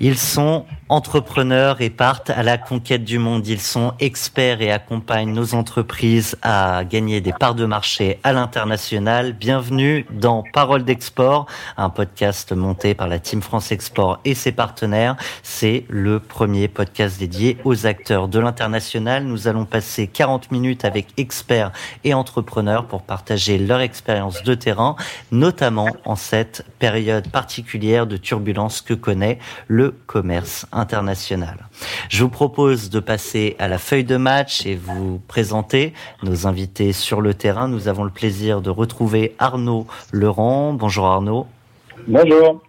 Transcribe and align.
Ils 0.00 0.16
sont 0.16 0.64
entrepreneurs 0.88 1.80
et 1.80 1.90
partent 1.90 2.30
à 2.30 2.44
la 2.44 2.56
conquête 2.56 3.04
du 3.04 3.18
monde. 3.18 3.46
Ils 3.48 3.60
sont 3.60 3.94
experts 3.98 4.62
et 4.62 4.70
accompagnent 4.70 5.32
nos 5.32 5.54
entreprises 5.54 6.36
à 6.40 6.84
gagner 6.84 7.20
des 7.20 7.32
parts 7.32 7.56
de 7.56 7.64
marché 7.64 8.20
à 8.22 8.32
l'international. 8.32 9.32
Bienvenue 9.32 10.06
dans 10.10 10.44
Parole 10.52 10.84
d'Export, 10.84 11.46
un 11.76 11.90
podcast 11.90 12.52
monté 12.52 12.94
par 12.94 13.08
la 13.08 13.18
Team 13.18 13.42
France 13.42 13.72
Export 13.72 14.20
et 14.24 14.34
ses 14.34 14.52
partenaires. 14.52 15.16
C'est 15.42 15.84
le 15.88 16.20
premier 16.20 16.68
podcast 16.68 17.18
dédié 17.18 17.58
aux 17.64 17.86
acteurs 17.86 18.28
de 18.28 18.38
l'international. 18.38 19.24
Nous 19.24 19.48
allons 19.48 19.64
passer 19.64 20.06
40 20.06 20.52
minutes 20.52 20.84
avec 20.84 21.08
experts 21.16 21.72
et 22.04 22.14
entrepreneurs 22.14 22.86
pour 22.86 23.02
partager 23.02 23.58
leur 23.58 23.80
expérience 23.80 24.44
de 24.44 24.54
terrain, 24.54 24.94
notamment 25.32 25.88
en 26.04 26.14
cette 26.14 26.64
période 26.78 27.28
particulière 27.30 28.06
de 28.06 28.16
turbulence 28.16 28.80
que 28.80 28.94
connaît 28.94 29.38
le 29.66 29.87
commerce 30.06 30.66
international. 30.72 31.68
Je 32.08 32.22
vous 32.22 32.28
propose 32.28 32.90
de 32.90 33.00
passer 33.00 33.56
à 33.58 33.68
la 33.68 33.78
feuille 33.78 34.04
de 34.04 34.16
match 34.16 34.66
et 34.66 34.74
vous 34.74 35.20
présenter 35.28 35.92
nos 36.22 36.46
invités 36.46 36.92
sur 36.92 37.20
le 37.20 37.34
terrain. 37.34 37.68
Nous 37.68 37.88
avons 37.88 38.04
le 38.04 38.10
plaisir 38.10 38.60
de 38.60 38.70
retrouver 38.70 39.34
Arnaud 39.38 39.86
Leurent. 40.12 40.72
Bonjour 40.72 41.06
Arnaud. 41.06 41.46
Bonjour. 42.06 42.62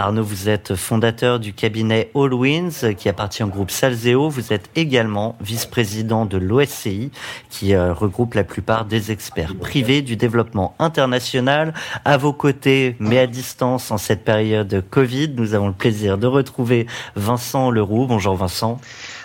Arnaud, 0.00 0.22
vous 0.22 0.48
êtes 0.48 0.76
fondateur 0.76 1.38
du 1.38 1.52
cabinet 1.52 2.10
Allwins 2.14 2.94
qui 2.96 3.10
appartient 3.10 3.42
au 3.42 3.48
groupe 3.48 3.70
Salzeo. 3.70 4.30
Vous 4.30 4.54
êtes 4.54 4.70
également 4.74 5.36
vice-président 5.42 6.24
de 6.24 6.38
l'OSCI 6.38 7.10
qui 7.50 7.74
euh, 7.74 7.92
regroupe 7.92 8.32
la 8.32 8.42
plupart 8.42 8.86
des 8.86 9.12
experts 9.12 9.54
privés 9.56 10.00
du 10.00 10.16
développement 10.16 10.74
international. 10.78 11.74
À 12.06 12.16
vos 12.16 12.32
côtés, 12.32 12.96
mais 12.98 13.18
à 13.18 13.26
distance 13.26 13.90
en 13.90 13.98
cette 13.98 14.24
période 14.24 14.82
Covid, 14.88 15.34
nous 15.36 15.52
avons 15.52 15.68
le 15.68 15.74
plaisir 15.74 16.16
de 16.16 16.26
retrouver 16.26 16.86
Vincent 17.14 17.70
Leroux. 17.70 18.06
Bonjour 18.06 18.36
Vincent. 18.36 18.80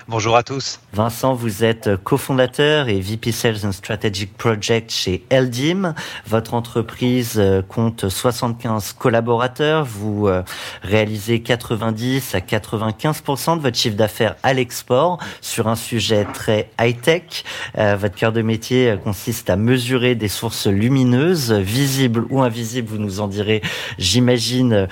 Bonjour 0.07 0.35
à 0.35 0.43
tous. 0.43 0.79
Vincent, 0.93 1.33
vous 1.33 1.63
êtes 1.63 1.95
cofondateur 2.03 2.89
et 2.89 2.99
VP 2.99 3.31
Sales 3.31 3.65
and 3.65 3.71
Strategic 3.71 4.37
Project 4.37 4.91
chez 4.91 5.25
Eldim. 5.31 5.95
Votre 6.27 6.53
entreprise 6.53 7.39
euh, 7.39 7.63
compte 7.63 8.07
75 8.07 8.93
collaborateurs. 8.93 9.83
Vous 9.83 10.27
euh, 10.27 10.43
réalisez 10.83 11.41
90 11.41 12.35
à 12.35 12.39
95% 12.39 13.57
de 13.57 13.61
votre 13.63 13.75
chiffre 13.75 13.95
d'affaires 13.95 14.35
à 14.43 14.53
l'export 14.53 15.17
sur 15.41 15.67
un 15.67 15.75
sujet 15.75 16.27
très 16.31 16.69
high-tech. 16.79 17.43
Euh, 17.79 17.95
votre 17.95 18.13
cœur 18.13 18.31
de 18.31 18.43
métier 18.43 18.97
consiste 19.03 19.49
à 19.49 19.55
mesurer 19.55 20.13
des 20.13 20.27
sources 20.27 20.67
lumineuses, 20.67 21.51
visibles 21.51 22.27
ou 22.29 22.43
invisibles. 22.43 22.89
Vous 22.89 22.99
nous 22.99 23.21
en 23.21 23.27
direz, 23.27 23.63
j'imagine, 23.97 24.87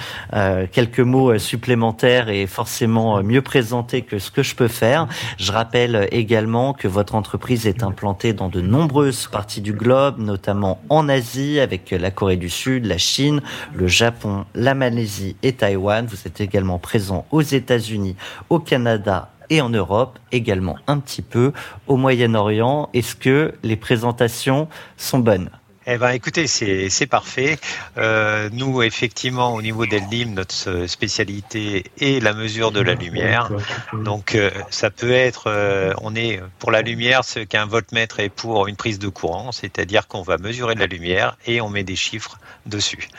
quelques 0.71 0.99
mots 0.99 1.37
supplémentaires 1.37 2.29
et 2.29 2.47
forcément 2.47 3.21
mieux 3.21 3.43
présentés 3.43 4.01
que 4.01 4.17
ce 4.17 4.31
que 4.31 4.41
je 4.41 4.55
peux 4.55 4.67
faire. 4.67 5.02
Je 5.37 5.51
rappelle 5.51 6.07
également 6.11 6.73
que 6.73 6.87
votre 6.87 7.15
entreprise 7.15 7.67
est 7.67 7.83
implantée 7.83 8.33
dans 8.33 8.49
de 8.49 8.61
nombreuses 8.61 9.27
parties 9.27 9.61
du 9.61 9.73
globe, 9.73 10.19
notamment 10.19 10.79
en 10.89 11.09
Asie 11.09 11.59
avec 11.59 11.91
la 11.91 12.11
Corée 12.11 12.37
du 12.37 12.49
Sud, 12.49 12.85
la 12.85 12.97
Chine, 12.97 13.41
le 13.73 13.87
Japon, 13.87 14.45
la 14.55 14.73
Malaisie 14.73 15.35
et 15.43 15.53
Taïwan. 15.53 16.05
Vous 16.05 16.27
êtes 16.27 16.41
également 16.41 16.79
présent 16.79 17.25
aux 17.31 17.41
États-Unis, 17.41 18.15
au 18.49 18.59
Canada 18.59 19.29
et 19.49 19.61
en 19.61 19.69
Europe, 19.69 20.19
également 20.31 20.77
un 20.87 20.99
petit 20.99 21.21
peu 21.21 21.51
au 21.87 21.97
Moyen-Orient. 21.97 22.89
Est-ce 22.93 23.15
que 23.15 23.53
les 23.63 23.75
présentations 23.75 24.67
sont 24.97 25.19
bonnes? 25.19 25.49
Eh 25.85 25.97
ben, 25.97 26.11
écoutez, 26.11 26.47
c'est 26.47 27.07
parfait. 27.07 27.59
Euh, 27.97 28.49
nous, 28.53 28.81
effectivement, 28.83 29.53
au 29.53 29.61
niveau 29.61 29.85
d'Eldim, 29.85 30.33
notre 30.33 30.85
spécialité 30.87 31.91
est 31.99 32.23
la 32.23 32.33
mesure 32.33 32.71
de 32.71 32.79
la 32.79 32.93
lumière. 32.93 33.49
Donc, 33.91 34.35
euh, 34.35 34.49
ça 34.69 34.89
peut 34.89 35.11
être, 35.11 35.45
euh, 35.47 35.93
on 36.01 36.15
est 36.15 36.41
pour 36.59 36.71
la 36.71 36.81
lumière 36.81 37.25
ce 37.25 37.39
qu'un 37.39 37.65
voltmètre 37.65 38.21
est 38.21 38.29
pour 38.29 38.67
une 38.67 38.77
prise 38.77 38.97
de 38.97 39.09
courant, 39.09 39.51
c'est-à-dire 39.51 40.07
qu'on 40.07 40.21
va 40.21 40.37
mesurer 40.37 40.75
de 40.75 40.79
la 40.79 40.87
lumière 40.87 41.37
et 41.45 41.59
on 41.59 41.69
met 41.69 41.83
des 41.83 41.97
chiffres 41.97 42.39
dessus. 42.65 43.09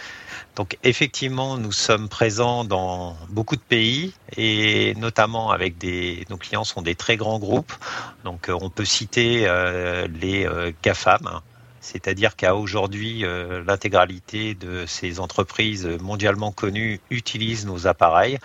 Donc 0.56 0.78
effectivement, 0.84 1.58
nous 1.58 1.72
sommes 1.72 2.08
présents 2.08 2.64
dans 2.64 3.16
beaucoup 3.28 3.56
de 3.56 3.60
pays 3.60 4.14
et 4.36 4.94
notamment 4.96 5.50
avec 5.50 5.78
des 5.78 6.24
nos 6.30 6.36
clients 6.36 6.62
sont 6.62 6.80
des 6.80 6.94
très 6.94 7.16
grands 7.16 7.40
groupes. 7.40 7.72
Donc 8.24 8.48
on 8.48 8.70
peut 8.70 8.84
citer 8.84 9.48
les 10.20 10.48
GAFAM, 10.84 11.40
c'est-à-dire 11.84 12.34
qu'à 12.34 12.56
aujourd'hui, 12.56 13.26
euh, 13.26 13.62
l'intégralité 13.66 14.54
de 14.54 14.86
ces 14.86 15.20
entreprises 15.20 15.86
mondialement 16.00 16.50
connues 16.50 16.98
utilisent 17.10 17.66
nos 17.66 17.86
appareils, 17.86 18.38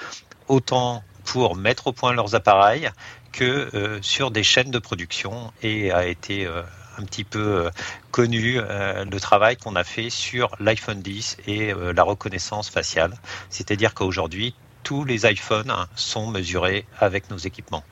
autant 0.50 1.04
pour 1.24 1.56
mettre 1.56 1.88
au 1.88 1.94
point 1.94 2.12
leurs 2.12 2.36
appareils 2.36 2.90
que 3.32 3.70
euh, 3.74 4.00
sur 4.02 4.30
des 4.32 4.44
chaînes 4.44 4.72
de 4.72 4.80
production 4.80 5.54
et 5.64 5.90
a 5.94 6.06
été 6.06 6.46
euh, 6.46 6.64
un 6.98 7.04
petit 7.04 7.24
peu 7.24 7.70
connu 8.12 8.60
le 8.60 9.20
travail 9.20 9.56
qu'on 9.56 9.78
a 9.78 9.86
fait 9.86 10.10
sur 10.10 10.54
l'iPhone 10.60 11.02
10 11.02 11.38
et 11.48 11.72
la 11.96 12.04
reconnaissance 12.04 12.70
faciale. 12.70 13.14
C'est-à-dire 13.50 13.94
qu'aujourd'hui, 13.94 14.54
tous 14.84 15.06
les 15.06 15.26
iPhones 15.26 15.74
sont 15.96 16.28
mesurés 16.28 16.86
avec 17.00 17.30
nos 17.30 17.38
équipements. 17.38 17.86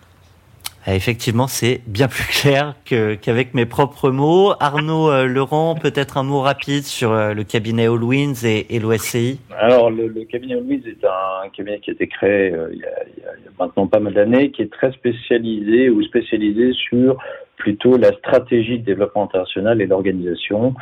Euh, 0.88 0.93
effectivement, 0.93 1.47
c'est 1.47 1.81
bien 1.88 2.07
plus 2.07 2.25
clair 2.41 2.75
qu'avec 2.85 3.53
mes 3.53 3.65
propres 3.65 4.09
mots. 4.09 4.53
Arnaud 4.59 5.09
euh, 5.09 5.25
Laurent, 5.25 5.75
peut-être 5.75 6.17
un 6.17 6.23
mot 6.23 6.41
rapide 6.41 6.83
sur 6.83 7.11
euh, 7.11 7.33
le 7.33 7.43
cabinet 7.43 7.88
Allwins 7.88 8.43
et, 8.43 8.75
et 8.75 8.79
l'OSCI 8.79 9.39
Alors, 9.57 9.89
le, 9.91 10.09
cabinet 10.25 10.55
Allwins 10.55 10.81
est 10.85 11.05
un 11.05 11.49
cabinet 11.49 11.79
qui 11.79 11.91
a 11.91 11.93
été 11.93 12.07
créé 12.07 12.53
a, 12.53 12.67
il, 12.71 12.79
y 12.79 12.83
a, 12.83 13.51
maintenant 13.59 13.88
pas 13.88 13.99
mal 13.99 14.13
d'années, 14.13 14.51
qui 14.51 14.61
est 14.61 14.71
très 14.71 14.91
spécialisé 14.91 15.89
ou 15.89 16.01
spécialisé 16.03 16.73
sur 16.73 17.17
plutôt 17.57 17.97
la 17.97 18.13
stratégie 18.13 18.79
de 18.79 18.85
développement 18.85 19.23
international 19.23 19.81
et 19.81 19.88
l'organisation. 19.88 20.73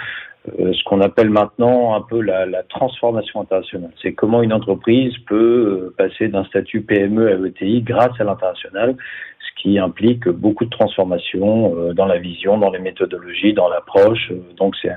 ce 0.47 0.83
qu'on 0.83 1.01
appelle 1.01 1.31
maintenant 1.31 1.95
un 1.95 2.01
peu 2.01 2.21
la, 2.21 2.45
la 2.45 2.61
transformation 2.63 3.41
internationale. 3.41 3.91
C'est 4.01 4.13
comment 4.13 4.43
une 4.43 4.53
entreprise 4.53 5.13
peut 5.27 5.93
passer 5.97 6.27
d'un 6.27 6.43
statut 6.45 6.81
PME 6.81 7.27
à 7.31 7.47
ETI 7.47 7.81
grâce 7.81 8.19
à 8.19 8.23
l'international 8.23 8.95
qui 9.65 9.79
implique 9.79 10.27
beaucoup 10.29 10.65
de 10.65 10.69
transformations 10.69 11.75
euh, 11.75 11.93
dans 11.93 12.05
la 12.05 12.19
vision, 12.19 12.57
dans 12.57 12.69
les 12.69 12.79
méthodologies, 12.79 13.53
dans 13.53 13.67
l'approche. 13.67 14.31
Euh, 14.31 14.41
donc 14.57 14.75
c'est 14.81 14.93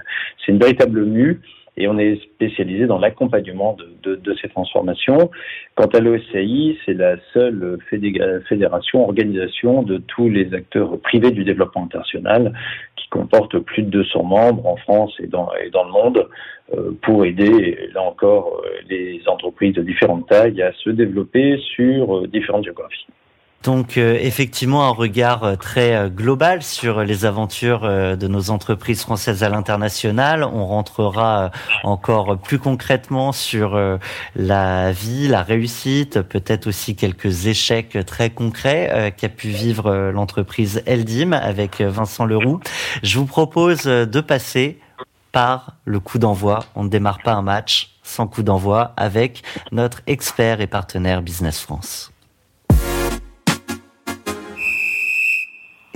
une 0.52 0.58
véritable 0.58 1.04
mue 1.04 1.40
et 1.78 1.88
on 1.88 1.98
est 1.98 2.20
spécialisé 2.22 2.86
dans 2.86 2.98
l'accompagnement 2.98 3.76
de, 4.02 4.36
ces 4.42 4.48
transformations. 4.48 5.30
Quant 5.74 5.86
à 5.86 6.00
l'OSCI, 6.00 6.78
c'est 6.84 6.94
la 6.94 7.16
seule 7.32 7.78
fédération, 7.88 9.04
organisation 9.04 9.82
de 9.82 9.98
tous 9.98 10.28
les 10.28 10.52
acteurs 10.52 10.98
privés 11.00 11.30
du 11.30 11.44
développement 11.44 11.84
international 11.84 12.52
qui 12.96 13.08
comporte 13.08 13.58
plus 13.58 13.82
de 13.82 13.90
200 13.90 14.24
membres 14.24 14.66
en 14.66 14.76
France 14.76 15.14
et 15.20 15.28
dans, 15.28 15.48
le 15.52 15.92
monde 15.92 16.28
euh, 16.74 16.90
pour 17.02 17.24
aider, 17.24 17.88
là 17.94 18.02
encore, 18.02 18.62
les 18.88 19.22
entreprises 19.26 19.74
de 19.74 19.82
différentes 19.82 20.28
tailles 20.28 20.60
à 20.62 20.72
se 20.72 20.90
développer 20.90 21.58
sur 21.74 22.26
différentes 22.28 22.64
géographies. 22.64 23.06
Donc 23.64 23.98
euh, 23.98 24.16
effectivement 24.20 24.86
un 24.86 24.90
regard 24.90 25.42
euh, 25.42 25.56
très 25.56 25.94
euh, 25.94 26.08
global 26.08 26.62
sur 26.62 27.02
les 27.02 27.24
aventures 27.24 27.80
de 27.80 28.28
nos 28.28 28.50
entreprises 28.50 29.02
françaises 29.02 29.42
à 29.42 29.48
l'international. 29.48 30.44
On 30.44 30.66
rentrera 30.66 31.50
encore 31.82 32.38
plus 32.38 32.58
concrètement 32.58 33.32
sur 33.32 33.78
la 34.36 34.92
vie, 34.92 35.28
la 35.28 35.42
réussite, 35.42 36.22
peut-être 36.22 36.66
aussi 36.66 36.94
quelques 36.96 37.46
échecs 37.46 37.98
très 38.06 38.30
concrets 38.30 39.14
qu'a 39.16 39.28
pu 39.28 39.48
vivre 39.48 40.10
l'entreprise 40.12 40.82
Eldim 40.86 41.32
avec 41.32 41.80
Vincent 41.80 42.24
Leroux. 42.24 42.60
Je 43.02 43.18
vous 43.18 43.26
propose 43.26 43.84
de 43.84 44.20
passer 44.20 44.78
par 45.32 45.74
le 45.84 46.00
coup 46.00 46.18
d'envoi. 46.18 46.64
On 46.74 46.84
ne 46.84 46.88
démarre 46.88 47.20
pas 47.22 47.32
un 47.32 47.42
match 47.42 47.94
sans 48.02 48.26
coup 48.26 48.42
d'envoi 48.42 48.92
avec 48.96 49.42
notre 49.72 50.00
expert 50.06 50.60
et 50.60 50.66
partenaire 50.66 51.22
Business 51.22 51.60
France. 51.60 52.12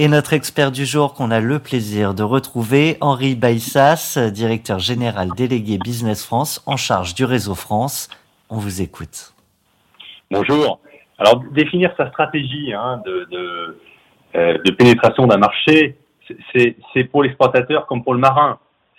Et 0.02 0.08
notre 0.08 0.32
expert 0.32 0.72
du 0.72 0.84
jour 0.84 1.14
qu'on 1.14 1.30
a 1.30 1.38
le 1.38 1.60
plaisir 1.60 2.12
de 2.12 2.24
retrouver, 2.24 2.96
Henri 3.00 3.36
Baissas, 3.36 4.18
directeur 4.32 4.80
général 4.80 5.28
délégué 5.36 5.78
Business 5.78 6.26
France 6.26 6.60
en 6.66 6.76
charge 6.76 7.14
du 7.14 7.24
réseau 7.24 7.54
France. 7.54 8.08
On 8.50 8.56
vous 8.56 8.82
écoute. 8.82 9.32
Bonjour. 10.28 10.80
Alors 11.18 11.44
définir 11.52 11.94
sa 11.96 12.08
stratégie 12.08 12.72
hein, 12.72 13.00
de, 13.06 13.28
euh, 14.34 14.58
de, 14.64 14.70
pénétration 14.72 15.28
d'un 15.28 15.38
marché, 15.38 15.94
c'est 16.52 17.04
pour 17.04 17.22
l'exploitateur 17.22 17.86
comme 17.86 18.02
pour 18.02 18.14
le 18.14 18.18
marin. 18.18 18.58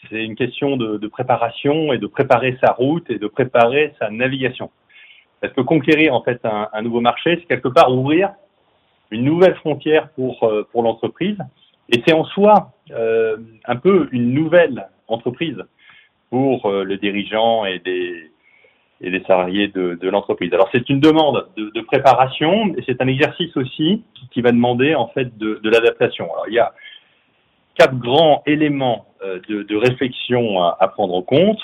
C'est 0.10 0.24
une 0.24 0.38
question 0.38 0.78
de, 0.78 1.08
préparation 1.08 1.92
et 1.92 1.98
de 1.98 2.08
préparer 2.08 2.58
sa 2.64 2.72
route 2.72 3.10
et 3.10 3.20
de 3.20 3.28
préparer 3.28 3.94
sa 4.00 4.10
navigation. 4.10 4.72
elle 5.42 5.52
peut 5.52 5.66
conquérir 5.66 6.14
en 6.14 6.24
fait 6.24 6.40
un 6.46 6.82
nouveau 6.82 7.02
marché, 7.02 7.40
c'est 7.42 7.48
quelque 7.48 7.68
part 7.68 7.94
ouvrir 7.94 8.30
une 9.14 9.24
nouvelle 9.24 9.56
frontière 9.56 10.10
pour 10.10 10.44
euh, 10.44 10.68
pour 10.72 10.84
l'entreprise, 10.84 11.38
et 11.90 12.02
c'est 12.06 12.14
en 12.14 12.26
soi 12.26 12.72
euh, 12.92 13.38
un 13.66 13.76
peu 13.76 14.10
une 14.12 14.34
nouvelle 14.34 14.88
entreprise 15.08 15.58
pour 16.30 16.66
euh, 16.66 16.84
le 16.84 16.98
dirigeant 16.98 17.66
et 17.66 17.80
des 17.80 18.32
et 19.02 19.12
des 19.12 19.24
salariés 19.26 19.68
de, 19.68 19.96
de 20.02 20.10
l'entreprise. 20.10 20.54
Alors 20.54 20.70
c'est 20.72 20.90
une 20.90 21.00
demande 21.00 21.48
de, 21.58 21.82
préparation 21.82 22.74
et 22.78 22.84
c'est 22.86 23.02
un 23.02 23.08
exercice 23.08 23.56
aussi 23.58 24.02
qui, 24.32 24.42
va 24.42 24.52
demander 24.52 24.96
en 24.96 25.08
fait 25.10 25.38
de, 25.38 25.60
l'adaptation. 25.66 26.32
Alors 26.32 26.48
il 26.48 26.54
y 26.54 26.60
a 26.60 26.74
quatre 27.76 27.98
grands 27.98 28.44
éléments 28.46 29.08
de, 29.50 29.76
réflexion 29.76 30.64
à, 30.64 30.88
prendre 30.88 31.16
en 31.16 31.22
compte. 31.22 31.60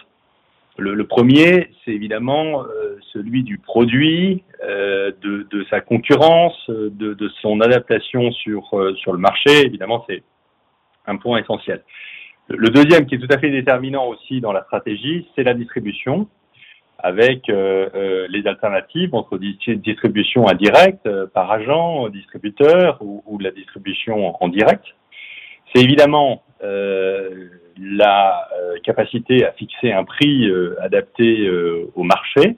Le, 0.79 1.05
premier, 1.05 1.69
c'est 1.83 1.91
évidemment 1.91 2.63
euh, 2.63 2.97
celui 3.13 3.43
du 3.43 3.57
produit, 3.57 4.43
euh, 4.63 5.11
de, 5.21 5.47
de, 5.49 5.65
sa 5.69 5.81
concurrence, 5.81 6.57
de, 6.69 7.13
de, 7.13 7.29
son 7.41 7.61
adaptation 7.61 8.31
sur, 8.31 8.73
euh, 8.73 8.93
sur 8.95 9.13
le 9.13 9.19
marché. 9.19 9.65
Évidemment, 9.65 10.05
c'est 10.09 10.23
un 11.05 11.17
point 11.17 11.39
essentiel. 11.39 11.83
Le 12.47 12.69
deuxième, 12.69 13.05
qui 13.05 13.15
est 13.15 13.19
tout 13.19 13.33
à 13.33 13.37
fait 13.37 13.51
déterminant 13.51 14.07
aussi 14.07 14.41
dans 14.41 14.51
la 14.51 14.63
stratégie, 14.63 15.27
c'est 15.35 15.43
la 15.43 15.53
distribution, 15.53 16.27
avec 17.01 17.49
euh, 17.49 17.89
euh, 17.95 18.27
les 18.29 18.45
alternatives 18.45 19.15
entre 19.15 19.37
distribution 19.37 20.47
indirecte 20.47 21.05
euh, 21.05 21.27
par 21.27 21.49
agent, 21.51 22.09
distributeur 22.09 22.97
ou, 23.01 23.23
ou, 23.25 23.39
la 23.39 23.51
distribution 23.51 24.35
en 24.43 24.47
direct. 24.49 24.83
C'est 25.73 25.81
évidemment 25.81 26.43
la 27.79 28.47
capacité 28.83 29.45
à 29.45 29.51
fixer 29.53 29.91
un 29.91 30.03
prix 30.03 30.51
adapté 30.81 31.49
au 31.95 32.03
marché. 32.03 32.57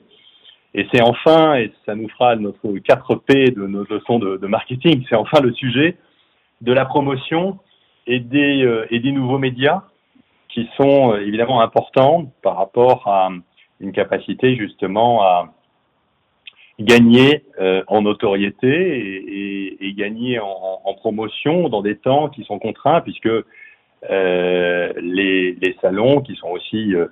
Et 0.74 0.86
c'est 0.92 1.02
enfin, 1.02 1.56
et 1.56 1.70
ça 1.84 1.94
nous 1.94 2.08
fera 2.08 2.34
notre 2.36 2.66
4P 2.66 3.54
de 3.54 3.66
nos 3.66 3.84
leçons 3.84 4.18
de, 4.18 4.46
marketing, 4.46 5.04
c'est 5.08 5.16
enfin 5.16 5.40
le 5.40 5.52
sujet 5.52 5.98
de 6.62 6.72
la 6.72 6.86
promotion 6.86 7.58
et 8.06 8.20
des, 8.20 8.64
euh, 8.64 8.86
et 8.90 9.00
des 9.00 9.12
nouveaux 9.12 9.38
médias 9.38 9.82
qui 10.48 10.68
sont 10.76 11.12
euh, 11.12 11.20
évidemment 11.20 11.60
importants 11.60 12.32
par 12.42 12.56
rapport 12.56 13.06
à 13.06 13.30
une 13.80 13.92
capacité 13.92 14.56
justement 14.56 15.22
à 15.22 15.52
gagner 16.80 17.44
euh, 17.60 17.82
en 17.86 18.02
notoriété 18.02 19.76
et, 19.80 19.92
gagner 19.94 20.40
en, 20.40 20.94
promotion 20.94 21.68
dans 21.68 21.82
des 21.82 21.96
temps 21.96 22.28
qui 22.28 22.44
sont 22.44 22.58
contraints 22.58 23.02
puisque 23.02 23.26
euh, 23.26 23.44
les, 24.10 25.52
les, 25.60 25.76
salons 25.80 26.20
qui 26.20 26.34
sont 26.36 26.48
aussi 26.48 26.94
euh, 26.94 27.06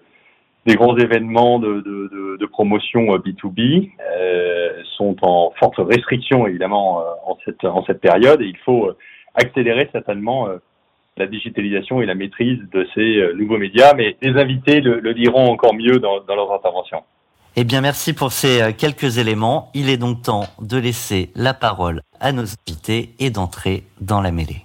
des 0.67 0.75
grands 0.75 0.97
événements 0.97 1.59
de, 1.59 2.47
promotion 2.47 3.17
B2B 3.17 3.91
sont 4.97 5.17
en 5.23 5.53
forte 5.59 5.77
restriction 5.79 6.47
évidemment 6.47 7.03
en 7.25 7.39
cette, 7.45 7.65
en 7.65 7.85
cette 7.85 8.01
période 8.01 8.43
et 8.43 8.47
il 8.47 8.59
faut 8.59 8.91
accélérer 9.35 9.89
certainement 9.93 10.49
la 11.21 11.27
digitalisation 11.27 12.01
et 12.01 12.07
la 12.07 12.15
maîtrise 12.15 12.59
de 12.73 12.87
ces 12.95 13.19
euh, 13.19 13.35
nouveaux 13.35 13.59
médias, 13.59 13.95
mais 13.95 14.17
les 14.23 14.41
invités 14.41 14.81
le, 14.81 15.15
diront 15.15 15.51
encore 15.51 15.75
mieux 15.75 15.99
dans, 15.99 16.21
dans 16.21 16.35
leurs 16.35 16.53
interventions. 16.53 17.03
Eh 17.57 17.65
bien, 17.65 17.81
merci 17.81 18.13
pour 18.13 18.33
ces 18.33 18.63
euh, 18.63 18.73
quelques 18.77 19.19
éléments. 19.19 19.71
Il 19.75 19.91
est 19.91 19.97
donc 19.97 20.23
temps 20.23 20.45
de 20.61 20.79
laisser 20.79 21.31
la 21.35 21.53
parole 21.53 22.01
à 22.21 22.33
nos 22.33 22.45
invités 22.67 23.11
et 23.19 23.31
d'entrer 23.31 23.85
dans 24.01 24.21
la 24.21 24.31
mêlée. 24.31 24.65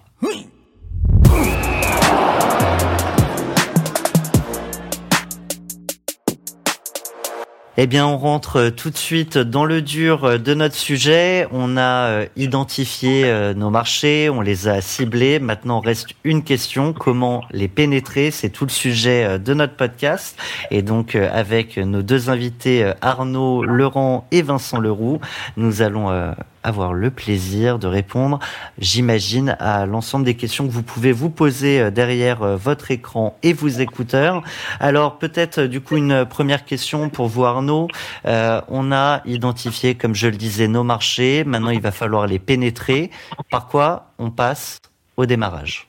Eh 7.78 7.88
bien, 7.88 8.08
on 8.08 8.18
rentre 8.18 8.70
tout 8.70 8.90
de 8.90 8.96
suite 8.96 9.38
dans 9.38 9.66
le 9.66 9.82
dur 9.82 10.40
de 10.40 10.54
notre 10.54 10.76
sujet. 10.76 11.46
On 11.52 11.76
a 11.76 12.08
euh, 12.08 12.26
identifié 12.38 13.26
euh, 13.26 13.54
nos 13.54 13.70
marchés, 13.70 14.30
on 14.30 14.40
les 14.40 14.70
a 14.70 14.80
ciblés. 14.80 15.40
Maintenant, 15.40 15.82
reste 15.82 16.08
une 16.24 16.46
question 16.46 16.94
comment 16.94 17.44
les 17.52 17.68
pénétrer? 17.68 18.32
C'est 18.32 18.48
tout 18.48 18.64
le 18.64 18.72
sujet 18.72 19.26
euh, 19.26 19.38
de 19.40 19.54
notre 19.54 19.76
podcast. 19.76 20.38
Et 20.72 20.84
donc, 20.84 21.16
avec 21.16 21.76
nos 21.76 22.02
deux 22.02 22.30
invités, 22.30 22.94
Arnaud 23.02 23.66
Laurent 23.66 24.26
et 24.32 24.42
Vincent 24.42 24.80
Leroux, 24.80 25.20
nous 25.58 25.82
allons 25.82 26.34
avoir 26.66 26.94
le 26.94 27.12
plaisir 27.12 27.80
de 27.80 27.88
répondre, 27.88 28.40
j'imagine, 28.80 29.56
à 29.60 29.86
l'ensemble 29.86 30.26
des 30.26 30.36
questions 30.36 30.66
que 30.68 30.72
vous 30.72 30.84
pouvez 30.84 31.12
vous 31.12 31.30
poser 31.30 31.80
euh, 31.80 31.92
derrière 31.92 32.42
euh, 32.42 32.56
votre 32.56 32.92
écran 32.92 33.38
et 33.44 33.54
vos 33.54 33.68
écouteurs. 33.68 34.42
Alors 34.80 35.18
peut-être 35.18 35.62
du 35.62 35.82
coup 35.82 35.98
une 35.98 36.26
première 36.26 36.66
question 36.66 37.10
pour 37.10 37.28
vous 37.28 37.46
Arnaud. 37.46 37.88
Euh, 38.26 38.62
on 38.68 38.92
a 38.92 39.22
identifié, 39.26 39.96
comme 39.96 40.16
je 40.16 40.28
le 40.28 40.38
disais, 40.38 40.68
nos 40.68 40.84
marchés. 40.84 41.44
Maintenant, 41.46 41.72
il 41.72 41.82
va 41.82 41.92
falloir 41.92 42.28
les 42.28 42.40
pénétrer. 42.40 43.12
Par 43.52 43.68
quoi 43.68 44.08
on 44.18 44.32
passe 44.32 44.80
au 45.18 45.26
démarrage? 45.26 45.88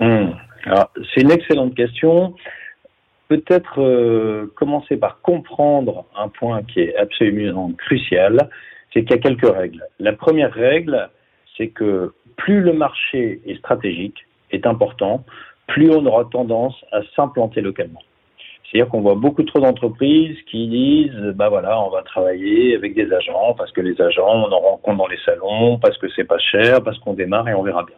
Mmh. 0.00 0.30
C'est 1.12 1.20
une 1.20 1.30
excellente 1.30 1.74
question 1.74 2.34
peut-être 3.28 3.80
euh, 3.80 4.52
commencer 4.56 4.96
par 4.96 5.20
comprendre 5.20 6.04
un 6.16 6.28
point 6.28 6.62
qui 6.62 6.80
est 6.80 6.96
absolument 6.96 7.72
crucial, 7.72 8.48
c'est 8.94 9.02
qu'il 9.02 9.10
y 9.10 9.18
a 9.18 9.22
quelques 9.22 9.52
règles. 9.52 9.84
La 9.98 10.12
première 10.12 10.52
règle, 10.52 11.10
c'est 11.56 11.68
que 11.68 12.14
plus 12.36 12.60
le 12.60 12.72
marché 12.72 13.42
est 13.44 13.56
stratégique, 13.56 14.18
est 14.50 14.66
important, 14.66 15.24
plus 15.66 15.90
on 15.90 16.06
aura 16.06 16.24
tendance 16.26 16.76
à 16.92 17.00
s'implanter 17.16 17.60
localement. 17.60 18.02
C'est-à-dire 18.64 18.90
qu'on 18.90 19.02
voit 19.02 19.14
beaucoup 19.14 19.42
trop 19.42 19.60
d'entreprises 19.60 20.36
qui 20.50 20.68
disent, 20.68 21.34
bah 21.34 21.48
voilà, 21.48 21.80
on 21.80 21.90
va 21.90 22.02
travailler 22.02 22.74
avec 22.74 22.94
des 22.94 23.12
agents 23.12 23.54
parce 23.54 23.70
que 23.72 23.80
les 23.80 24.00
agents, 24.00 24.48
on 24.48 24.52
en 24.52 24.58
rencontre 24.58 24.98
dans 24.98 25.06
les 25.06 25.18
salons, 25.24 25.78
parce 25.78 25.98
que 25.98 26.06
c'est 26.16 26.24
pas 26.24 26.38
cher, 26.38 26.82
parce 26.82 26.98
qu'on 26.98 27.14
démarre 27.14 27.48
et 27.48 27.54
on 27.54 27.62
verra 27.62 27.84
bien. 27.84 27.96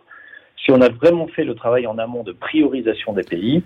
Si 0.63 0.71
on 0.73 0.81
a 0.81 0.89
vraiment 0.89 1.29
fait 1.29 1.45
le 1.45 1.55
travail 1.55 1.87
en 1.87 1.99
amont 1.99 2.25
de 2.25 2.33
priorisation 2.33 3.13
des 3.13 3.23
pays, 3.23 3.63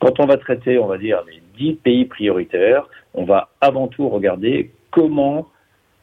quand 0.00 0.20
on 0.20 0.26
va 0.26 0.36
traiter, 0.36 0.78
on 0.78 0.86
va 0.86 0.98
dire, 0.98 1.22
les 1.26 1.42
10 1.58 1.74
pays 1.74 2.04
prioritaires, 2.04 2.86
on 3.14 3.24
va 3.24 3.50
avant 3.60 3.88
tout 3.88 4.08
regarder 4.08 4.70
comment 4.90 5.48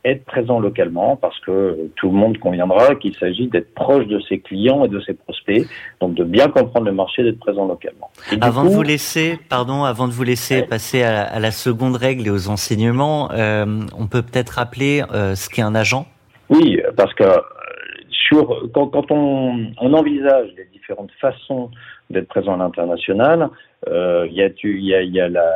être 0.03 0.25
présent 0.25 0.59
localement 0.59 1.15
parce 1.15 1.37
que 1.39 1.89
tout 1.95 2.07
le 2.07 2.15
monde 2.15 2.37
conviendra 2.37 2.95
qu'il 2.95 3.15
s'agit 3.15 3.47
d'être 3.47 3.73
proche 3.73 4.07
de 4.07 4.19
ses 4.21 4.39
clients 4.39 4.85
et 4.85 4.87
de 4.87 4.99
ses 5.01 5.13
prospects, 5.13 5.67
donc 5.99 6.15
de 6.15 6.23
bien 6.23 6.47
comprendre 6.47 6.87
le 6.87 6.91
marché, 6.93 7.23
d'être 7.23 7.39
présent 7.39 7.67
localement. 7.67 8.09
Avant 8.41 8.63
coup, 8.63 8.69
de 8.69 8.73
vous 8.73 8.83
laisser, 8.83 9.39
pardon, 9.49 9.83
avant 9.83 10.07
de 10.07 10.13
vous 10.13 10.23
laisser 10.23 10.61
ouais. 10.61 10.67
passer 10.67 11.03
à, 11.03 11.21
à, 11.23 11.39
la 11.39 11.51
seconde 11.51 11.95
règle 11.95 12.27
et 12.27 12.31
aux 12.31 12.49
enseignements, 12.49 13.29
euh, 13.31 13.65
on 13.97 14.07
peut 14.07 14.21
peut-être 14.21 14.51
rappeler 14.51 15.03
euh, 15.13 15.35
ce 15.35 15.49
qu'est 15.49 15.61
un 15.61 15.75
agent? 15.75 16.07
Oui, 16.49 16.81
parce 16.97 17.13
que 17.13 17.23
sur 18.09 18.69
quand, 18.73 18.87
quand 18.87 19.11
on, 19.11 19.71
on, 19.79 19.93
envisage 19.93 20.49
les 20.57 20.65
différentes 20.73 21.11
façons 21.19 21.69
d'être 22.09 22.27
présent 22.27 22.53
à 22.53 22.57
l'international, 22.57 23.49
euh, 23.87 24.27
il 24.29 24.35
y 24.35 24.43
a, 24.43 24.49
il 24.63 24.85
y 24.85 24.95
a, 24.95 25.01
il 25.01 25.13
y 25.13 25.19
a 25.19 25.29
la 25.29 25.49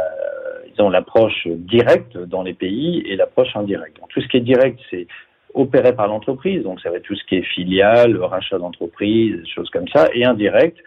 disons, 0.76 0.90
l'approche 0.90 1.48
directe 1.48 2.18
dans 2.18 2.44
les 2.44 2.54
pays 2.54 3.04
et 3.08 3.16
l'approche 3.16 3.56
indirecte. 3.56 3.98
Tout 4.10 4.22
ce 4.22 4.28
qui 4.28 4.38
est 4.38 4.42
direct, 4.42 4.80
c'est 4.90 5.08
opéré 5.54 5.96
par 5.96 6.08
l'entreprise, 6.08 6.64
donc 6.64 6.82
ça 6.82 6.90
va 6.90 6.98
être 6.98 7.04
tout 7.04 7.16
ce 7.16 7.24
qui 7.26 7.36
est 7.36 7.44
filiale, 7.54 8.18
rachat 8.18 8.58
d'entreprise, 8.58 9.42
choses 9.48 9.70
comme 9.70 9.88
ça, 9.88 10.10
et 10.14 10.26
indirect, 10.26 10.78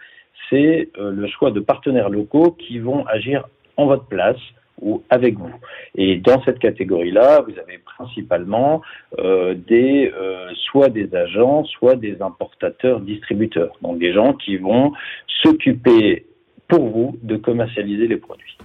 c'est 0.49 0.89
euh, 0.97 1.11
le 1.11 1.27
choix 1.27 1.51
de 1.51 1.59
partenaires 1.59 2.09
locaux 2.09 2.51
qui 2.51 2.79
vont 2.79 3.05
agir 3.07 3.45
en 3.77 3.87
votre 3.87 4.05
place 4.05 4.37
ou 4.81 5.03
avec 5.09 5.37
vous. 5.37 5.51
Et 5.95 6.17
dans 6.17 6.41
cette 6.43 6.59
catégorie-là, 6.59 7.41
vous 7.41 7.59
avez 7.59 7.79
principalement 7.79 8.81
euh, 9.17 9.53
des 9.53 10.11
euh, 10.15 10.49
soit 10.71 10.89
des 10.89 11.13
agents, 11.15 11.65
soit 11.65 11.95
des 11.95 12.21
importateurs, 12.21 13.01
distributeurs, 13.01 13.73
donc 13.81 13.99
des 13.99 14.13
gens 14.13 14.33
qui 14.33 14.57
vont 14.57 14.93
s'occuper 15.43 16.25
pour 16.67 16.87
vous 16.87 17.17
de 17.23 17.35
commercialiser 17.35 18.07
les 18.07 18.17
produits. 18.17 18.57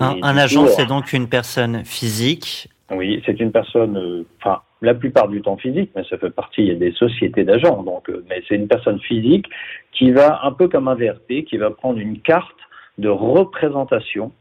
Un, 0.00 0.16
un 0.22 0.36
agent, 0.36 0.66
c'est 0.68 0.86
donc 0.86 1.12
une 1.12 1.28
personne 1.28 1.84
physique. 1.84 2.68
Oui, 2.90 3.22
c'est 3.24 3.40
une 3.40 3.52
personne, 3.52 4.24
enfin, 4.40 4.56
euh, 4.56 4.86
la 4.86 4.94
plupart 4.94 5.28
du 5.28 5.40
temps 5.40 5.56
physique, 5.56 5.90
mais 5.96 6.04
ça 6.04 6.18
fait 6.18 6.30
partie, 6.30 6.74
des 6.76 6.92
sociétés 6.92 7.44
d'agents, 7.44 7.82
donc, 7.82 8.08
euh, 8.10 8.24
mais 8.28 8.42
c'est 8.46 8.56
une 8.56 8.68
personne 8.68 9.00
physique 9.00 9.46
qui 9.92 10.10
va, 10.10 10.40
un 10.42 10.52
peu 10.52 10.68
comme 10.68 10.88
un 10.88 10.94
VRP, 10.94 11.44
qui 11.48 11.56
va 11.56 11.70
prendre 11.70 11.98
une 11.98 12.20
carte 12.20 12.56
de 12.98 13.08
représentation 13.08 14.32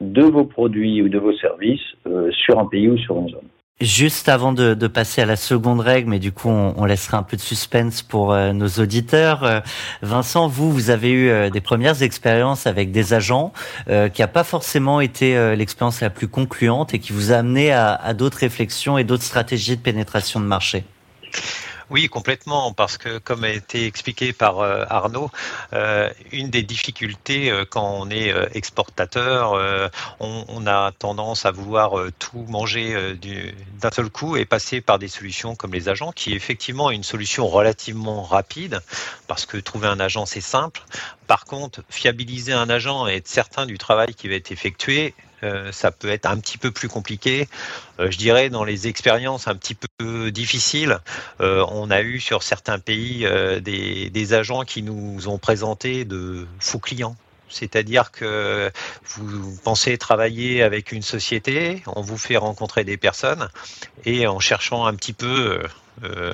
de 0.00 0.22
vos 0.22 0.44
produits 0.44 1.02
ou 1.02 1.08
de 1.08 1.18
vos 1.18 1.36
services 1.36 1.82
euh, 2.06 2.30
sur 2.32 2.58
un 2.58 2.66
pays 2.66 2.88
ou 2.88 2.98
sur 2.98 3.18
une 3.18 3.28
zone. 3.28 3.48
Juste 3.80 4.28
avant 4.28 4.52
de, 4.52 4.86
passer 4.86 5.20
à 5.22 5.26
la 5.26 5.34
seconde 5.34 5.80
règle, 5.80 6.08
mais 6.08 6.20
du 6.20 6.30
coup 6.30 6.48
on, 6.48 6.84
laissera 6.84 7.18
un 7.18 7.24
peu 7.24 7.36
de 7.36 7.42
suspense 7.42 8.02
pour 8.02 8.32
euh, 8.32 8.52
nos 8.52 8.68
auditeurs. 8.68 9.42
Euh, 9.42 9.60
Vincent, 10.00 10.46
vous, 10.46 10.72
vous 10.72 10.90
avez 10.90 11.10
eu 11.10 11.28
euh, 11.28 11.50
des 11.50 11.60
premières 11.60 12.00
expériences 12.04 12.68
avec 12.68 12.92
des 12.92 13.14
agents 13.14 13.52
qui 14.14 14.22
n'a 14.22 14.28
pas 14.28 14.44
forcément 14.44 15.00
été 15.00 15.56
l'expérience 15.56 16.00
la 16.00 16.10
plus 16.10 16.28
concluante 16.28 16.94
et 16.94 17.00
qui 17.00 17.12
vous 17.12 17.32
a 17.32 17.36
amené 17.36 17.72
à 17.72 18.14
d'autres 18.14 18.38
réflexions 18.38 18.96
et 18.96 19.04
d'autres 19.04 19.24
stratégies 19.24 19.76
de 19.76 19.82
pénétration 19.82 20.40
de 20.40 20.46
marché. 20.46 20.84
Oui, 21.90 22.08
complètement, 22.08 22.72
parce 22.72 22.96
que 22.96 23.18
comme 23.18 23.44
a 23.44 23.50
été 23.50 23.86
expliqué 23.86 24.32
par 24.32 24.60
euh, 24.60 24.84
Arnaud, 24.88 25.30
euh, 25.74 26.10
une 26.32 26.48
des 26.48 26.62
difficultés 26.62 27.50
euh, 27.50 27.66
quand 27.68 27.86
on 28.00 28.10
est 28.10 28.32
exportateur, 28.54 29.52
on, 30.20 30.66
a 30.66 30.92
tendance 30.92 31.44
à 31.44 31.50
vouloir 31.50 31.92
tout 32.18 32.44
manger 32.48 33.14
d'un 33.80 33.90
seul 33.90 34.08
coup 34.08 34.36
et 34.36 34.44
passer 34.44 34.80
par 34.80 34.98
des 34.98 35.08
solutions 35.08 35.54
comme 35.56 35.72
les 35.72 35.88
agents, 35.88 36.12
qui 36.12 36.32
est 36.32 36.36
effectivement 36.36 36.90
une 36.90 37.02
solution 37.02 37.46
relativement 37.46 38.22
rapide, 38.22 38.80
parce 39.26 39.44
que 39.44 39.58
trouver 39.58 39.88
un 39.88 40.00
agent, 40.00 40.24
c'est 40.26 40.40
simple. 40.40 40.82
Par 41.26 41.44
contre, 41.44 41.82
fiabiliser 41.90 42.52
un 42.52 42.70
agent 42.70 43.06
et 43.08 43.16
être 43.16 43.28
certain 43.28 43.66
du 43.66 43.76
travail 43.76 44.14
qui 44.14 44.28
va 44.28 44.34
être 44.34 44.52
effectué, 44.52 45.14
ça 45.72 45.90
peut 45.90 46.08
être 46.08 46.26
un 46.26 46.38
petit 46.38 46.58
peu 46.58 46.70
plus 46.70 46.88
compliqué. 46.88 47.48
Euh, 48.00 48.10
je 48.10 48.18
dirais 48.18 48.50
dans 48.50 48.64
les 48.64 48.88
expériences 48.88 49.48
un 49.48 49.54
petit 49.54 49.76
peu 49.98 50.30
difficiles, 50.30 50.98
euh, 51.40 51.64
on 51.70 51.90
a 51.90 52.02
eu 52.02 52.20
sur 52.20 52.42
certains 52.42 52.78
pays 52.78 53.26
des, 53.62 54.34
agents 54.34 54.62
qui 54.62 54.82
nous 54.82 55.28
ont 55.28 55.38
présenté 55.38 56.04
de 56.04 56.46
faux 56.58 56.78
clients. 56.78 57.14
C'est-à-dire 57.54 58.10
que 58.10 58.70
vous 59.16 59.58
pensez 59.62 59.96
travailler 59.98 60.62
avec 60.62 60.92
une 60.92 61.02
société, 61.02 61.82
on 61.86 62.02
vous 62.02 62.18
fait 62.18 62.36
rencontrer 62.36 62.84
des 62.84 62.96
personnes 62.96 63.48
et 64.04 64.26
en 64.26 64.40
cherchant 64.40 64.86
un 64.86 64.94
petit 64.94 65.12
peu 65.12 65.60
euh, 66.02 66.32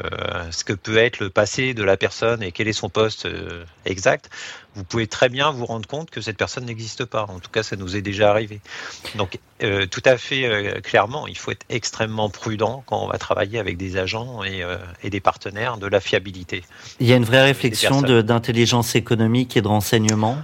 ce 0.50 0.64
que 0.64 0.72
peut 0.72 0.96
être 0.96 1.20
le 1.20 1.28
passé 1.28 1.74
de 1.74 1.82
la 1.82 1.98
personne 1.98 2.42
et 2.42 2.50
quel 2.50 2.66
est 2.66 2.72
son 2.72 2.88
poste 2.88 3.26
euh, 3.26 3.64
exact, 3.84 4.30
vous 4.74 4.84
pouvez 4.84 5.06
très 5.06 5.28
bien 5.28 5.50
vous 5.50 5.66
rendre 5.66 5.86
compte 5.86 6.08
que 6.08 6.22
cette 6.22 6.38
personne 6.38 6.64
n'existe 6.64 7.04
pas. 7.04 7.26
En 7.28 7.40
tout 7.40 7.50
cas, 7.50 7.62
ça 7.62 7.76
nous 7.76 7.94
est 7.94 8.00
déjà 8.00 8.30
arrivé. 8.30 8.60
Donc, 9.16 9.38
euh, 9.62 9.84
tout 9.86 10.02
à 10.06 10.16
fait 10.16 10.80
clairement, 10.82 11.26
il 11.26 11.36
faut 11.36 11.50
être 11.50 11.66
extrêmement 11.68 12.30
prudent 12.30 12.82
quand 12.86 13.02
on 13.02 13.08
va 13.08 13.18
travailler 13.18 13.58
avec 13.58 13.76
des 13.76 13.98
agents 13.98 14.42
et, 14.44 14.64
et 15.02 15.10
des 15.10 15.20
partenaires 15.20 15.76
de 15.76 15.86
la 15.86 16.00
fiabilité. 16.00 16.62
Il 16.98 17.06
y 17.06 17.12
a 17.12 17.16
une 17.16 17.24
vraie 17.24 17.42
réflexion 17.42 18.00
d'intelligence 18.00 18.94
économique 18.94 19.56
et 19.56 19.62
de 19.62 19.68
renseignement? 19.68 20.38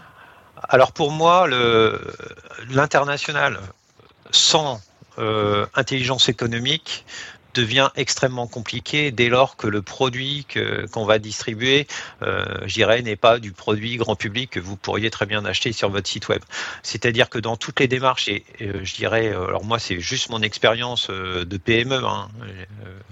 Alors 0.63 0.93
pour 0.93 1.11
moi, 1.13 1.49
l'international 2.71 3.61
sans 4.31 4.81
intelligence 5.75 6.29
économique 6.29 7.05
devient 7.57 7.89
extrêmement 7.97 8.47
compliqué 8.47 9.11
dès 9.11 9.29
lors 9.29 9.57
que 9.57 9.67
le 9.67 9.81
produit 9.81 10.47
qu'on 10.93 11.07
va 11.07 11.19
distribuer, 11.19 11.87
euh, 12.23 12.45
n'est 13.03 13.17
pas 13.17 13.39
du 13.39 13.53
produit 13.53 13.97
grand 13.97 14.15
public 14.15 14.51
que 14.51 14.61
vous 14.61 14.77
pourriez 14.77 15.11
très 15.11 15.27
bien 15.27 15.45
acheter 15.45 15.73
sur 15.73 15.89
votre 15.89 16.09
site 16.09 16.29
web. 16.29 16.43
C'est-à-dire 16.83 17.31
que 17.31 17.39
dans 17.39 17.57
toutes 17.57 17.81
les 17.81 17.89
démarches, 17.89 18.29
et 18.29 18.45
euh, 18.61 18.81
je 18.83 18.95
dirais, 18.95 19.29
euh, 19.29 19.49
alors 19.49 19.65
moi 19.65 19.79
c'est 19.79 20.01
juste 20.01 20.29
mon 20.29 20.43
expérience 20.43 21.09
euh, 21.09 21.45
de 21.45 21.57
PME, 21.57 22.05
hein, 22.05 22.29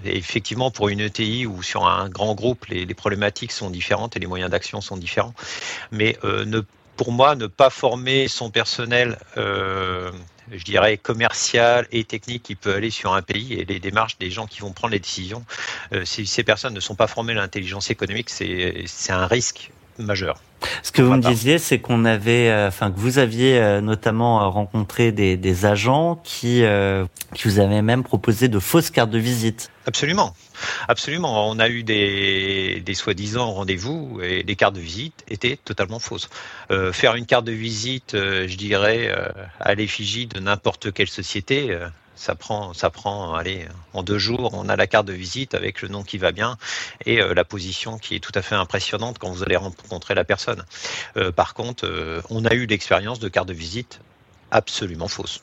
effectivement 0.03 0.69
pour 0.69 0.89
une 0.89 0.99
ETI 0.99 1.47
ou 1.47 1.63
sur 1.63 1.87
un 1.87 2.09
grand 2.09 2.35
groupe, 2.35 2.65
les, 2.65 2.85
les 2.85 2.93
problématiques 2.93 3.51
sont 3.51 3.71
différentes 3.71 4.15
et 4.15 4.19
les 4.19 4.27
moyens 4.27 4.51
d'action 4.51 4.79
sont 4.81 4.97
différents, 4.97 5.33
mais 5.91 6.17
ne 6.23 6.61
pour 6.97 7.11
moi, 7.11 7.35
ne 7.35 7.47
pas 7.47 7.69
former 7.69 8.27
son 8.27 8.49
personnel, 8.49 9.17
euh, 9.37 10.11
je 10.51 10.63
dirais, 10.63 10.97
commercial 10.97 11.87
et 11.91 12.03
technique 12.03 12.43
qui 12.43 12.55
peut 12.55 12.73
aller 12.73 12.89
sur 12.89 13.13
un 13.13 13.21
pays 13.21 13.53
et 13.53 13.65
les 13.65 13.79
démarches 13.79 14.17
des 14.17 14.31
gens 14.31 14.47
qui 14.47 14.61
vont 14.61 14.71
prendre 14.71 14.93
les 14.93 14.99
décisions, 14.99 15.45
euh, 15.93 16.05
si 16.05 16.25
ces 16.25 16.43
personnes 16.43 16.73
ne 16.73 16.79
sont 16.79 16.95
pas 16.95 17.07
formées 17.07 17.33
à 17.33 17.35
l'intelligence 17.35 17.89
économique, 17.89 18.29
c'est 18.29 18.85
un 19.09 19.27
risque 19.27 19.71
majeur. 19.99 20.41
Ce 20.83 20.91
que 20.91 21.01
vous 21.01 21.13
me 21.13 21.21
disiez, 21.21 21.59
c'est 21.59 21.79
qu'on 21.79 22.05
avait, 22.05 22.49
euh, 22.49 22.67
enfin 22.67 22.91
que 22.91 22.99
vous 22.99 23.17
aviez 23.17 23.59
euh, 23.59 23.81
notamment 23.81 24.41
euh, 24.41 24.47
rencontré 24.47 25.11
des, 25.11 25.37
des 25.37 25.65
agents 25.65 26.21
qui, 26.23 26.63
qui 27.33 27.47
vous 27.47 27.59
avaient 27.59 27.81
même 27.81 28.03
proposé 28.03 28.47
de 28.47 28.59
fausses 28.59 28.89
cartes 28.89 29.09
de 29.09 29.19
visite. 29.19 29.69
Absolument, 29.85 30.35
absolument. 30.87 31.49
On 31.49 31.59
a 31.59 31.69
eu 31.69 31.83
des, 31.83 32.81
des 32.83 32.93
soi-disant 32.93 33.51
rendez-vous 33.51 34.19
et 34.23 34.43
les 34.43 34.55
cartes 34.55 34.75
de 34.75 34.79
visite 34.79 35.23
étaient 35.27 35.57
totalement 35.63 35.99
fausses. 35.99 36.29
faire 36.91 37.15
une 37.15 37.25
carte 37.25 37.45
de 37.45 37.51
visite, 37.51 38.11
je 38.13 38.55
dirais, 38.55 39.13
à 39.59 39.75
l'effigie 39.75 40.25
de 40.25 40.39
n'importe 40.39 40.91
quelle 40.91 41.07
société, 41.07 41.77
ça 42.15 42.35
prend, 42.35 42.73
ça 42.73 42.89
prend, 42.89 43.35
allez, 43.35 43.67
en 43.93 44.03
deux 44.03 44.17
jours, 44.17 44.51
on 44.53 44.69
a 44.69 44.75
la 44.75 44.87
carte 44.87 45.05
de 45.05 45.13
visite 45.13 45.53
avec 45.53 45.81
le 45.81 45.89
nom 45.89 46.03
qui 46.03 46.17
va 46.17 46.31
bien 46.31 46.57
et 47.05 47.21
euh, 47.21 47.33
la 47.33 47.43
position 47.43 47.97
qui 47.97 48.15
est 48.15 48.19
tout 48.19 48.31
à 48.35 48.41
fait 48.41 48.55
impressionnante 48.55 49.19
quand 49.19 49.29
vous 49.29 49.43
allez 49.43 49.57
rencontrer 49.57 50.15
la 50.15 50.23
personne. 50.23 50.63
Euh, 51.17 51.31
par 51.31 51.53
contre, 51.53 51.85
euh, 51.85 52.21
on 52.29 52.45
a 52.45 52.53
eu 52.53 52.65
l'expérience 52.65 53.19
de 53.19 53.27
carte 53.27 53.47
de 53.47 53.53
visite 53.53 53.99
absolument 54.51 55.07
fausse, 55.07 55.41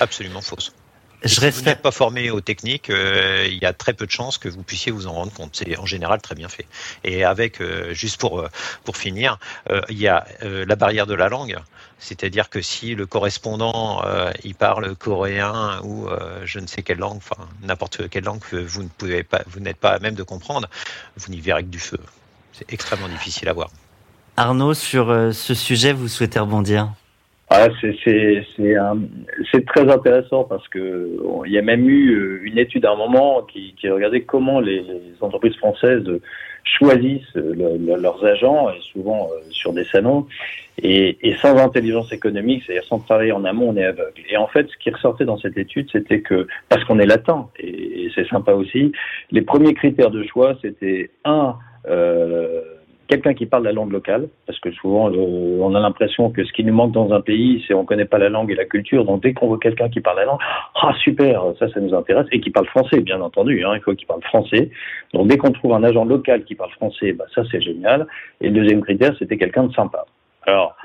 absolument 0.00 0.40
fausse. 0.40 0.72
Je 1.24 1.40
si 1.40 1.50
vous 1.50 1.62
n'êtes 1.62 1.82
pas 1.82 1.90
formé 1.90 2.30
aux 2.30 2.40
techniques, 2.40 2.90
il 2.90 3.58
y 3.60 3.64
a 3.64 3.72
très 3.72 3.92
peu 3.92 4.06
de 4.06 4.10
chances 4.10 4.38
que 4.38 4.48
vous 4.48 4.62
puissiez 4.62 4.92
vous 4.92 5.08
en 5.08 5.12
rendre 5.12 5.32
compte. 5.32 5.50
C'est 5.56 5.76
en 5.76 5.84
général 5.84 6.20
très 6.20 6.36
bien 6.36 6.48
fait. 6.48 6.66
Et 7.02 7.24
avec, 7.24 7.60
juste 7.90 8.20
pour 8.20 8.48
pour 8.84 8.96
finir, 8.96 9.36
il 9.88 9.98
y 9.98 10.06
a 10.06 10.24
la 10.42 10.76
barrière 10.76 11.08
de 11.08 11.14
la 11.14 11.28
langue. 11.28 11.58
C'est-à-dire 11.98 12.48
que 12.48 12.62
si 12.62 12.94
le 12.94 13.06
correspondant 13.06 14.02
euh, 14.04 14.30
il 14.44 14.54
parle 14.54 14.94
coréen 14.94 15.80
ou 15.82 16.08
euh, 16.08 16.42
je 16.44 16.60
ne 16.60 16.66
sais 16.66 16.82
quelle 16.82 16.98
langue, 16.98 17.16
enfin 17.16 17.48
n'importe 17.62 18.08
quelle 18.08 18.24
langue 18.24 18.40
que 18.40 18.56
vous 18.56 18.82
ne 18.82 18.88
pouvez 18.88 19.24
pas, 19.24 19.42
vous 19.48 19.60
n'êtes 19.60 19.78
pas 19.78 19.90
à 19.90 19.98
même 19.98 20.14
de 20.14 20.22
comprendre, 20.22 20.68
vous 21.16 21.32
n'y 21.32 21.40
verrez 21.40 21.62
que 21.62 21.68
du 21.68 21.80
feu. 21.80 21.98
C'est 22.52 22.72
extrêmement 22.72 23.08
difficile 23.08 23.48
à 23.48 23.52
voir. 23.52 23.70
Arnaud, 24.36 24.74
sur 24.74 25.10
euh, 25.10 25.32
ce 25.32 25.54
sujet, 25.54 25.92
vous 25.92 26.06
souhaitez 26.06 26.38
rebondir? 26.38 26.92
Ah, 27.50 27.68
c'est 27.80 29.64
très 29.66 29.90
intéressant 29.90 30.44
parce 30.44 30.68
que 30.68 31.18
il 31.46 31.52
y 31.52 31.58
a 31.58 31.62
même 31.62 31.88
eu 31.88 32.42
une 32.44 32.58
étude 32.58 32.84
à 32.84 32.92
un 32.92 32.96
moment 32.96 33.42
qui, 33.42 33.74
qui 33.80 33.88
regardait 33.88 34.22
comment 34.22 34.60
les, 34.60 34.84
entreprises 35.20 35.56
françaises 35.56 36.04
choisissent 36.64 37.34
leurs 37.34 38.24
agents 38.24 38.70
et 38.70 38.80
souvent 38.82 39.28
sur 39.50 39.72
des 39.72 39.84
salons 39.84 40.26
et, 40.82 41.16
et, 41.22 41.34
sans 41.36 41.56
intelligence 41.56 42.12
économique, 42.12 42.62
c'est-à-dire 42.66 42.84
sans 42.84 43.00
travailler 43.00 43.32
en 43.32 43.44
amont, 43.44 43.70
on 43.70 43.76
est 43.76 43.84
aveugle. 43.84 44.22
Et 44.30 44.36
en 44.36 44.46
fait, 44.46 44.68
ce 44.68 44.76
qui 44.76 44.90
ressortait 44.90 45.24
dans 45.24 45.38
cette 45.38 45.56
étude, 45.56 45.88
c'était 45.90 46.20
que, 46.20 46.46
parce 46.68 46.84
qu'on 46.84 46.98
est 46.98 47.06
latent, 47.06 47.48
et, 47.58 48.04
et 48.04 48.12
c'est 48.14 48.28
sympa 48.28 48.52
aussi, 48.52 48.92
les 49.30 49.42
premiers 49.42 49.74
critères 49.74 50.10
de 50.10 50.22
choix, 50.24 50.56
c'était 50.62 51.10
un, 51.24 51.56
euh, 51.88 52.62
quelqu'un 53.08 53.34
qui 53.34 53.46
parle 53.46 53.64
la 53.64 53.72
langue 53.72 53.90
locale, 53.90 54.28
parce 54.46 54.60
que 54.60 54.70
souvent 54.72 55.10
euh, 55.10 55.58
on 55.60 55.74
a 55.74 55.80
l'impression 55.80 56.30
que 56.30 56.44
ce 56.44 56.52
qui 56.52 56.62
nous 56.64 56.74
manque 56.74 56.92
dans 56.92 57.12
un 57.12 57.20
pays, 57.20 57.64
c'est 57.66 57.74
on 57.74 57.84
connaît 57.84 58.04
pas 58.04 58.18
la 58.18 58.28
langue 58.28 58.50
et 58.50 58.54
la 58.54 58.64
culture. 58.64 59.04
Donc 59.04 59.22
dès 59.22 59.32
qu'on 59.34 59.48
voit 59.48 59.58
quelqu'un 59.58 59.88
qui 59.88 60.00
parle 60.00 60.18
la 60.18 60.26
langue, 60.26 60.40
ah 60.82 60.92
super, 61.02 61.42
ça 61.58 61.68
ça 61.68 61.80
nous 61.80 61.94
intéresse 61.94 62.26
et 62.30 62.40
qui 62.40 62.50
parle 62.50 62.66
français, 62.66 63.00
bien 63.00 63.20
entendu. 63.20 63.64
Hein, 63.64 63.72
il 63.74 63.80
faut 63.80 63.94
qu'il 63.94 64.06
parle 64.06 64.22
français. 64.22 64.70
Donc 65.14 65.26
dès 65.28 65.38
qu'on 65.38 65.50
trouve 65.50 65.72
un 65.72 65.82
agent 65.82 66.04
local 66.04 66.44
qui 66.44 66.54
parle 66.54 66.70
français, 66.72 67.12
bah 67.12 67.24
ça 67.34 67.42
c'est 67.50 67.60
génial. 67.60 68.06
Et 68.40 68.48
le 68.48 68.54
deuxième 68.54 68.82
critère, 68.82 69.14
c'était 69.18 69.38
quelqu'un 69.38 69.64
de 69.64 69.72
sympa. 69.72 70.04
Alors, 70.46 70.76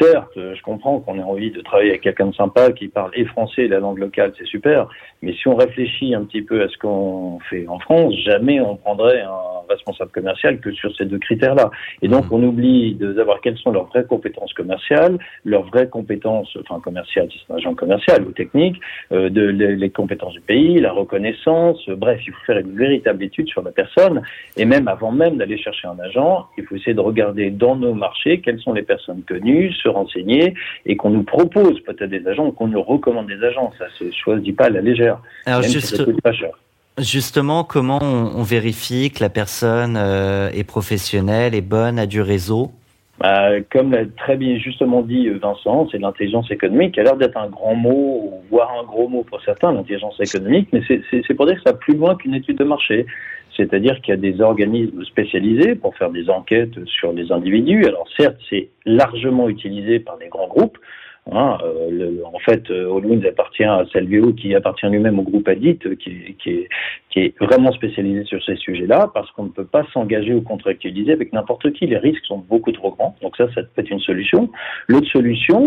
certes, 0.00 0.34
je 0.36 0.62
comprends 0.62 1.00
qu'on 1.00 1.18
ait 1.18 1.22
envie 1.22 1.50
de 1.50 1.60
travailler 1.60 1.90
avec 1.90 2.02
quelqu'un 2.02 2.26
de 2.26 2.34
sympa 2.34 2.72
qui 2.72 2.88
parle 2.88 3.10
et 3.14 3.24
français 3.24 3.62
et 3.62 3.68
la 3.68 3.80
langue 3.80 3.98
locale, 3.98 4.32
c'est 4.38 4.46
super. 4.46 4.88
Mais 5.22 5.32
si 5.32 5.48
on 5.48 5.56
réfléchit 5.56 6.14
un 6.14 6.24
petit 6.24 6.42
peu 6.42 6.62
à 6.62 6.68
ce 6.68 6.76
qu'on 6.78 7.38
fait 7.50 7.66
en 7.66 7.78
France, 7.78 8.14
jamais 8.24 8.60
on 8.60 8.76
prendrait 8.76 9.20
un 9.22 9.58
responsable 9.68 10.10
commercial 10.10 10.60
que 10.60 10.72
sur 10.72 10.94
ces 10.96 11.04
deux 11.04 11.18
critères-là. 11.18 11.70
Et 12.02 12.08
donc, 12.08 12.30
mmh. 12.30 12.34
on 12.34 12.42
oublie 12.42 12.94
de 12.94 13.14
savoir 13.14 13.40
quelles 13.40 13.58
sont 13.58 13.70
leurs 13.70 13.86
vraies 13.86 14.04
compétences 14.04 14.52
commerciales, 14.54 15.18
leurs 15.44 15.64
vraies 15.64 15.88
compétences, 15.88 16.56
enfin 16.60 16.80
commerciales, 16.80 17.28
c'est 17.32 17.52
un 17.52 17.56
agent 17.56 17.74
commercial 17.74 18.22
ou 18.22 18.32
technique, 18.32 18.80
euh, 19.12 19.28
de 19.28 19.42
les, 19.42 19.90
compétences 19.90 20.34
du 20.34 20.40
pays, 20.40 20.78
la 20.80 20.92
reconnaissance. 20.92 21.88
bref, 21.88 22.20
il 22.26 22.32
faut 22.32 22.44
faire 22.46 22.58
une 22.58 22.76
véritable 22.76 23.22
étude 23.24 23.48
sur 23.48 23.62
la 23.62 23.72
personne. 23.72 24.22
Et 24.56 24.64
même 24.64 24.88
avant 24.88 25.12
même 25.12 25.36
d'aller 25.36 25.58
chercher 25.58 25.88
un 25.88 25.98
agent, 25.98 26.46
il 26.56 26.64
faut 26.64 26.76
essayer 26.76 26.94
de 26.94 27.00
regarder 27.00 27.50
dans 27.50 27.76
nos 27.76 27.94
marchés 27.94 28.40
quelles 28.40 28.60
sont 28.60 28.72
les 28.72 28.82
personnes 28.82 29.22
connues, 29.22 29.72
se 29.78 29.88
renseigner 29.88 30.54
et 30.86 30.96
qu'on 30.96 31.10
nous 31.10 31.22
propose 31.22 31.80
peut-être 31.80 32.10
des 32.10 32.26
agents, 32.26 32.50
qu'on 32.50 32.68
nous 32.68 32.82
recommande 32.82 33.26
des 33.26 33.42
agents. 33.44 33.72
Ça 33.78 33.86
se 33.98 34.10
choisit 34.12 34.56
pas 34.56 34.66
à 34.66 34.70
la 34.70 34.80
légère. 34.80 35.20
Alors 35.46 35.62
juste, 35.62 36.20
pas 36.22 36.32
cher. 36.32 36.50
Justement, 36.98 37.62
comment 37.62 38.00
on, 38.02 38.42
vérifie 38.42 39.12
que 39.12 39.22
la 39.22 39.28
personne 39.28 39.96
euh, 39.96 40.50
est 40.50 40.64
professionnelle, 40.64 41.54
est 41.54 41.60
bonne, 41.60 41.96
a 41.98 42.06
du 42.06 42.20
réseau? 42.20 42.72
Bah, 43.20 43.60
Comme 43.72 43.92
l'a 43.92 44.04
très 44.16 44.36
bien 44.36 44.58
justement 44.58 45.02
dit 45.02 45.28
euh, 45.28 45.38
Vincent, 45.40 45.88
c'est 45.90 45.98
l'intelligence 45.98 46.50
économique 46.50 46.94
qui 46.94 47.00
a 47.00 47.04
l'air 47.04 47.16
d'être 47.16 47.36
un 47.36 47.48
grand 47.48 47.74
mot, 47.74 48.32
voire 48.50 48.72
un 48.80 48.84
gros 48.84 49.08
mot 49.08 49.22
pour 49.24 49.40
certains, 49.42 49.72
l'intelligence 49.72 50.18
économique, 50.20 50.68
mais 50.72 50.82
c'est 50.86 51.34
pour 51.34 51.46
dire 51.46 51.56
que 51.56 51.62
ça 51.62 51.72
va 51.72 51.78
plus 51.78 51.94
loin 51.94 52.14
qu'une 52.16 52.34
étude 52.34 52.58
de 52.58 52.64
marché. 52.64 53.06
C'est-à-dire 53.56 54.00
qu'il 54.00 54.14
y 54.14 54.16
a 54.16 54.20
des 54.20 54.40
organismes 54.40 55.04
spécialisés 55.04 55.74
pour 55.74 55.96
faire 55.96 56.10
des 56.10 56.30
enquêtes 56.30 56.84
sur 56.86 57.12
les 57.12 57.32
individus. 57.32 57.84
Alors 57.86 58.06
certes, 58.16 58.36
c'est 58.48 58.68
largement 58.86 59.48
utilisé 59.48 59.98
par 59.98 60.16
les 60.18 60.28
grands 60.28 60.46
groupes, 60.46 60.78
Hein, 61.30 61.58
euh, 61.62 62.22
en 62.24 62.38
fait, 62.38 62.70
euh, 62.70 63.28
appartient 63.28 63.64
à 63.64 63.84
Salvio, 63.92 64.32
qui 64.32 64.54
appartient 64.54 64.86
lui-même 64.86 65.18
au 65.18 65.22
groupe 65.22 65.46
Adit, 65.48 65.78
euh, 65.84 65.94
qui, 65.94 66.34
qui, 66.38 66.50
est, 66.50 66.68
qui, 67.10 67.20
est, 67.20 67.38
vraiment 67.38 67.70
spécialisé 67.72 68.24
sur 68.24 68.42
ces 68.42 68.56
sujets-là, 68.56 69.10
parce 69.12 69.30
qu'on 69.32 69.44
ne 69.44 69.50
peut 69.50 69.66
pas 69.66 69.84
s'engager 69.92 70.32
ou 70.32 70.40
contractualiser 70.40 71.12
avec 71.12 71.32
n'importe 71.32 71.70
qui. 71.72 71.86
Les 71.86 71.98
risques 71.98 72.24
sont 72.24 72.38
beaucoup 72.38 72.72
trop 72.72 72.92
grands. 72.92 73.14
Donc 73.20 73.36
ça, 73.36 73.46
ça 73.54 73.62
peut 73.62 73.82
être 73.82 73.90
une 73.90 74.00
solution. 74.00 74.48
L'autre 74.86 75.08
solution, 75.08 75.66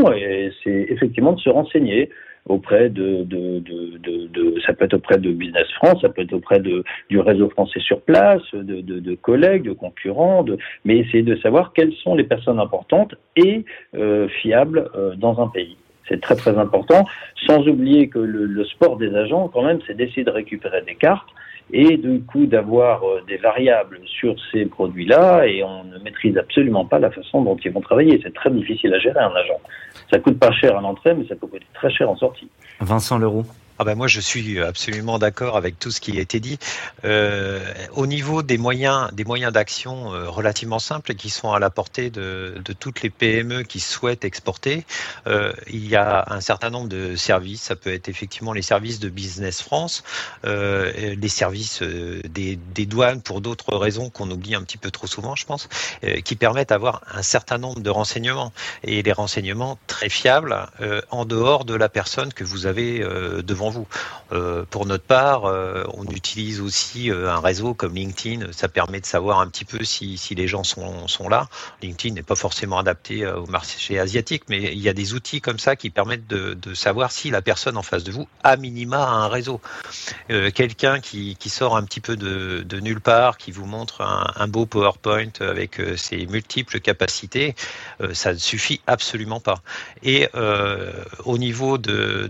c'est 0.64 0.88
effectivement 0.90 1.34
de 1.34 1.40
se 1.40 1.50
renseigner. 1.50 2.10
Auprès 2.48 2.90
de, 2.90 3.24
de, 3.24 4.56
ça 4.66 4.74
peut 4.74 4.86
être 4.86 4.96
auprès 4.96 5.18
de 5.18 5.32
Business 5.32 5.68
France, 5.76 6.02
ça 6.02 6.10
peut 6.10 6.22
être 6.22 6.34
auprès 6.34 6.60
de, 6.60 6.84
du 7.10 7.20
réseau 7.20 7.50
français 7.50 7.80
sur 7.80 8.02
place, 8.02 8.42
de, 8.54 9.16
collègues, 9.16 9.64
de 9.64 9.74
concurrents, 9.74 10.46
mais 10.86 10.98
essayer 10.98 11.24
de 11.24 11.36
savoir 11.38 11.74
quelles 11.74 11.94
sont 12.04 12.16
les 12.16 12.24
personnes 12.24 12.60
importantes 12.60 13.16
et 13.36 13.66
euh, 13.96 14.28
fiables 14.42 14.90
euh, 14.96 15.16
dans 15.16 15.42
un 15.42 15.48
pays. 15.48 15.78
C'est 16.08 16.20
très 16.20 16.36
très 16.36 16.58
important, 16.58 17.06
sans 17.48 17.66
oublier 17.68 18.10
que 18.10 18.20
le, 18.20 18.46
le 18.46 18.66
sport 18.66 18.98
des 18.98 19.16
agents, 19.16 19.48
quand 19.48 19.64
même, 19.64 19.80
c'est 19.88 19.96
d'essayer 19.96 20.24
de 20.24 20.32
récupérer 20.32 20.82
des 20.82 20.96
cartes 20.96 21.30
et 21.74 21.98
du 21.98 22.22
coup 22.22 22.46
d'avoir 22.46 23.04
euh, 23.04 23.22
des 23.28 23.38
variables 23.38 24.00
sur 24.06 24.36
ces 24.52 24.66
produits-là 24.66 25.46
et 25.48 25.64
on 25.64 25.84
ne 25.84 25.98
maîtrise 26.00 26.38
absolument 26.38 26.86
pas 26.86 27.00
la 27.00 27.12
façon 27.12 27.42
dont 27.42 27.58
ils 27.58 27.72
vont 27.72 27.82
travailler. 27.82 28.20
C'est 28.24 28.34
très 28.34 28.52
difficile 28.52 28.94
à 28.94 29.00
gérer 29.00 29.20
un 29.20 29.34
agent. 29.36 29.60
Ça 30.12 30.20
coûte 30.20 30.40
pas 30.40 30.52
cher 30.52 30.78
à 30.78 30.82
l'entrée, 30.82 31.14
mais 31.14 31.26
ça 31.28 31.36
peut 31.36 31.48
coûter 31.48 31.66
très 31.74 31.90
cher 31.90 32.10
en 32.10 32.18
sortie. 32.18 32.50
Vincent 32.80 33.18
Leroux. 33.18 33.46
Ah 33.82 33.84
ben 33.84 33.96
moi 33.96 34.08
je 34.08 34.20
suis 34.20 34.62
absolument 34.62 35.18
d'accord 35.18 35.58
avec 35.58 35.80
tout 35.80 35.90
ce 35.90 36.00
qui 36.00 36.16
a 36.20 36.22
été 36.22 36.40
dit. 36.40 36.60
Euh, 37.04 37.60
au 37.94 38.06
niveau 38.06 38.44
des 38.44 38.60
moyens, 38.60 39.12
des 39.12 39.24
moyens 39.24 39.52
d'action 39.52 40.14
euh, 40.14 40.30
relativement 40.30 40.78
simples 40.78 41.16
qui 41.16 41.32
sont 41.32 41.52
à 41.52 41.58
la 41.58 41.72
portée 41.72 42.12
de, 42.12 42.62
toutes 42.80 43.02
les 43.02 43.10
PME 43.10 43.64
qui 43.64 43.80
souhaitent 43.80 44.24
exporter, 44.24 44.86
euh, 45.26 45.52
il 45.66 45.88
y 45.88 45.96
a 45.96 46.26
un 46.28 46.42
certain 46.42 46.70
nombre 46.70 46.90
de 46.90 47.16
services. 47.16 47.64
Ça 47.64 47.76
peut 47.76 47.92
être 47.92 48.08
effectivement 48.08 48.54
les 48.54 48.62
services 48.62 49.00
de 49.00 49.10
Business 49.10 49.64
France, 49.64 50.04
les 50.44 51.28
services 51.28 51.82
des, 51.82 52.58
des, 52.58 52.86
douanes 52.86 53.24
pour 53.24 53.42
d'autres 53.42 53.76
raisons 53.76 54.12
qu'on 54.12 54.30
oublie 54.30 54.54
un 54.54 54.62
petit 54.62 54.78
peu 54.78 54.92
trop 54.92 55.08
souvent, 55.08 55.36
je 55.36 55.48
pense, 55.48 55.70
qui 56.24 56.36
permettent 56.36 56.70
d'avoir 56.70 57.02
un 57.12 57.24
certain 57.24 57.58
nombre 57.58 57.80
de 57.80 57.90
renseignements 57.90 58.54
et 58.84 59.02
des 59.02 59.12
renseignements 59.12 59.80
très 59.88 60.10
fiables 60.10 60.56
en 61.10 61.26
dehors 61.26 61.66
de 61.66 61.74
la 61.74 61.90
personne 61.90 62.32
que 62.32 62.44
vous 62.44 62.68
avez 62.68 63.00
devant 63.00 63.71
vous. 63.72 63.88
Euh, 64.32 64.64
pour 64.70 64.86
notre 64.86 65.04
part, 65.04 65.46
euh, 65.46 65.84
on 65.94 66.06
utilise 66.06 66.62
aussi 66.62 67.12
euh, 67.12 67.30
un 67.30 67.40
réseau 67.40 67.74
comme 67.74 67.96
LinkedIn. 67.96 68.52
Ça 68.52 68.70
permet 68.70 69.02
de 69.02 69.06
savoir 69.06 69.40
un 69.40 69.48
petit 69.48 69.66
peu 69.66 69.84
si, 69.84 70.18
les 70.32 70.48
gens 70.48 70.64
sont, 70.64 71.30
là. 71.30 71.50
LinkedIn 71.82 72.16
n'est 72.16 72.24
pas 72.24 72.36
forcément 72.36 72.78
adapté 72.78 73.26
au 73.28 73.46
marché 73.48 74.00
asiatique, 74.00 74.44
mais 74.50 74.74
il 74.74 74.80
y 74.80 74.90
a 74.90 74.94
des 74.94 75.14
outils 75.14 75.42
comme 75.42 75.60
ça 75.60 75.76
qui 75.76 75.90
permettent 75.90 76.28
de, 76.28 76.74
savoir 76.74 77.12
si 77.12 77.30
la 77.30 77.42
personne 77.42 77.78
en 77.78 77.82
face 77.82 78.04
de 78.04 78.12
vous, 78.12 78.28
a 78.44 78.56
minima, 78.56 79.04
a 79.04 79.10
un 79.10 79.28
réseau. 79.28 79.60
Quelqu'un 80.28 81.00
qui, 81.00 81.36
sort 81.48 81.76
un 81.76 81.84
petit 81.84 82.00
peu 82.00 82.16
de, 82.16 82.80
nulle 82.80 83.02
part, 83.02 83.38
qui 83.38 83.52
vous 83.52 83.66
montre 83.66 84.02
un, 84.02 84.48
beau 84.48 84.66
PowerPoint 84.66 85.32
avec 85.42 85.82
ses 85.98 86.26
multiples 86.26 86.80
capacités, 86.80 87.56
ça 88.14 88.34
ne 88.34 88.38
suffit 88.38 88.82
absolument 88.88 89.40
pas. 89.40 89.62
Et 90.04 90.30
au 91.26 91.38
niveau 91.38 91.78
de 91.78 92.30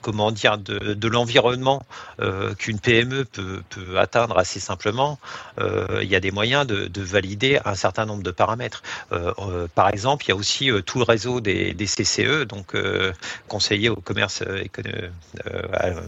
comment 0.00 0.30
dire, 0.32 0.58
de, 0.58 0.94
de 0.94 1.08
l'environnement 1.08 1.84
euh, 2.20 2.54
qu'une 2.54 2.78
PME 2.78 3.24
peut, 3.24 3.62
peut, 3.70 3.98
atteindre 3.98 4.38
assez 4.38 4.60
simplement, 4.60 5.18
euh, 5.58 6.00
il 6.02 6.08
y 6.08 6.14
a 6.14 6.20
des 6.20 6.30
moyens 6.30 6.66
de, 6.66 6.86
de, 6.86 7.02
valider 7.02 7.58
un 7.64 7.74
certain 7.74 8.06
nombre 8.06 8.22
de 8.22 8.30
paramètres. 8.30 8.82
Euh, 9.12 9.66
par 9.74 9.88
exemple, 9.88 10.24
il 10.24 10.28
y 10.28 10.32
a 10.32 10.36
aussi 10.36 10.70
tout 10.84 10.98
le 10.98 11.04
réseau 11.04 11.40
des, 11.40 11.74
des 11.74 11.86
CCE, 11.86 12.44
donc 12.44 12.74
conseillers 13.48 13.88
au 13.88 13.96
commerce 13.96 14.42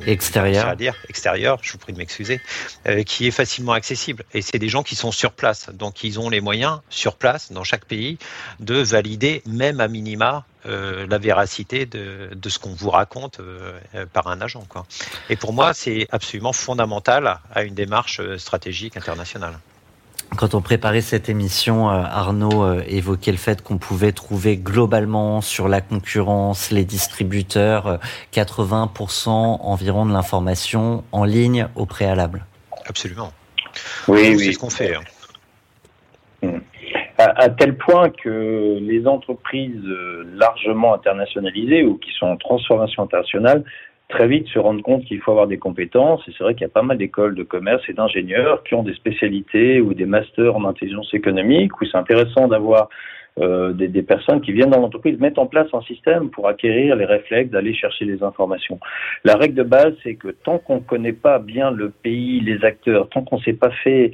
extérieur. 0.07 0.77
Dire, 0.77 0.95
extérieur, 1.09 1.59
je 1.63 1.73
vous 1.73 1.79
prie 1.79 1.93
de 1.93 1.99
m'excuser, 1.99 2.41
qui 3.07 3.27
est 3.27 3.33
facilement 3.33 3.73
accessible. 3.73 4.25
Et 4.35 4.43
c'est 4.43 4.59
des 4.59 4.69
gens 4.69 4.83
qui 4.83 4.97
sont 4.97 5.13
sur 5.13 5.33
place, 5.33 5.71
donc 5.73 6.05
ils 6.05 6.19
ont 6.19 6.31
les 6.31 6.41
moyens 6.41 6.81
sur 6.89 7.17
place 7.17 7.53
dans 7.53 7.65
chaque 7.65 7.85
pays 7.85 8.19
de 8.61 8.75
valider 8.75 9.43
même 9.47 9.81
à 9.81 9.89
minima 9.89 10.45
euh, 10.67 11.07
la 11.09 11.19
véracité 11.19 11.87
de, 11.87 12.31
de 12.35 12.49
ce 12.49 12.59
qu'on 12.59 12.75
vous 12.75 12.91
raconte 12.91 13.39
euh, 13.39 13.79
par 14.13 14.27
un 14.27 14.41
agent. 14.41 14.65
Quoi. 14.69 14.87
Et 15.31 15.37
pour 15.37 15.53
moi, 15.53 15.73
c'est 15.73 16.09
absolument 16.11 16.53
fondamental 16.53 17.39
à 17.55 17.63
une 17.63 17.75
démarche 17.75 18.19
euh, 18.19 18.39
stratégique 18.39 18.97
internationale. 18.97 19.59
Quand 20.37 20.55
on 20.55 20.61
préparait 20.61 21.01
cette 21.01 21.29
émission, 21.29 21.89
Arnaud 21.89 22.81
évoquait 22.83 23.31
le 23.31 23.39
fait 23.39 23.63
qu'on 23.63 23.79
pouvait 23.79 24.13
trouver 24.13 24.59
globalement 24.59 25.41
sur 25.41 25.69
la 25.69 25.81
concurrence, 25.81 26.71
les 26.71 26.85
distributeurs, 26.85 27.99
80% 28.35 29.31
environ 29.31 30.05
de 30.05 30.13
l'information 30.13 31.03
en 31.13 31.25
ligne 31.25 31.69
au 31.77 31.87
préalable. 31.87 32.45
Absolument. 32.85 33.33
Oui, 34.07 34.35
oui. 34.37 34.45
C'est 34.45 34.53
ce 34.53 34.59
qu'on 34.59 34.69
fait. 34.69 34.97
Hein. 34.97 35.01
À, 37.37 37.49
tel 37.49 37.77
point 37.77 38.11
que 38.11 38.79
les 38.81 39.07
entreprises 39.07 39.85
euh, 39.87 40.25
largement 40.35 40.95
internationalisées 40.95 41.85
ou 41.85 41.97
qui 41.97 42.11
sont 42.13 42.27
en 42.27 42.37
transformation 42.37 43.03
internationale 43.03 43.65
très 44.09 44.27
vite 44.27 44.49
se 44.49 44.59
rendent 44.59 44.83
compte 44.83 45.05
qu'il 45.05 45.21
faut 45.21 45.33
avoir 45.33 45.47
des 45.47 45.59
compétences. 45.59 46.27
Et 46.29 46.33
c'est 46.37 46.45
vrai 46.45 46.55
qu'il 46.55 46.63
y 46.63 46.71
a 46.71 46.73
pas 46.73 46.83
mal 46.83 46.97
d'écoles 46.97 47.35
de 47.35 47.43
commerce 47.43 47.83
et 47.89 47.93
d'ingénieurs 47.93 48.63
qui 48.65 48.75
ont 48.75 48.83
des 48.83 48.95
spécialités 48.95 49.81
ou 49.81 49.95
des 49.95 50.07
masters 50.07 50.57
en 50.57 50.65
intelligence 50.65 51.13
économique, 51.13 51.79
où 51.81 51.85
c'est 51.85 51.99
intéressant 51.99 52.49
d'avoir 52.49 52.89
euh, 53.41 53.73
des, 53.73 54.03
personnes 54.03 54.41
qui 54.41 54.53
viennent 54.53 54.71
dans 54.71 54.81
l'entreprise 54.81 55.19
mettre 55.21 55.39
en 55.39 55.47
place 55.47 55.69
un 55.73 55.83
système 55.83 56.31
pour 56.31 56.49
acquérir 56.49 56.97
les 56.97 57.05
réflexes 57.05 57.51
d'aller 57.51 57.73
chercher 57.73 58.05
les 58.05 58.23
informations. 58.23 58.81
La 59.25 59.37
règle 59.37 59.55
de 59.55 59.63
base, 59.63 59.95
c'est 60.03 60.17
que 60.17 60.29
tant 60.29 60.59
qu'on 60.59 60.77
ne 60.77 60.81
connaît 60.81 61.13
pas 61.13 61.39
bien 61.39 61.71
le 61.71 61.91
pays, 61.91 62.41
les 62.41 62.65
acteurs, 62.65 63.09
tant 63.11 63.23
qu'on 63.23 63.37
ne 63.37 63.43
s'est 63.43 63.53
pas 63.53 63.71
fait 63.85 64.11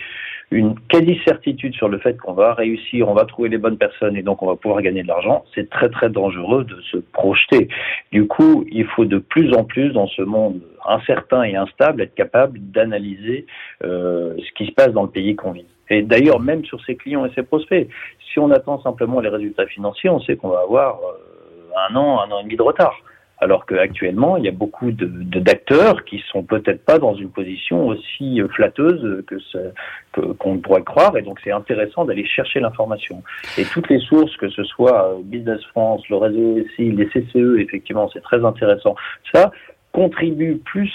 une 0.51 0.79
quasi-certitude 0.89 1.75
sur 1.75 1.89
le 1.89 1.99
fait 1.99 2.17
qu'on 2.19 2.33
va 2.33 2.55
réussir, 2.55 3.09
on 3.09 3.15
va 3.15 3.25
trouver 3.25 3.49
les 3.49 3.59
bonnes 3.59 3.79
personnes 3.79 4.17
et 4.17 4.23
donc 4.23 4.43
on 4.43 4.47
va 4.47 4.57
pouvoir 4.57 4.83
gagner 4.83 5.03
de 5.03 5.09
l'argent, 5.09 5.45
c'est 5.55 5.69
très 5.71 5.89
très 5.89 6.11
dangereux 6.11 6.65
de 6.65 6.81
se 6.93 6.99
projeter. 6.99 7.69
Du 8.13 8.27
coup, 8.27 8.65
il 8.71 8.87
faut 8.87 9.05
de 9.05 9.19
plus 9.19 9.53
en 9.55 9.65
plus 9.65 9.91
dans 9.91 10.07
ce 10.07 10.23
monde 10.23 10.61
incertain 10.87 11.43
et 11.43 11.57
instable 11.57 12.03
être 12.03 12.15
capable 12.15 12.59
d'analyser 12.59 13.47
euh, 13.83 14.35
ce 14.39 14.53
qui 14.53 14.67
se 14.67 14.73
passe 14.73 14.93
dans 14.93 15.03
le 15.03 15.11
pays 15.11 15.35
qu'on 15.35 15.53
vit. 15.53 15.67
Et 15.91 16.03
d'ailleurs, 16.03 16.41
même 16.41 16.65
sur 16.65 16.83
ses 16.85 16.97
clients 16.97 17.25
et 17.27 17.31
ses 17.35 17.43
prospects, 17.43 17.89
si 18.33 18.39
on 18.39 18.51
attend 18.51 18.81
simplement 18.83 19.21
les 19.21 19.29
résultats 19.29 19.67
financiers, 19.67 20.11
on 20.11 20.21
sait 20.21 20.37
qu'on 20.37 20.49
va 20.49 20.61
avoir 20.61 20.99
euh, 20.99 21.89
un 21.89 21.97
an, 21.97 22.21
un 22.21 22.31
an 22.31 22.41
et 22.41 22.45
demi 22.45 22.57
de 22.57 22.63
retard. 22.63 22.97
Alors 23.45 23.67
qu'actuellement, 23.67 24.39
il 24.39 24.45
y 24.45 24.49
a 24.49 24.53
beaucoup 24.53 24.91
d'acteurs 24.91 25.97
de, 25.97 26.01
qui 26.01 26.25
sont 26.33 26.43
peut-être 26.43 26.83
pas 26.83 26.99
dans 26.99 27.15
une 27.15 27.29
position 27.29 27.89
aussi 27.89 28.41
flatteuse 28.49 29.23
que 29.27 30.21
qu'on 30.39 30.57
pourrait 30.57 30.83
croire, 30.83 31.15
et 31.19 31.21
donc 31.21 31.39
c'est 31.45 31.53
intéressant 31.53 32.07
d'aller 32.07 32.25
chercher 32.25 32.61
l'information. 32.61 33.23
Et 33.59 33.65
toutes 33.65 33.91
les 33.91 33.99
sources, 33.99 34.35
que 34.39 34.49
ce 34.49 34.65
soit 34.65 35.11
euh, 35.11 35.17
Business 35.23 35.63
France, 35.73 36.09
le 36.09 36.17
réseau 36.17 36.57
aussi, 36.65 36.91
les 36.91 37.07
CCE, 37.09 37.59
effectivement, 37.59 38.09
c'est 38.15 38.23
très 38.23 38.43
intéressant. 38.43 38.95
Ça 39.31 39.53
contribue 39.93 40.57
plus, 40.65 40.91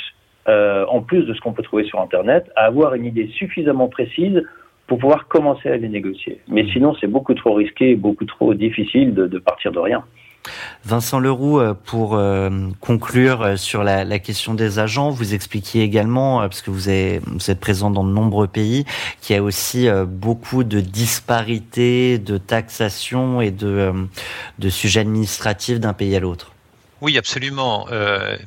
euh, 0.47 0.87
en 0.87 1.01
plus 1.01 1.25
de 1.25 1.35
ce 1.35 1.41
qu'on 1.41 1.53
peut 1.53 1.61
trouver 1.61 1.83
sur 1.83 2.01
Internet, 2.01 2.49
à 2.55 2.65
avoir 2.65 2.95
une 2.95 3.05
idée 3.05 3.27
suffisamment 3.27 3.89
précise 3.89 4.43
pour 4.87 4.97
pouvoir 4.97 5.27
commencer 5.27 5.69
à 5.69 5.77
les 5.77 5.87
négocier. 5.87 6.41
Mais 6.47 6.65
sinon, 6.73 6.95
c'est 6.99 7.05
beaucoup 7.05 7.35
trop 7.35 7.53
risqué, 7.53 7.93
beaucoup 7.93 8.25
trop 8.25 8.55
difficile 8.55 9.13
de, 9.13 9.27
de 9.27 9.37
partir 9.37 9.71
de 9.71 9.77
rien. 9.77 10.03
Vincent 10.85 11.19
Leroux, 11.19 11.59
euh, 11.59 11.73
pour 11.73 12.15
euh, 12.15 12.49
conclure 12.79 13.41
euh, 13.41 13.55
sur 13.57 13.83
la, 13.83 14.19
question 14.19 14.53
des 14.53 14.79
agents, 14.79 15.09
vous 15.09 15.33
expliquiez 15.33 15.83
également, 15.83 16.39
parce 16.39 16.61
que 16.61 16.71
vous, 16.71 16.89
êtes 16.89 17.59
présent 17.59 17.91
dans 17.91 18.03
de 18.03 18.11
nombreux 18.11 18.47
pays, 18.47 18.85
qu'il 19.21 19.35
y 19.35 19.39
a 19.39 19.43
aussi 19.43 19.87
beaucoup 20.07 20.63
de 20.63 20.79
disparités 20.79 22.17
de 22.17 22.37
taxation 22.37 23.41
et 23.41 23.51
de, 23.51 23.93
sujets 24.69 25.01
administratifs 25.01 25.79
d'un 25.79 25.93
pays 25.93 26.15
à 26.15 26.19
l'autre. 26.19 26.51
Oui, 27.01 27.17
absolument. 27.17 27.87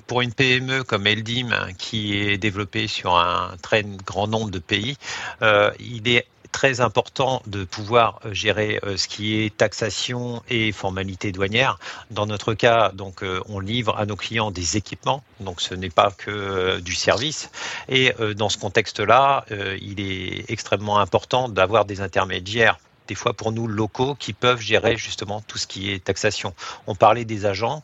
Pour 0.06 0.20
une 0.20 0.32
PME 0.32 0.84
comme 0.84 1.06
Eldim, 1.06 1.50
qui 1.78 2.18
est 2.18 2.36
développée 2.36 2.86
sur 2.86 3.16
un 3.16 3.52
très 3.62 3.84
grand 4.06 4.26
nombre 4.26 4.50
de 4.50 4.58
pays, 4.58 4.96
il 5.40 6.08
est 6.08 6.26
très 6.52 6.80
important 6.80 7.42
de 7.46 7.64
pouvoir 7.64 8.20
euh, 8.24 8.32
gérer 8.32 8.78
euh, 8.84 8.96
ce 8.96 9.08
qui 9.08 9.40
est 9.40 9.56
taxation 9.56 10.42
et 10.48 10.70
formalité 10.70 11.32
douanière. 11.32 11.78
Dans 12.10 12.26
notre 12.26 12.54
cas, 12.54 12.92
euh, 13.22 13.40
on 13.48 13.58
livre 13.58 13.98
à 13.98 14.06
nos 14.06 14.16
clients 14.16 14.50
des 14.50 14.76
équipements, 14.76 15.24
donc 15.40 15.60
ce 15.60 15.74
n'est 15.74 15.90
pas 15.90 16.12
que 16.12 16.78
du 16.80 16.94
service. 16.94 17.50
Et 17.88 18.12
dans 18.36 18.48
ce 18.48 18.58
contexte-là, 18.58 19.44
il 19.80 20.00
est 20.00 20.50
extrêmement 20.50 20.98
important 20.98 21.48
d'avoir 21.48 21.84
des 21.84 22.00
intermédiaires 22.00 22.78
des 23.08 23.14
fois 23.14 23.32
pour 23.32 23.52
nous 23.52 23.66
locaux 23.66 24.14
qui 24.14 24.32
peuvent 24.32 24.60
gérer 24.60 24.96
justement 24.96 25.40
tout 25.40 25.58
ce 25.58 25.66
qui 25.66 25.90
est 25.90 26.04
taxation. 26.04 26.54
On 26.86 26.94
parlait 26.94 27.24
des 27.24 27.46
agents. 27.46 27.82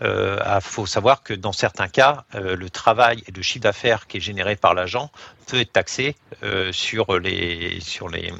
Il 0.00 0.06
euh, 0.06 0.60
faut 0.60 0.86
savoir 0.86 1.22
que 1.22 1.34
dans 1.34 1.52
certains 1.52 1.88
cas, 1.88 2.24
euh, 2.34 2.56
le 2.56 2.70
travail 2.70 3.22
et 3.26 3.32
le 3.32 3.42
chiffre 3.42 3.62
d'affaires 3.62 4.06
qui 4.06 4.18
est 4.18 4.20
généré 4.20 4.56
par 4.56 4.74
l'agent 4.74 5.10
peut 5.46 5.60
être 5.60 5.72
taxé 5.72 6.14
euh, 6.44 6.70
sur 6.72 7.18
les 7.18 7.80
sur 7.80 8.08
les, 8.08 8.32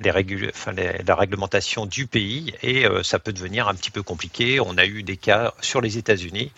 la 0.00 1.14
réglementation 1.14 1.86
du 1.86 2.06
pays 2.06 2.54
et 2.62 2.86
ça 3.02 3.18
peut 3.18 3.32
devenir 3.32 3.68
un 3.68 3.74
petit 3.74 3.90
peu 3.90 4.02
compliqué. 4.02 4.58
On 4.60 4.78
a 4.78 4.86
eu 4.86 5.02
des 5.02 5.16
cas 5.16 5.52
sur 5.60 5.80
les 5.80 5.98
États-Unis 5.98 6.52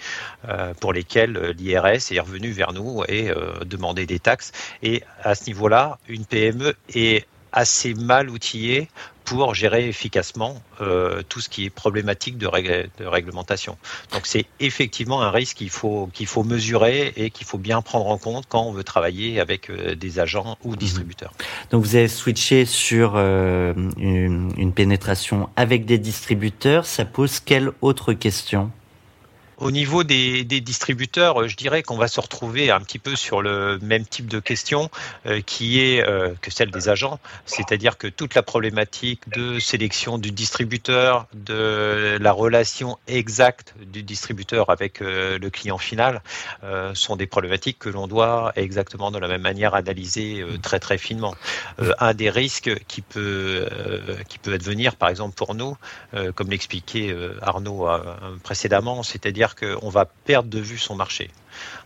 pour 0.80 0.92
lesquels 0.92 1.54
l'IRS 1.58 2.12
est 2.12 2.20
revenu 2.20 2.52
vers 2.52 2.72
nous 2.72 3.02
et 3.08 3.30
demandé 3.64 4.06
des 4.06 4.18
taxes. 4.18 4.52
Et 4.82 5.02
à 5.22 5.34
ce 5.34 5.46
niveau-là, 5.46 5.98
une 6.08 6.24
PME 6.24 6.74
est 6.94 7.26
assez 7.54 7.94
mal 7.94 8.28
outillés 8.28 8.88
pour 9.24 9.54
gérer 9.54 9.88
efficacement 9.88 10.62
euh, 10.80 11.22
tout 11.28 11.40
ce 11.40 11.48
qui 11.48 11.64
est 11.64 11.70
problématique 11.70 12.36
de, 12.36 12.46
de 12.98 13.06
réglementation. 13.06 13.78
Donc 14.12 14.26
c'est 14.26 14.44
effectivement 14.60 15.22
un 15.22 15.30
risque 15.30 15.56
qu'il 15.58 15.70
faut, 15.70 16.10
qu'il 16.12 16.26
faut 16.26 16.44
mesurer 16.44 17.14
et 17.16 17.30
qu'il 17.30 17.46
faut 17.46 17.56
bien 17.56 17.80
prendre 17.80 18.08
en 18.08 18.18
compte 18.18 18.44
quand 18.48 18.62
on 18.62 18.72
veut 18.72 18.84
travailler 18.84 19.40
avec 19.40 19.70
euh, 19.70 19.94
des 19.94 20.18
agents 20.18 20.58
ou 20.62 20.72
mhm. 20.72 20.76
distributeurs. 20.76 21.32
Donc 21.70 21.84
vous 21.84 21.96
avez 21.96 22.08
switché 22.08 22.66
sur 22.66 23.14
euh, 23.16 23.72
une, 23.96 24.52
une 24.58 24.72
pénétration 24.72 25.48
avec 25.56 25.86
des 25.86 25.98
distributeurs. 25.98 26.84
Ça 26.84 27.04
pose 27.06 27.40
quelle 27.40 27.70
autre 27.80 28.12
question? 28.12 28.70
Au 29.58 29.70
niveau 29.70 30.04
des, 30.04 30.44
distributeurs, 30.44 31.42
euh, 31.42 31.48
je 31.48 31.56
dirais 31.56 31.82
qu'on 31.82 31.96
va 31.96 32.08
se 32.08 32.20
retrouver 32.20 32.70
un 32.70 32.80
petit 32.80 32.98
peu 32.98 33.16
sur 33.16 33.42
le 33.42 33.78
même 33.80 34.04
type 34.04 34.26
de 34.26 34.40
question 34.40 34.90
euh, 35.26 35.40
qui 35.44 35.80
est 35.80 36.06
euh, 36.06 36.34
que 36.40 36.50
celle 36.50 36.70
des 36.70 36.88
agents, 36.88 37.18
c'est-à-dire 37.46 37.98
que 37.98 38.06
toute 38.06 38.34
la 38.34 38.42
problématique 38.42 39.28
de 39.30 39.58
sélection 39.58 40.18
du 40.18 40.32
distributeur, 40.32 41.26
de 41.34 42.18
la 42.20 42.32
relation 42.32 42.98
exacte 43.06 43.74
du 43.92 44.02
distributeur 44.02 44.70
avec 44.70 45.00
le 45.00 45.48
client 45.48 45.78
final, 45.78 46.22
sont 46.94 47.16
des 47.16 47.26
problématiques 47.26 47.78
que 47.78 47.88
l'on 47.88 48.06
doit 48.06 48.52
exactement 48.56 49.10
de 49.10 49.18
la 49.18 49.28
même 49.28 49.42
manière 49.42 49.74
analyser 49.74 50.44
très 50.62 50.80
très 50.80 50.98
finement. 50.98 51.34
un 51.98 52.14
des 52.14 52.30
risques 52.30 52.72
qui 52.86 53.02
peut 53.02 53.68
qui 54.28 54.38
peut 54.38 54.54
advenir, 54.54 54.96
par 54.96 55.08
exemple 55.08 55.34
pour 55.34 55.54
nous, 55.54 55.76
comme 56.34 56.50
l'expliquait 56.50 57.14
Arnaud 57.42 57.88
précédemment, 58.42 59.02
c'est-à-dire 59.02 59.43
qu'on 59.54 59.88
va 59.90 60.06
perdre 60.06 60.48
de 60.48 60.58
vue 60.58 60.78
son 60.78 60.94
marché. 60.94 61.30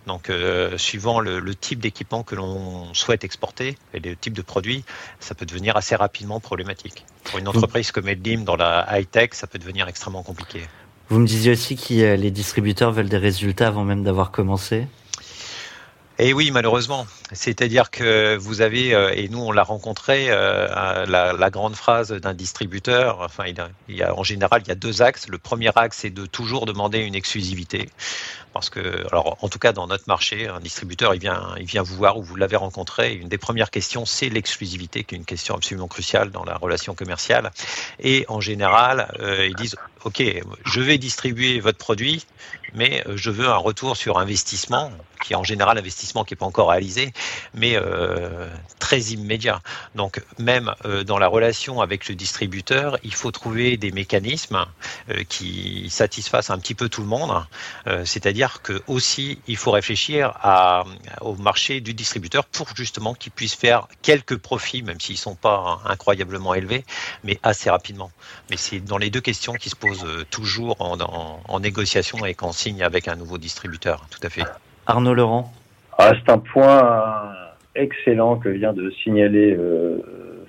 Donc, 0.07 0.31
euh, 0.31 0.79
suivant 0.79 1.21
le, 1.21 1.55
type 1.55 1.81
d'équipement 1.81 2.23
que 2.23 2.35
l'on 2.35 2.95
souhaite 2.95 3.25
exporter 3.25 3.77
et 3.93 4.01
le 4.01 4.17
type 4.17 4.33
de 4.33 4.43
produit, 4.43 4.85
ça 5.21 5.35
peut 5.35 5.45
devenir 5.45 5.77
assez 5.77 5.97
rapidement 5.97 6.41
problématique. 6.41 7.05
Pour 7.25 7.39
une 7.39 7.49
entreprise 7.49 7.91
comme 7.93 8.09
Edlim 8.09 8.45
dans 8.45 8.57
la 8.57 8.87
high-tech, 8.91 9.31
ça 9.33 9.47
peut 9.47 9.59
devenir 9.59 9.89
extrêmement 9.89 10.23
compliqué. 10.23 10.61
Vous 11.11 11.19
me 11.19 11.27
disiez 11.27 11.53
aussi 11.53 11.77
que 11.77 12.15
les 12.15 12.31
distributeurs 12.31 12.93
veulent 12.93 13.09
des 13.09 13.19
résultats 13.19 13.69
avant 13.69 13.85
même 13.85 14.05
d'avoir 14.05 14.31
commencé 14.31 14.87
et 16.21 16.31
eh 16.31 16.33
oui, 16.33 16.51
malheureusement. 16.51 17.07
C'est-à-dire 17.33 17.93
que 17.93 18.37
vous 18.37 18.61
avez, 18.61 18.93
euh, 18.93 19.13
et 19.15 19.29
nous 19.29 19.39
on 19.39 19.53
l'a 19.53 19.63
rencontré, 19.63 20.27
euh, 20.31 21.07
la, 21.07 21.51
grande 21.51 21.77
phrase 21.77 22.11
d'un 22.11 22.35
distributeur, 22.35 23.29
en 23.29 24.23
général 24.25 24.63
il 24.65 24.69
y 24.69 24.73
a 24.73 24.75
deux 24.75 25.01
axes. 25.01 25.29
Le 25.29 25.39
premier 25.39 25.71
axe 25.77 25.99
c'est 25.99 26.11
de 26.11 26.27
toujours 26.27 26.67
demander 26.67 26.99
une 26.99 27.15
exclusivité. 27.15 27.89
Parce 28.53 28.71
que, 28.71 29.07
alors, 29.13 29.37
en 29.43 29.49
tout 29.49 29.59
cas, 29.59 29.73
dans 29.73 29.87
notre 29.87 30.05
marché, 30.09 30.49
un 30.49 30.61
distributeur, 30.61 31.15
il 31.15 31.21
vient, 31.21 31.55
il 31.59 31.67
vient 31.67 31.83
vous 31.83 31.95
voir 31.95 32.19
ou 32.19 32.23
vous 32.23 32.35
l'avez 32.35 32.57
rencontré. 32.57 33.15
Une 33.15 33.29
des 33.29 33.39
premières 33.39 33.71
questions, 33.71 34.07
c'est 34.07 34.31
l'exclusivité, 34.31 35.05
qui 35.05 35.15
est 35.15 35.19
une 35.19 35.25
question 35.25 35.55
absolument 35.55 35.87
cruciale 35.87 36.31
dans 36.31 36.45
la 36.45 36.57
relation 36.57 36.95
commerciale. 36.95 37.53
Et 38.01 38.25
en 38.29 38.41
général, 38.41 39.15
euh, 39.21 39.47
ils 39.47 39.55
disent, 39.55 39.77
OK, 40.05 40.23
je 40.65 40.81
vais 40.81 40.99
distribuer 40.99 41.61
votre 41.61 41.79
produit, 41.79 42.25
mais 42.75 43.05
je 43.15 43.31
veux 43.31 43.49
un 43.49 43.57
retour 43.57 43.97
sur 43.97 44.19
investissement, 44.19 44.91
qui 45.23 45.33
est 45.33 45.37
en 45.37 45.45
général 45.45 45.79
investissement 45.79 46.25
qui 46.25 46.35
n'est 46.35 46.39
pas 46.39 46.47
encore 46.47 46.71
réalisé, 46.71 47.13
mais 47.55 47.77
euh, 47.77 48.49
très 48.79 49.01
immédiat. 49.01 49.61
Donc 49.95 50.23
même 50.39 50.75
euh, 50.85 51.05
dans 51.05 51.19
la 51.19 51.27
relation 51.27 51.81
avec 51.81 52.09
le 52.09 52.15
distributeur, 52.15 52.99
il 53.03 53.15
faut 53.15 53.31
trouver 53.31 53.77
des 53.77 53.91
mécanismes 53.91 54.65
euh, 55.11 55.25
qui 55.29 55.89
satisfassent 55.91 56.51
un 56.51 56.59
petit 56.59 56.75
peu 56.75 56.89
tout 56.89 57.03
le 57.03 57.09
monde. 57.09 57.45
C'est-à-dire 58.05 58.63
que 58.63 58.83
aussi 58.87 59.41
il 59.47 59.57
faut 59.57 59.71
réfléchir 59.71 60.35
au 61.21 61.35
marché 61.37 61.81
du 61.81 61.95
distributeur 61.95 62.45
pour 62.45 62.69
justement 62.77 63.15
qu'il 63.15 63.33
puisse 63.33 63.55
faire 63.55 63.89
quelques 64.03 64.37
profits, 64.37 64.83
même 64.83 65.01
s'ils 65.01 65.15
ne 65.15 65.21
sont 65.21 65.35
pas 65.35 65.81
incroyablement 65.85 66.55
élevés, 66.55 66.85
mais 67.25 67.39
assez 67.43 67.71
rapidement. 67.71 68.11
Mais 68.51 68.57
c'est 68.57 68.81
dans 68.81 68.99
les 68.99 69.11
deux 69.11 69.21
questions 69.21 69.55
qui 69.55 69.71
se 69.71 69.77
posent 69.77 69.88
toujours 70.31 70.77
en, 70.81 70.97
en 71.49 71.61
négociation 71.61 72.25
et 72.27 72.35
qu'on 72.35 72.53
signe 72.53 72.83
avec 72.83 73.09
un 73.09 73.17
nouveau 73.17 73.39
distributeur. 73.39 74.07
Tout 74.11 74.27
à 74.27 74.31
fait. 74.31 74.45
Arnaud 74.87 75.15
Laurent. 75.15 75.53
Ah, 75.99 76.13
c'est 76.15 76.31
un 76.31 76.39
point 76.39 77.33
excellent 77.75 78.37
que 78.37 78.49
vient 78.49 78.73
de 78.73 78.91
signaler 79.03 79.55
euh, 79.57 79.99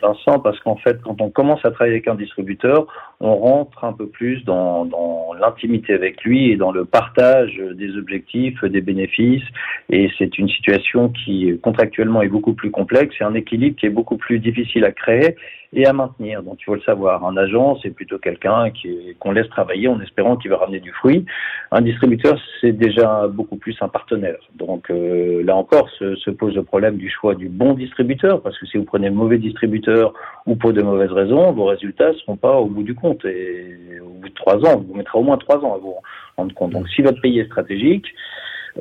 Vincent, 0.02 0.40
parce 0.40 0.60
qu'en 0.62 0.78
fait, 0.78 1.02
quand 1.02 1.22
on 1.22 1.30
commence 1.30 1.64
à 1.66 1.72
travailler 1.72 1.96
avec 1.96 2.08
un 2.08 2.16
distributeur, 2.16 2.88
on 3.20 3.36
rentre 3.36 3.84
un 3.84 3.94
peu 3.94 4.08
plus 4.08 4.44
dans, 4.46 4.86
dans 4.86 5.34
l'intimité 5.34 5.94
avec 5.94 6.24
lui 6.24 6.52
et 6.52 6.56
dans 6.56 6.72
le 6.72 6.86
partage 6.86 7.62
des 7.74 7.98
objectifs, 7.98 8.64
des 8.64 8.82
bénéfices. 8.82 9.44
Et 9.90 10.10
c'est 10.18 10.38
une 10.38 10.50
situation 10.50 11.10
qui, 11.10 11.60
contractuellement, 11.62 12.22
est 12.22 12.30
beaucoup 12.30 12.54
plus 12.54 12.72
complexe. 12.72 13.14
C'est 13.18 13.26
un 13.26 13.34
équilibre 13.34 13.76
qui 13.78 13.88
est 13.88 13.92
beaucoup 13.92 14.18
plus 14.18 14.40
difficile 14.40 14.86
à 14.86 14.92
créer 14.92 15.36
et 15.74 15.86
à 15.86 15.94
maintenir. 15.94 16.42
Donc 16.44 16.58
il 16.60 16.64
faut 16.64 16.76
le 16.76 16.82
savoir. 16.82 17.24
Un 17.26 17.38
agent, 17.38 17.78
c'est 17.82 17.92
plutôt 17.92 18.18
quelqu'un 18.18 18.72
qu'on 19.20 19.32
laisse 19.32 19.50
travailler 19.50 19.88
en 19.88 20.00
espérant 20.02 20.36
qu'il 20.36 20.50
va 20.50 20.58
ramener 20.58 20.80
du 20.80 20.92
fruit. 20.92 21.26
Un 21.72 21.82
distributeur, 21.82 22.40
c'est 22.60 22.72
déjà 22.72 23.28
beaucoup 23.28 23.58
plus 23.58 23.78
un 23.82 23.88
partenaire. 23.88 24.40
Donc 24.56 24.90
euh, 24.90 25.44
là 25.44 25.56
encore 25.56 25.90
se, 25.92 26.16
se, 26.16 26.32
pose 26.32 26.56
le 26.56 26.64
problème 26.64 26.98
du 26.98 27.10
choix 27.10 27.36
du 27.36 27.50
bon 27.50 27.74
distributeur, 27.74 28.42
parce 28.42 28.58
que 28.58 28.66
si 28.66 28.78
vous 28.78 28.86
prenez 28.86 29.10
le 29.10 29.16
mauvais 29.16 29.38
distributeur 29.38 30.14
ou 30.46 30.56
pour 30.56 30.74
de 30.74 30.82
mauvaises 30.82 31.12
raisons, 31.12 31.52
vos 31.52 31.66
résultats 31.66 32.10
ne 32.10 32.18
seront 32.18 32.38
pas 32.38 32.56
au 32.56 32.66
bout 32.66 32.84
du 32.84 32.96
compte. 32.96 33.24
Et 33.26 34.00
au 34.02 34.10
bout 34.10 34.30
de 34.30 34.34
trois 34.34 34.58
ans, 34.66 34.84
vous 34.86 34.96
mettrez 34.96 35.20
au 35.20 35.24
moins 35.24 35.38
trois 35.38 35.58
ans 35.64 35.76
à 35.76 35.78
vous 35.78 35.96
rendre 36.38 36.54
compte. 36.56 36.72
Donc 36.72 36.88
si 36.90 37.02
votre 37.02 37.22
pays 37.22 37.40
est 37.40 37.46
stratégique, 37.46 38.08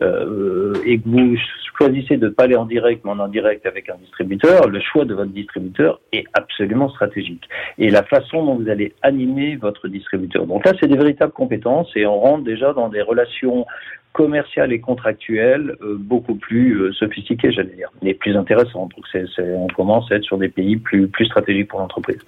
euh, 0.02 0.74
et 0.84 0.98
que 0.98 1.08
vous 1.08 1.37
choisissez 1.78 2.16
de 2.16 2.26
ne 2.26 2.32
pas 2.32 2.44
aller 2.44 2.56
en 2.56 2.66
direct, 2.66 3.02
mais 3.04 3.11
en 3.11 3.20
indirect 3.20 3.64
avec 3.66 3.88
un 3.88 3.96
distributeur, 3.96 4.68
le 4.68 4.80
choix 4.80 5.04
de 5.04 5.14
votre 5.14 5.30
distributeur 5.30 6.00
est 6.12 6.24
absolument 6.34 6.88
stratégique. 6.90 7.48
Et 7.78 7.90
la 7.90 8.02
façon 8.02 8.44
dont 8.44 8.56
vous 8.56 8.68
allez 8.68 8.94
animer 9.02 9.56
votre 9.56 9.88
distributeur. 9.88 10.46
Donc 10.46 10.64
là, 10.64 10.72
c'est 10.80 10.88
des 10.88 10.96
véritables 10.96 11.32
compétences 11.32 11.90
et 11.96 12.06
on 12.06 12.18
rentre 12.18 12.44
déjà 12.44 12.72
dans 12.72 12.88
des 12.88 13.02
relations 13.02 13.66
commerciales 14.12 14.72
et 14.72 14.80
contractuelles 14.80 15.76
euh, 15.82 15.96
beaucoup 15.98 16.34
plus 16.34 16.82
euh, 16.82 16.92
j'allais 17.00 17.74
dire, 17.74 17.90
et 18.02 18.14
plus 18.14 18.36
intéressantes. 18.36 18.90
Donc 18.96 19.04
on 19.38 19.66
commence 19.68 20.10
à 20.10 20.16
être 20.16 20.24
sur 20.24 20.38
des 20.38 20.48
pays 20.48 20.76
plus, 20.76 21.08
plus 21.08 21.26
stratégiques 21.26 21.68
pour 21.68 21.80
l'entreprise. 21.80 22.18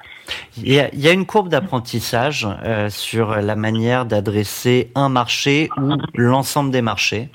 Il 0.56 0.72
y 0.72 1.08
a 1.08 1.12
une 1.12 1.26
courbe 1.26 1.48
d'apprentissage 1.48 2.46
euh, 2.64 2.88
sur 2.90 3.36
la 3.36 3.56
manière 3.56 4.06
d'adresser 4.06 4.90
un 4.94 5.08
marché 5.08 5.68
ou 5.80 5.96
l'ensemble 6.14 6.70
des 6.70 6.82
marchés. 6.82 7.28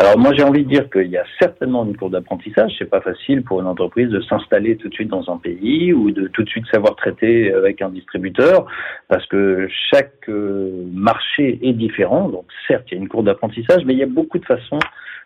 Alors 0.00 0.18
moi 0.18 0.32
j'ai 0.34 0.42
envie 0.42 0.64
de 0.64 0.68
dire 0.70 0.88
qu'il 0.88 1.08
y 1.08 1.18
a 1.18 1.26
certainement 1.38 1.84
une 1.84 1.94
courbe 1.94 2.12
d'apprentissage. 2.12 2.72
C'est 2.78 2.88
pas 2.88 3.02
facile 3.02 3.42
pour 3.42 3.60
une 3.60 3.66
entreprise 3.66 4.08
de 4.08 4.22
s'installer 4.22 4.78
tout 4.78 4.88
de 4.88 4.94
suite 4.94 5.10
dans 5.10 5.30
un 5.30 5.36
pays 5.36 5.92
ou 5.92 6.10
de 6.10 6.26
tout 6.28 6.42
de 6.42 6.48
suite 6.48 6.64
savoir 6.72 6.96
traiter 6.96 7.52
avec 7.52 7.82
un 7.82 7.90
distributeur 7.90 8.64
parce 9.08 9.26
que 9.26 9.68
chaque 9.92 10.26
euh, 10.30 10.86
marché 10.90 11.58
est 11.62 11.74
différent. 11.74 12.30
Donc 12.30 12.46
certes 12.66 12.84
il 12.90 12.94
y 12.94 12.96
a 12.96 13.02
une 13.02 13.08
courbe 13.10 13.26
d'apprentissage, 13.26 13.84
mais 13.84 13.92
il 13.92 13.98
y 13.98 14.02
a 14.02 14.06
beaucoup 14.06 14.38
de 14.38 14.46
façons 14.46 14.78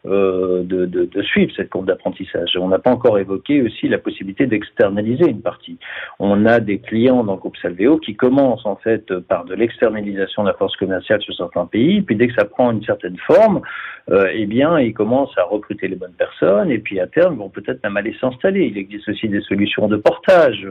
euh, 0.07 0.63
de, 0.65 0.85
de, 0.85 1.07
de, 1.07 1.23
suivre 1.23 1.51
cette 1.57 1.71
courbe 1.71 1.87
d'apprentissage. 1.87 2.59
On 2.61 2.69
n'a 2.69 2.79
pas 2.79 2.91
encore 2.91 3.19
évoqué 3.19 3.63
aussi 3.63 3.89
la 3.89 3.97
possibilité 3.97 4.47
d'externaliser 4.47 5.31
une 5.31 5.41
partie. 5.41 5.79
On 6.19 6.45
a 6.45 6.61
des 6.61 6.79
clients 6.79 7.25
dans 7.25 7.33
le 7.35 7.39
groupe 7.39 7.57
Salveo 7.57 7.97
qui 7.99 8.15
commencent 8.15 8.67
en 8.67 8.77
fait 8.77 9.19
par 9.21 9.47
de 9.47 9.55
l'externalisation 9.55 10.43
de 10.43 10.49
la 10.49 10.55
force 10.55 10.77
commerciale 10.77 11.23
sur 11.23 11.35
certains 11.35 11.65
pays, 11.65 12.03
puis 12.03 12.17
dès 12.17 12.29
que 12.29 12.35
ça 12.35 12.45
prend 12.45 12.71
une 12.71 12.85
certaine 12.85 13.17
forme, 13.27 13.63
euh, 14.11 14.31
eh 14.35 14.45
bien 14.45 14.79
ils 14.79 14.93
commencent 14.93 15.37
à 15.39 15.45
recruter 15.45 15.89
les 15.89 15.97
bonnes 15.97 16.13
personnes 16.13 16.71
et 16.71 16.79
puis 16.79 17.01
à 17.01 17.07
terme 17.07 17.35
ils 17.35 17.39
vont 17.39 17.49
peut-être 17.49 17.83
même 17.83 17.97
aller 17.97 18.15
s'installer. 18.21 18.67
Il 18.67 18.77
existe 18.77 19.09
aussi 19.09 19.29
des 19.29 19.41
solutions 19.41 19.89
de 19.89 19.97
portage 19.97 20.69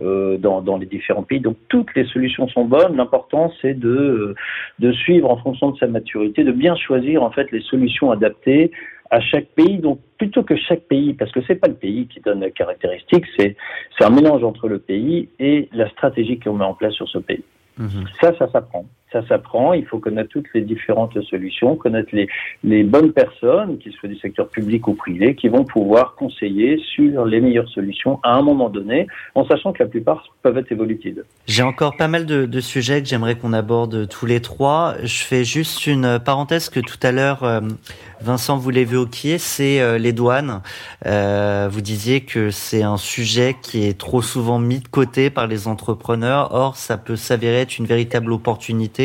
euh, 0.00 0.38
dans, 0.38 0.62
dans 0.62 0.76
les 0.76 0.86
différents 0.86 1.24
pays. 1.24 1.40
Donc 1.40 1.56
toutes 1.68 1.92
les 1.96 2.04
solutions 2.04 2.46
sont 2.46 2.64
bonnes. 2.64 2.96
L'important 2.96 3.52
c'est 3.60 3.74
de, 3.74 4.36
de 4.78 4.92
suivre 4.92 5.28
en 5.28 5.38
fonction 5.38 5.72
de 5.72 5.78
sa 5.78 5.88
maturité, 5.88 6.44
de 6.44 6.52
bien 6.52 6.76
choisir 6.76 7.24
en 7.24 7.32
fait 7.32 7.50
les 7.50 7.62
solutions 7.62 8.12
adaptées 8.12 8.70
à 9.10 9.20
chaque 9.20 9.48
pays. 9.48 9.78
Donc, 9.78 10.00
plutôt 10.18 10.42
que 10.42 10.56
chaque 10.56 10.82
pays, 10.82 11.14
parce 11.14 11.32
que 11.32 11.40
c'est 11.46 11.56
pas 11.56 11.68
le 11.68 11.74
pays 11.74 12.06
qui 12.06 12.20
donne 12.20 12.40
la 12.40 12.50
caractéristique, 12.50 13.24
c'est 13.36 13.56
un 14.00 14.10
mélange 14.10 14.44
entre 14.44 14.68
le 14.68 14.78
pays 14.78 15.28
et 15.38 15.68
la 15.72 15.88
stratégie 15.90 16.38
qu'on 16.38 16.54
met 16.54 16.64
en 16.64 16.74
place 16.74 16.94
sur 16.94 17.08
ce 17.08 17.18
pays. 17.18 17.44
Mhm. 17.78 18.04
Ça, 18.20 18.36
ça 18.38 18.50
s'apprend. 18.50 18.86
Ça 19.12 19.26
s'apprend. 19.28 19.72
Il 19.72 19.86
faut 19.86 19.98
connaître 19.98 20.30
toutes 20.30 20.52
les 20.52 20.62
différentes 20.62 21.20
solutions, 21.22 21.76
connaître 21.76 22.10
les, 22.12 22.28
les 22.64 22.82
bonnes 22.82 23.12
personnes, 23.12 23.78
qu'ils 23.78 23.92
soient 23.92 24.08
du 24.08 24.18
secteur 24.18 24.48
public 24.48 24.88
ou 24.88 24.94
privé, 24.94 25.34
qui 25.36 25.48
vont 25.48 25.64
pouvoir 25.64 26.16
conseiller 26.16 26.80
sur 26.94 27.24
les 27.24 27.40
meilleures 27.40 27.68
solutions 27.68 28.18
à 28.24 28.34
un 28.36 28.42
moment 28.42 28.68
donné, 28.68 29.06
en 29.34 29.46
sachant 29.46 29.72
que 29.72 29.82
la 29.82 29.88
plupart 29.88 30.24
peuvent 30.42 30.58
être 30.58 30.72
évolutives. 30.72 31.22
J'ai 31.46 31.62
encore 31.62 31.96
pas 31.96 32.08
mal 32.08 32.26
de, 32.26 32.46
de 32.46 32.60
sujets 32.60 33.00
que 33.00 33.08
j'aimerais 33.08 33.36
qu'on 33.36 33.52
aborde 33.52 34.08
tous 34.08 34.26
les 34.26 34.40
trois. 34.40 34.94
Je 35.02 35.22
fais 35.22 35.44
juste 35.44 35.86
une 35.86 36.18
parenthèse 36.18 36.68
que 36.68 36.80
tout 36.80 36.98
à 37.02 37.12
l'heure, 37.12 37.44
euh, 37.44 37.60
Vincent, 38.20 38.56
vous 38.56 38.70
l'évoquiez, 38.70 39.38
c'est 39.38 39.80
euh, 39.80 39.98
les 39.98 40.12
douanes. 40.12 40.62
Euh, 41.06 41.68
vous 41.70 41.80
disiez 41.80 42.22
que 42.22 42.50
c'est 42.50 42.82
un 42.82 42.96
sujet 42.96 43.54
qui 43.62 43.84
est 43.86 43.96
trop 43.96 44.22
souvent 44.22 44.58
mis 44.58 44.80
de 44.80 44.88
côté 44.88 45.30
par 45.30 45.46
les 45.46 45.68
entrepreneurs. 45.68 46.48
Or, 46.52 46.76
ça 46.76 46.96
peut 46.96 47.16
s'avérer 47.16 47.60
être 47.60 47.78
une 47.78 47.86
véritable 47.86 48.32
opportunité 48.32 48.95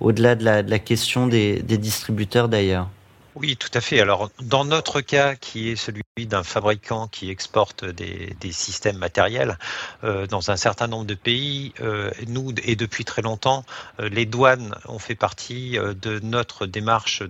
au-delà 0.00 0.34
de 0.34 0.44
la, 0.44 0.78
question 0.78 1.26
des, 1.26 1.62
distributeurs 1.62 2.48
d'ailleurs. 2.48 2.88
Oui, 3.34 3.56
tout 3.56 3.70
à 3.72 3.80
fait. 3.80 3.98
Alors, 4.00 4.30
dans 4.42 4.64
notre 4.64 5.00
cas, 5.00 5.36
qui 5.36 5.70
est 5.70 5.76
celui 5.76 6.02
d'un 6.18 6.42
fabricant 6.42 7.08
qui 7.08 7.30
exporte 7.30 7.84
des, 7.84 8.52
systèmes 8.52 8.98
matériels 8.98 9.58
euh, 10.04 10.26
dans 10.26 10.50
un 10.50 10.56
certain 10.56 10.86
nombre 10.86 11.06
de 11.06 11.14
pays, 11.14 11.72
euh, 11.80 12.10
nous, 12.28 12.52
et 12.62 12.76
depuis 12.76 13.06
très 13.06 13.22
longtemps, 13.22 13.64
euh, 14.00 14.10
les 14.10 14.26
douanes 14.26 14.74
ont 14.86 14.98
fait 14.98 15.14
partie 15.14 15.78
de 15.78 16.20
notre 16.20 16.66
démarche 16.66 17.22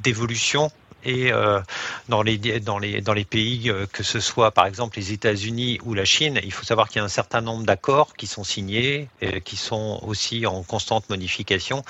d'évolution 0.00 0.72
et 1.04 1.32
euh, 1.32 1.60
dans, 2.08 2.22
les, 2.22 2.38
dans, 2.60 2.78
les, 2.78 3.00
dans 3.00 3.12
les 3.12 3.24
pays, 3.24 3.70
euh, 3.70 3.86
que 3.92 4.02
ce 4.02 4.20
soit 4.20 4.50
par 4.50 4.66
exemple 4.66 4.98
les 4.98 5.12
États-Unis 5.12 5.78
ou 5.84 5.94
la 5.94 6.04
Chine, 6.04 6.40
il 6.42 6.52
faut 6.52 6.64
savoir 6.64 6.88
qu'il 6.88 6.98
y 6.98 7.00
a 7.00 7.04
un 7.04 7.08
certain 7.08 7.40
nombre 7.40 7.64
d'accords 7.64 8.14
qui 8.14 8.26
sont 8.26 8.44
signés, 8.44 9.08
et 9.20 9.40
qui 9.40 9.56
sont 9.56 10.00
aussi 10.02 10.46
en 10.46 10.62
constante 10.62 11.08
modification. 11.08 11.82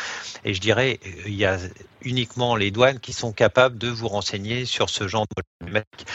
Et 0.45 0.55
je 0.55 0.61
dirais, 0.61 1.01
il 1.27 1.35
y 1.35 1.45
a 1.45 1.59
uniquement 2.03 2.57
les 2.57 2.71
douanes 2.71 3.01
qui 3.01 3.13
sont 3.13 3.33
capables 3.33 3.79
de 3.79 3.89
vous 3.89 4.09
renseigner 4.09 4.65
sur 4.65 4.91
ce 4.91 5.09
genre 5.09 5.27
de 5.37 5.43
problématique. 5.59 6.07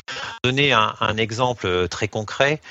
Donner 0.43 0.71
un, 0.73 0.95
un 0.99 1.17
exemple 1.17 1.87
très 1.89 2.07
concret, 2.07 2.61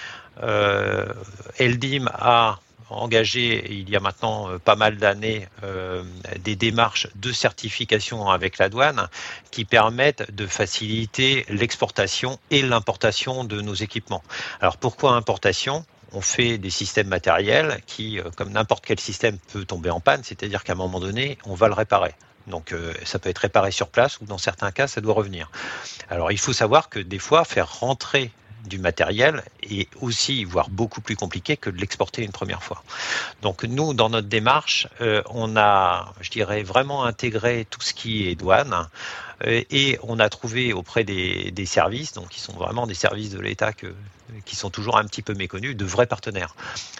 euh, 0.42 1.12
Eldim 1.58 2.08
a 2.14 2.58
engagé 2.92 3.72
il 3.72 3.88
y 3.90 3.96
a 3.96 4.00
maintenant 4.00 4.50
euh, 4.50 4.58
pas 4.58 4.76
mal 4.76 4.96
d'années 4.96 5.48
euh, 5.64 6.04
des 6.40 6.56
démarches 6.56 7.08
de 7.14 7.32
certification 7.32 8.28
avec 8.28 8.58
la 8.58 8.68
douane 8.68 9.08
qui 9.50 9.64
permettent 9.64 10.34
de 10.34 10.46
faciliter 10.46 11.44
l'exportation 11.48 12.38
et 12.50 12.62
l'importation 12.62 13.44
de 13.44 13.60
nos 13.60 13.74
équipements. 13.74 14.22
Alors 14.60 14.76
pourquoi 14.76 15.12
importation? 15.12 15.84
On 16.14 16.20
fait 16.20 16.58
des 16.58 16.70
systèmes 16.70 17.08
matériels 17.08 17.80
qui, 17.86 18.18
euh, 18.18 18.24
comme 18.36 18.50
n'importe 18.50 18.84
quel 18.84 19.00
système, 19.00 19.38
peut 19.52 19.64
tomber 19.64 19.90
en 19.90 20.00
panne, 20.00 20.22
c'est-à-dire 20.24 20.62
qu'à 20.62 20.74
un 20.74 20.76
moment 20.76 21.00
donné, 21.00 21.38
on 21.44 21.54
va 21.54 21.68
le 21.68 21.74
réparer. 21.74 22.14
Donc 22.48 22.74
ça 23.04 23.20
peut 23.20 23.30
être 23.30 23.38
réparé 23.38 23.70
sur 23.70 23.86
place 23.86 24.18
ou 24.20 24.24
dans 24.24 24.36
certains 24.36 24.72
cas, 24.72 24.88
ça 24.88 25.00
doit 25.00 25.14
revenir. 25.14 25.48
Alors 26.10 26.32
il 26.32 26.38
faut 26.38 26.52
savoir 26.52 26.88
que 26.88 26.98
des 26.98 27.20
fois, 27.20 27.44
faire 27.44 27.78
rentrer 27.78 28.32
du 28.66 28.78
matériel 28.78 29.42
est 29.62 29.88
aussi, 30.00 30.44
voire 30.44 30.70
beaucoup 30.70 31.00
plus 31.00 31.16
compliqué 31.16 31.56
que 31.56 31.70
de 31.70 31.78
l'exporter 31.78 32.22
une 32.22 32.32
première 32.32 32.62
fois. 32.62 32.82
Donc 33.42 33.64
nous, 33.64 33.94
dans 33.94 34.10
notre 34.10 34.28
démarche, 34.28 34.88
euh, 35.00 35.22
on 35.30 35.56
a, 35.56 36.12
je 36.20 36.30
dirais, 36.30 36.62
vraiment 36.62 37.04
intégré 37.04 37.66
tout 37.68 37.80
ce 37.80 37.92
qui 37.92 38.28
est 38.28 38.34
douane 38.34 38.88
euh, 39.44 39.62
et 39.70 39.98
on 40.02 40.18
a 40.18 40.28
trouvé 40.28 40.72
auprès 40.72 41.04
des, 41.04 41.66
services, 41.66 42.12
donc 42.12 42.28
qui 42.28 42.40
sont 42.40 42.52
vraiment 42.52 42.86
des 42.86 42.94
services 42.94 43.30
de 43.30 43.40
l'État 43.40 43.72
qui 44.44 44.56
sont 44.56 44.70
toujours 44.70 44.96
un 44.96 45.04
petit 45.04 45.22
peu 45.22 45.34
méconnus, 45.34 45.76
de 45.76 45.84
vrais 45.84 46.06
partenaires. 46.06 46.54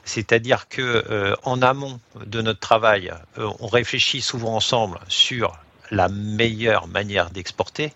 C'est-à-dire 0.05 0.69
que 0.69 0.83
euh, 0.83 1.35
en 1.45 1.63
amont 1.63 2.01
de 2.27 2.43
notre 2.43 2.61
travail, 2.61 3.13
on 3.37 3.67
réfléchit 3.67 4.21
souvent 4.21 4.55
ensemble 4.55 4.99
sur 5.09 5.57
la 5.93 6.09
meilleure 6.09 6.89
manière 6.89 7.31
d'exporter. 7.31 7.93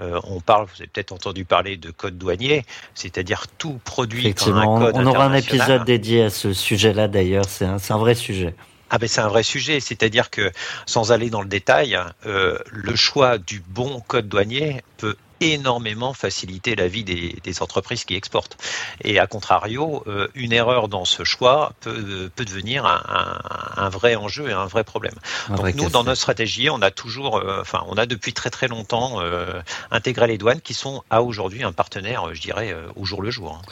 Euh, 0.00 0.20
on 0.24 0.40
parle, 0.40 0.66
vous 0.66 0.82
avez 0.82 0.86
peut-être 0.86 1.12
entendu 1.12 1.44
parler 1.44 1.76
de 1.76 1.90
code 1.90 2.18
douanier, 2.18 2.64
c'est-à-dire 2.94 3.46
tout 3.58 3.80
produit 3.84 4.20
Effectivement, 4.20 4.76
un 4.76 4.80
code 4.80 4.94
on 4.96 5.06
aura 5.06 5.24
un 5.24 5.34
épisode 5.34 5.84
dédié 5.84 6.24
à 6.24 6.30
ce 6.30 6.52
sujet-là 6.52 7.08
d'ailleurs, 7.08 7.46
c'est 7.48 7.64
un, 7.64 7.78
un 7.88 7.98
vrai 7.98 8.14
sujet. 8.14 8.54
Ah 8.90 8.98
ben 8.98 9.08
c'est 9.08 9.20
un 9.20 9.28
vrai 9.28 9.44
sujet, 9.44 9.78
c'est-à-dire 9.80 10.30
que 10.30 10.50
sans 10.84 11.12
aller 11.12 11.30
dans 11.30 11.42
le 11.42 11.48
détail, 11.48 11.96
euh, 12.26 12.58
le 12.70 12.96
choix 12.96 13.38
du 13.38 13.60
bon 13.60 14.00
code 14.00 14.28
douanier 14.28 14.82
peut 14.98 15.16
énormément 15.40 16.12
faciliter 16.12 16.76
la 16.76 16.86
vie 16.86 17.04
des, 17.04 17.40
entreprises 17.60 18.04
qui 18.04 18.14
exportent. 18.14 18.56
Et 19.02 19.18
à 19.18 19.26
contrario, 19.26 20.04
euh, 20.06 20.28
une 20.34 20.52
erreur 20.52 20.88
dans 20.88 21.04
ce 21.04 21.24
choix 21.24 21.72
peut, 21.80 22.30
peut 22.34 22.44
devenir 22.44 22.86
un, 22.86 23.88
vrai 23.88 24.14
enjeu 24.14 24.48
et 24.48 24.52
un 24.52 24.66
vrai 24.66 24.84
problème. 24.84 25.14
Donc 25.48 25.74
nous, 25.74 25.90
dans 25.90 26.04
notre 26.04 26.20
stratégie, 26.20 26.70
on 26.70 26.80
a 26.80 26.90
toujours, 26.90 27.38
euh, 27.38 27.58
enfin, 27.60 27.82
on 27.88 27.96
a 27.96 28.06
depuis 28.06 28.32
très 28.32 28.50
très 28.50 28.68
longtemps 28.68 29.20
euh, 29.20 29.60
intégré 29.90 30.28
les 30.28 30.38
douanes 30.38 30.60
qui 30.60 30.74
sont 30.74 31.02
à 31.10 31.22
aujourd'hui 31.22 31.64
un 31.64 31.72
partenaire, 31.72 32.32
je 32.32 32.40
dirais, 32.40 32.74
au 32.94 33.04
jour 33.04 33.20
le 33.20 33.30
jour. 33.30 33.60
Hein. 33.60 33.66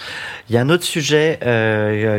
Il 0.48 0.54
y 0.54 0.59
a 0.59 0.61
un 0.61 0.70
autre 0.70 0.85
sujet 0.85 1.38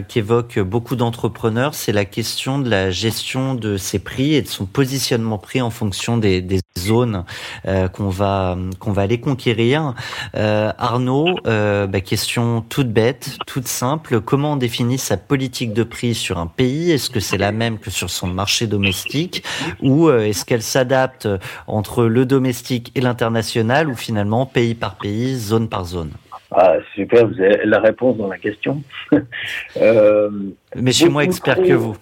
qui 0.07 0.19
évoque 0.19 0.59
beaucoup 0.59 0.95
d'entrepreneurs, 0.95 1.73
c'est 1.73 1.91
la 1.91 2.05
question 2.05 2.59
de 2.59 2.69
la 2.69 2.89
gestion 2.89 3.53
de 3.53 3.77
ses 3.77 3.99
prix 3.99 4.35
et 4.35 4.41
de 4.41 4.47
son 4.47 4.65
positionnement 4.65 5.37
prix 5.37 5.61
en 5.61 5.71
fonction 5.71 6.17
des, 6.17 6.41
des 6.41 6.61
zones 6.77 7.25
qu'on 7.65 8.09
va 8.09 8.57
qu'on 8.79 8.91
va 8.93 9.01
aller 9.01 9.19
conquérir. 9.19 9.38
Euh, 9.47 10.71
Arnaud, 10.77 11.35
euh, 11.47 11.87
bah, 11.87 12.01
question 12.01 12.61
toute 12.61 12.89
bête, 12.89 13.37
toute 13.47 13.67
simple. 13.67 14.21
Comment 14.21 14.53
on 14.53 14.55
définit 14.57 14.97
sa 14.97 15.17
politique 15.17 15.73
de 15.73 15.83
prix 15.83 16.15
sur 16.15 16.37
un 16.37 16.47
pays? 16.47 16.91
Est-ce 16.91 17.09
que 17.09 17.19
c'est 17.19 17.37
la 17.37 17.51
même 17.51 17.79
que 17.79 17.89
sur 17.89 18.09
son 18.09 18.27
marché 18.27 18.67
domestique? 18.67 19.43
Ou 19.81 20.09
euh, 20.09 20.25
est-ce 20.25 20.45
qu'elle 20.45 20.61
s'adapte 20.61 21.27
entre 21.67 22.05
le 22.05 22.25
domestique 22.25 22.91
et 22.95 23.01
l'international 23.01 23.89
ou 23.89 23.95
finalement 23.95 24.45
pays 24.45 24.75
par 24.75 24.95
pays, 24.95 25.35
zone 25.35 25.69
par 25.69 25.85
zone? 25.85 26.11
Ah, 26.51 26.77
super, 26.95 27.27
vous 27.27 27.39
avez 27.39 27.65
la 27.65 27.79
réponse 27.79 28.17
dans 28.17 28.27
la 28.27 28.37
question. 28.37 28.81
euh, 29.77 30.29
Mais 30.75 30.91
je 30.91 30.97
suis 30.97 31.09
moins 31.09 31.23
expert 31.23 31.61
que 31.61 31.73
vous. 31.73 31.95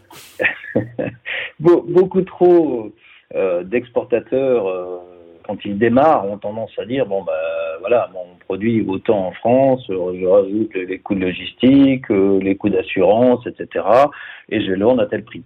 beaucoup 1.59 2.21
trop 2.21 2.93
euh, 3.35 3.63
d'exportateurs 3.63 5.01
quand 5.47 5.63
ils 5.65 5.77
démarrent, 5.77 6.25
ont 6.25 6.37
tendance 6.37 6.71
à 6.77 6.85
dire 6.85 7.05
bon 7.05 7.23
bah 7.23 7.33
voilà, 7.79 8.09
mon 8.13 8.35
produit 8.45 8.85
autant 8.87 9.27
en 9.27 9.31
France, 9.31 9.85
je 9.87 10.25
rajoute 10.25 10.73
les 10.75 10.99
coûts 10.99 11.15
de 11.15 11.21
logistique, 11.21 12.09
euh, 12.11 12.39
les 12.41 12.55
coûts 12.55 12.69
d'assurance, 12.69 13.45
etc. 13.47 13.85
Et 14.49 14.61
je 14.61 14.71
le 14.71 14.85
vends 14.85 14.97
à 14.97 15.05
tel 15.05 15.23
prix. 15.23 15.43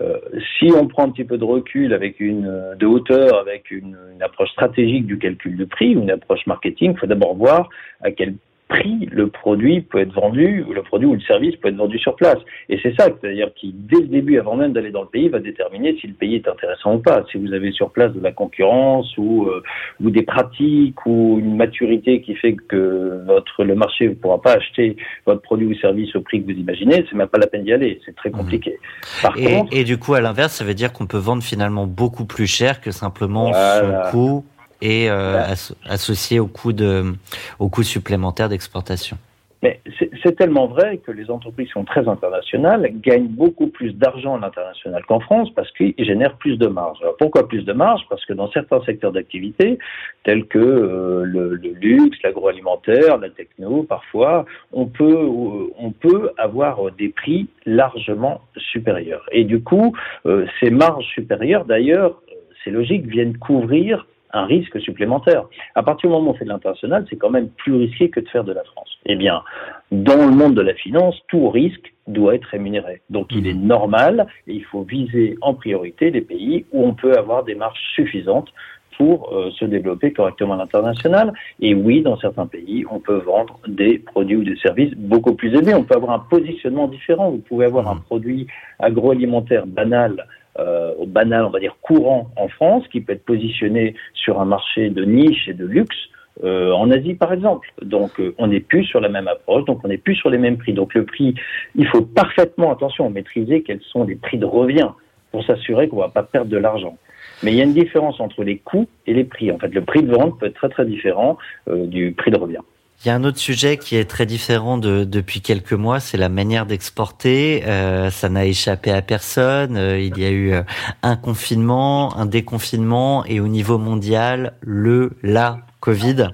Euh, 0.00 0.18
si 0.58 0.70
on 0.72 0.86
prend 0.86 1.04
un 1.04 1.10
petit 1.10 1.24
peu 1.24 1.38
de 1.38 1.44
recul 1.44 1.92
avec 1.92 2.20
une 2.20 2.76
de 2.78 2.86
hauteur, 2.86 3.38
avec 3.38 3.70
une, 3.70 3.96
approche 4.20 4.50
stratégique 4.50 5.06
du 5.06 5.18
calcul 5.18 5.56
de 5.56 5.64
prix, 5.64 5.92
une 5.92 6.10
approche 6.10 6.44
marketing, 6.46 6.92
il 6.92 6.98
faut 6.98 7.06
d'abord 7.06 7.34
voir 7.34 7.68
à 8.02 8.10
quel 8.10 8.34
prix 8.68 9.08
le 9.10 9.28
produit 9.28 9.80
peut 9.80 9.98
être 9.98 10.12
vendu, 10.12 10.64
ou 10.68 10.72
le 10.72 10.82
produit 10.82 11.06
ou 11.06 11.14
le 11.14 11.20
service 11.20 11.56
peut 11.56 11.68
être 11.68 11.76
vendu 11.76 11.98
sur 11.98 12.14
place. 12.16 12.38
Et 12.68 12.78
c'est 12.82 12.94
ça, 12.98 13.08
c'est-à-dire 13.20 13.50
qui, 13.54 13.74
dès 13.74 14.00
le 14.00 14.06
début, 14.06 14.38
avant 14.38 14.56
même 14.56 14.72
d'aller 14.72 14.90
dans 14.90 15.02
le 15.02 15.08
pays, 15.08 15.28
va 15.28 15.40
déterminer 15.40 15.96
si 16.00 16.06
le 16.06 16.14
pays 16.14 16.36
est 16.36 16.48
intéressant 16.48 16.96
ou 16.96 16.98
pas. 16.98 17.24
Si 17.32 17.38
vous 17.38 17.52
avez 17.52 17.72
sur 17.72 17.90
place 17.90 18.12
de 18.12 18.20
la 18.20 18.32
concurrence 18.32 19.16
ou, 19.16 19.46
euh, 19.46 19.62
ou 20.02 20.10
des 20.10 20.22
pratiques 20.22 21.04
ou 21.06 21.38
une 21.40 21.56
maturité 21.56 22.20
qui 22.20 22.34
fait 22.34 22.54
que 22.54 23.22
votre, 23.26 23.64
le 23.64 23.74
marché 23.74 24.08
ne 24.08 24.14
pourra 24.14 24.40
pas 24.40 24.52
acheter 24.52 24.96
votre 25.26 25.42
produit 25.42 25.66
ou 25.66 25.74
service 25.74 26.14
au 26.14 26.20
prix 26.20 26.42
que 26.42 26.52
vous 26.52 26.58
imaginez, 26.58 27.04
c'est 27.08 27.16
même 27.16 27.28
pas 27.28 27.38
la 27.38 27.46
peine 27.46 27.64
d'y 27.64 27.72
aller. 27.72 28.00
C'est 28.04 28.14
très 28.14 28.28
mmh. 28.30 28.32
compliqué. 28.32 28.78
Par 29.22 29.36
et, 29.38 29.44
contre, 29.44 29.76
et 29.76 29.84
du 29.84 29.98
coup, 29.98 30.14
à 30.14 30.20
l'inverse, 30.20 30.52
ça 30.52 30.64
veut 30.64 30.74
dire 30.74 30.92
qu'on 30.92 31.06
peut 31.06 31.18
vendre 31.18 31.42
finalement 31.42 31.86
beaucoup 31.86 32.26
plus 32.26 32.46
cher 32.46 32.80
que 32.80 32.90
simplement 32.90 33.52
son 33.52 34.10
coût 34.10 34.44
et 34.80 35.10
euh, 35.10 35.42
associé 35.86 36.40
au 36.40 36.46
coût, 36.46 36.72
de, 36.72 37.14
au 37.58 37.68
coût 37.68 37.82
supplémentaire 37.82 38.48
d'exportation. 38.48 39.18
Mais 39.62 39.80
c'est 40.22 40.36
tellement 40.36 40.68
vrai 40.68 40.98
que 40.98 41.10
les 41.10 41.30
entreprises 41.32 41.66
qui 41.66 41.72
sont 41.72 41.84
très 41.84 42.06
internationales 42.06 42.88
gagnent 43.02 43.26
beaucoup 43.26 43.66
plus 43.66 43.92
d'argent 43.92 44.36
à 44.36 44.38
l'international 44.38 45.04
qu'en 45.06 45.18
France 45.18 45.48
parce 45.52 45.70
qu'ils 45.72 45.94
génèrent 45.98 46.36
plus 46.36 46.56
de 46.58 46.68
marge. 46.68 46.98
Alors 47.02 47.16
pourquoi 47.16 47.48
plus 47.48 47.64
de 47.64 47.72
marge? 47.72 48.02
Parce 48.08 48.24
que 48.24 48.32
dans 48.34 48.48
certains 48.52 48.80
secteurs 48.84 49.10
d'activité, 49.10 49.78
tels 50.22 50.46
que 50.46 50.58
euh, 50.60 51.24
le, 51.24 51.54
le, 51.56 51.70
luxe, 51.72 52.18
l'agroalimentaire, 52.22 53.18
la 53.18 53.30
techno, 53.30 53.82
parfois, 53.82 54.46
on 54.72 54.86
peut, 54.86 55.12
euh, 55.12 55.72
on 55.76 55.90
peut 55.90 56.30
avoir 56.38 56.92
des 56.92 57.08
prix 57.08 57.48
largement 57.66 58.42
supérieurs. 58.56 59.26
Et 59.32 59.42
du 59.42 59.60
coup, 59.60 59.96
euh, 60.26 60.46
ces 60.60 60.70
marges 60.70 61.06
supérieures, 61.06 61.64
d'ailleurs, 61.64 62.22
c'est 62.62 62.70
logique, 62.70 63.06
viennent 63.06 63.36
couvrir 63.36 64.06
un 64.32 64.44
risque 64.44 64.80
supplémentaire. 64.80 65.44
À 65.74 65.82
partir 65.82 66.10
du 66.10 66.14
moment 66.14 66.30
où 66.30 66.34
on 66.34 66.36
fait 66.36 66.44
de 66.44 66.50
l'international, 66.50 67.06
c'est 67.08 67.16
quand 67.16 67.30
même 67.30 67.48
plus 67.48 67.74
risqué 67.74 68.10
que 68.10 68.20
de 68.20 68.28
faire 68.28 68.44
de 68.44 68.52
la 68.52 68.64
France. 68.64 68.98
Eh 69.06 69.16
bien, 69.16 69.42
dans 69.90 70.26
le 70.26 70.32
monde 70.32 70.54
de 70.54 70.60
la 70.60 70.74
finance, 70.74 71.16
tout 71.28 71.48
risque 71.48 71.92
doit 72.06 72.34
être 72.34 72.46
rémunéré. 72.46 73.02
Donc 73.10 73.28
il 73.30 73.46
est 73.46 73.54
mhm. 73.54 73.66
normal 73.66 74.26
et 74.46 74.54
il 74.54 74.64
faut 74.64 74.82
viser 74.82 75.36
en 75.40 75.54
priorité 75.54 76.10
les 76.10 76.20
pays 76.20 76.66
où 76.72 76.84
on 76.84 76.94
peut 76.94 77.16
avoir 77.16 77.44
des 77.44 77.54
marges 77.54 77.80
suffisantes 77.94 78.52
pour 78.96 79.32
euh, 79.32 79.50
se 79.52 79.64
développer 79.64 80.12
correctement 80.12 80.54
à 80.54 80.56
l'international. 80.56 81.32
Et 81.60 81.72
oui, 81.74 82.02
dans 82.02 82.18
certains 82.18 82.46
pays, 82.46 82.84
on 82.90 82.98
peut 82.98 83.18
vendre 83.18 83.60
des 83.68 83.98
produits 83.98 84.36
ou 84.36 84.44
des 84.44 84.56
services 84.56 84.92
beaucoup 84.96 85.34
plus 85.34 85.54
élevés. 85.54 85.74
On 85.74 85.84
peut 85.84 85.94
avoir 85.94 86.12
un 86.12 86.18
positionnement 86.18 86.88
différent. 86.88 87.30
Vous 87.30 87.38
pouvez 87.38 87.66
avoir 87.66 87.88
un 87.88 87.94
mhm. 87.94 88.02
produit 88.02 88.46
agroalimentaire 88.80 89.66
banal 89.66 90.26
euh, 90.58 90.92
au 90.98 91.06
banal, 91.06 91.44
on 91.44 91.50
va 91.50 91.60
dire 91.60 91.76
courant 91.82 92.30
en 92.36 92.48
France, 92.48 92.86
qui 92.88 93.00
peut 93.00 93.12
être 93.12 93.24
positionné 93.24 93.94
sur 94.14 94.40
un 94.40 94.44
marché 94.44 94.90
de 94.90 95.04
niche 95.04 95.48
et 95.48 95.54
de 95.54 95.64
luxe. 95.64 95.96
Euh, 96.44 96.70
en 96.70 96.88
Asie 96.92 97.14
par 97.14 97.32
exemple. 97.32 97.68
Donc 97.82 98.20
euh, 98.20 98.32
on 98.38 98.46
n'est 98.46 98.60
plus 98.60 98.84
sur 98.84 99.00
la 99.00 99.08
même 99.08 99.26
approche, 99.26 99.64
donc 99.64 99.80
on 99.84 99.88
n'est 99.88 99.98
plus 99.98 100.14
sur 100.14 100.30
les 100.30 100.38
mêmes 100.38 100.56
prix. 100.56 100.72
Donc 100.72 100.94
le 100.94 101.04
prix, 101.04 101.34
il 101.74 101.86
faut 101.88 102.02
parfaitement, 102.02 102.72
attention, 102.72 103.10
maîtriser 103.10 103.62
quels 103.64 103.80
sont 103.80 104.04
les 104.04 104.14
prix 104.14 104.38
de 104.38 104.46
revient 104.46 104.90
pour 105.32 105.44
s'assurer 105.44 105.88
qu'on 105.88 105.96
ne 105.96 106.02
va 106.02 106.10
pas 106.10 106.22
perdre 106.22 106.48
de 106.48 106.56
l'argent. 106.56 106.96
Mais 107.42 107.50
il 107.50 107.56
y 107.56 107.60
a 107.60 107.64
une 107.64 107.74
différence 107.74 108.20
entre 108.20 108.44
les 108.44 108.58
coûts 108.58 108.88
et 109.08 109.14
les 109.14 109.24
prix. 109.24 109.50
En 109.50 109.58
fait, 109.58 109.74
le 109.74 109.80
prix 109.80 110.04
de 110.04 110.12
vente 110.12 110.38
peut 110.38 110.46
être 110.46 110.54
très 110.54 110.68
très 110.68 110.86
différent 110.86 111.38
du 111.66 112.12
prix 112.12 112.30
de 112.30 112.38
revient. 112.38 112.62
Il 113.04 113.06
y 113.06 113.10
a 113.12 113.14
un 113.14 113.22
autre 113.22 113.38
sujet 113.38 113.76
qui 113.76 113.94
est 113.94 114.06
très 114.06 114.26
différent 114.26 114.76
de, 114.76 115.04
depuis 115.04 115.40
quelques 115.40 115.72
mois, 115.72 116.00
c'est 116.00 116.16
la 116.16 116.28
manière 116.28 116.66
d'exporter. 116.66 117.62
Euh, 117.64 118.10
ça 118.10 118.28
n'a 118.28 118.44
échappé 118.44 118.90
à 118.90 119.02
personne. 119.02 119.76
Euh, 119.76 120.00
il 120.00 120.18
y 120.18 120.24
a 120.24 120.30
eu 120.30 120.52
euh, 120.52 120.62
un 121.04 121.14
confinement, 121.14 122.16
un 122.16 122.26
déconfinement 122.26 123.24
et 123.24 123.38
au 123.38 123.46
niveau 123.46 123.78
mondial, 123.78 124.54
le, 124.62 125.16
la 125.22 125.60
Covid. 125.78 126.30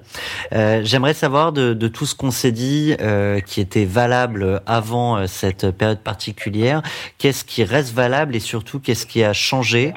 Euh, 0.53 0.81
J'aimerais 0.83 1.13
savoir 1.13 1.53
de, 1.53 1.75
de, 1.75 1.87
tout 1.87 2.07
ce 2.07 2.15
qu'on 2.15 2.31
s'est 2.31 2.51
dit 2.51 2.95
euh, 2.99 3.41
qui 3.41 3.61
était 3.61 3.85
valable 3.85 4.63
avant 4.65 5.27
cette 5.27 5.69
période 5.69 5.99
particulière, 5.99 6.81
qu'est-ce 7.19 7.45
qui 7.45 7.63
reste 7.63 7.93
valable 7.93 8.35
et 8.35 8.39
surtout 8.39 8.79
qu'est-ce 8.79 9.05
qui 9.05 9.23
a 9.23 9.33
changé 9.33 9.93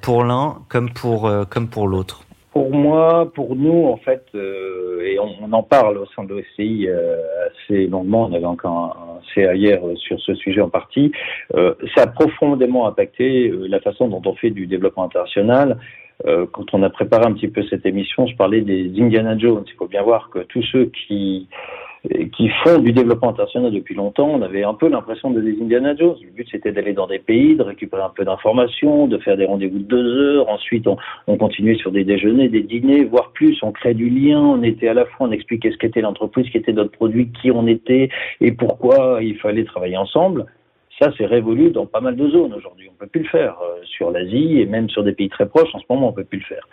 pour 0.00 0.24
l'un 0.24 0.56
comme 0.70 0.90
pour, 0.90 1.30
comme 1.50 1.68
pour 1.68 1.86
l'autre? 1.86 2.22
Pour 2.58 2.72
moi, 2.72 3.30
pour 3.36 3.54
nous, 3.54 3.86
en 3.86 3.98
fait, 3.98 4.24
euh, 4.34 5.00
et 5.02 5.16
on, 5.20 5.52
en 5.52 5.62
parle 5.62 5.96
au 5.98 6.06
sein 6.06 6.24
de 6.24 6.30
l'OCI 6.34 6.88
euh, 6.88 7.16
assez 7.46 7.86
longuement, 7.86 8.24
on 8.28 8.32
avait 8.32 8.46
encore 8.46 8.96
un, 9.00 9.20
CA 9.32 9.54
hier 9.54 9.78
euh, 9.86 9.94
sur 9.94 10.18
ce 10.20 10.34
sujet 10.34 10.60
en 10.60 10.68
partie, 10.68 11.12
ça 11.54 12.02
a 12.02 12.06
profondément 12.08 12.88
impacté 12.88 13.52
la 13.68 13.78
façon 13.78 14.08
dont 14.08 14.22
on 14.24 14.34
fait 14.34 14.50
du 14.50 14.66
développement 14.66 15.04
international. 15.04 15.78
quand 16.24 16.74
on 16.74 16.82
a 16.82 16.90
préparé 16.90 17.26
un 17.26 17.32
petit 17.32 17.46
peu 17.46 17.62
cette 17.70 17.86
émission, 17.86 18.26
je 18.26 18.34
parlais 18.34 18.62
des 18.62 18.90
Indiana 18.98 19.38
Jones. 19.38 19.64
Il 19.66 19.74
faut 19.74 19.86
bien 19.86 20.02
voir 20.02 20.30
que 20.30 20.40
tous 20.40 20.64
ceux 20.72 20.86
qui 20.86 21.48
qui 22.36 22.48
font 22.62 22.78
du 22.78 22.92
développement 22.92 23.30
international 23.30 23.72
depuis 23.72 23.94
longtemps, 23.94 24.28
on 24.28 24.42
avait 24.42 24.62
un 24.62 24.74
peu 24.74 24.88
l'impression 24.88 25.30
de 25.30 25.40
des 25.40 25.60
Indiana 25.60 25.94
Jones. 25.96 26.16
Le 26.22 26.30
but, 26.30 26.48
c'était 26.50 26.72
d'aller 26.72 26.92
dans 26.92 27.06
des 27.06 27.18
pays, 27.18 27.56
de 27.56 27.62
récupérer 27.62 28.02
un 28.02 28.12
peu 28.14 28.24
d'informations, 28.24 29.06
de 29.06 29.18
faire 29.18 29.36
des 29.36 29.46
rendez-vous 29.46 29.78
de 29.78 29.84
deux 29.84 30.36
heures. 30.36 30.48
Ensuite, 30.48 30.86
on, 30.86 30.96
on, 31.26 31.36
continuait 31.36 31.76
sur 31.76 31.90
des 31.90 32.04
déjeuners, 32.04 32.48
des 32.48 32.62
dîners, 32.62 33.04
voire 33.04 33.32
plus. 33.32 33.58
On 33.62 33.72
crée 33.72 33.94
du 33.94 34.08
lien. 34.08 34.40
On 34.40 34.62
était 34.62 34.88
à 34.88 34.94
la 34.94 35.06
fois, 35.06 35.26
on 35.28 35.32
expliquait 35.32 35.70
ce 35.70 35.76
qu'était 35.76 36.00
l'entreprise, 36.00 36.46
ce 36.46 36.52
qu'était 36.52 36.72
notre 36.72 36.92
produit, 36.92 37.30
qui 37.42 37.50
on 37.50 37.66
était 37.66 38.10
et 38.40 38.52
pourquoi 38.52 39.18
il 39.22 39.36
fallait 39.36 39.64
travailler 39.64 39.96
ensemble. 39.96 40.46
Ça, 41.00 41.12
c'est 41.16 41.26
révolu 41.26 41.70
dans 41.70 41.86
pas 41.86 42.00
mal 42.00 42.16
de 42.16 42.28
zones 42.28 42.52
aujourd'hui. 42.54 42.88
On 42.90 42.96
peut 42.96 43.06
plus 43.06 43.22
le 43.22 43.28
faire 43.28 43.56
euh, 43.62 43.80
sur 43.84 44.10
l'Asie 44.10 44.60
et 44.60 44.66
même 44.66 44.90
sur 44.90 45.04
des 45.04 45.12
pays 45.12 45.28
très 45.28 45.46
proches. 45.46 45.72
En 45.72 45.78
ce 45.78 45.84
moment, 45.88 46.08
on 46.08 46.12
peut 46.12 46.24
plus 46.24 46.40
le 46.40 46.44
faire. 46.44 46.66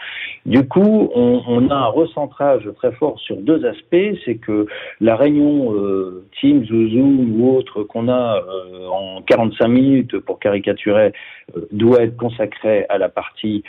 Du 0.46 0.68
coup, 0.68 1.12
on, 1.14 1.70
a 1.70 1.76
un 1.76 1.86
recentrage 1.86 2.68
très 2.76 2.92
fort 2.94 3.20
sur 3.20 3.38
deux 3.38 3.66
aspects. 3.66 4.18
C'est 4.26 4.36
que 4.36 4.66
la 5.00 5.16
réunion 5.16 5.74
euh, 5.74 6.26
Teams 6.40 6.64
ou 6.64 6.90
Zoom 6.90 7.40
ou 7.40 7.56
autre 7.56 7.84
qu'on 7.84 8.08
a 8.08 8.38
euh, 8.38 8.88
en 8.88 9.22
45 9.22 9.68
minutes 9.68 10.20
pour 10.20 10.40
caricaturer 10.40 11.14
doit 11.72 12.02
être 12.02 12.18
consacrée 12.18 12.86
à 12.90 12.98
la 12.98 13.10
partie 13.10 13.64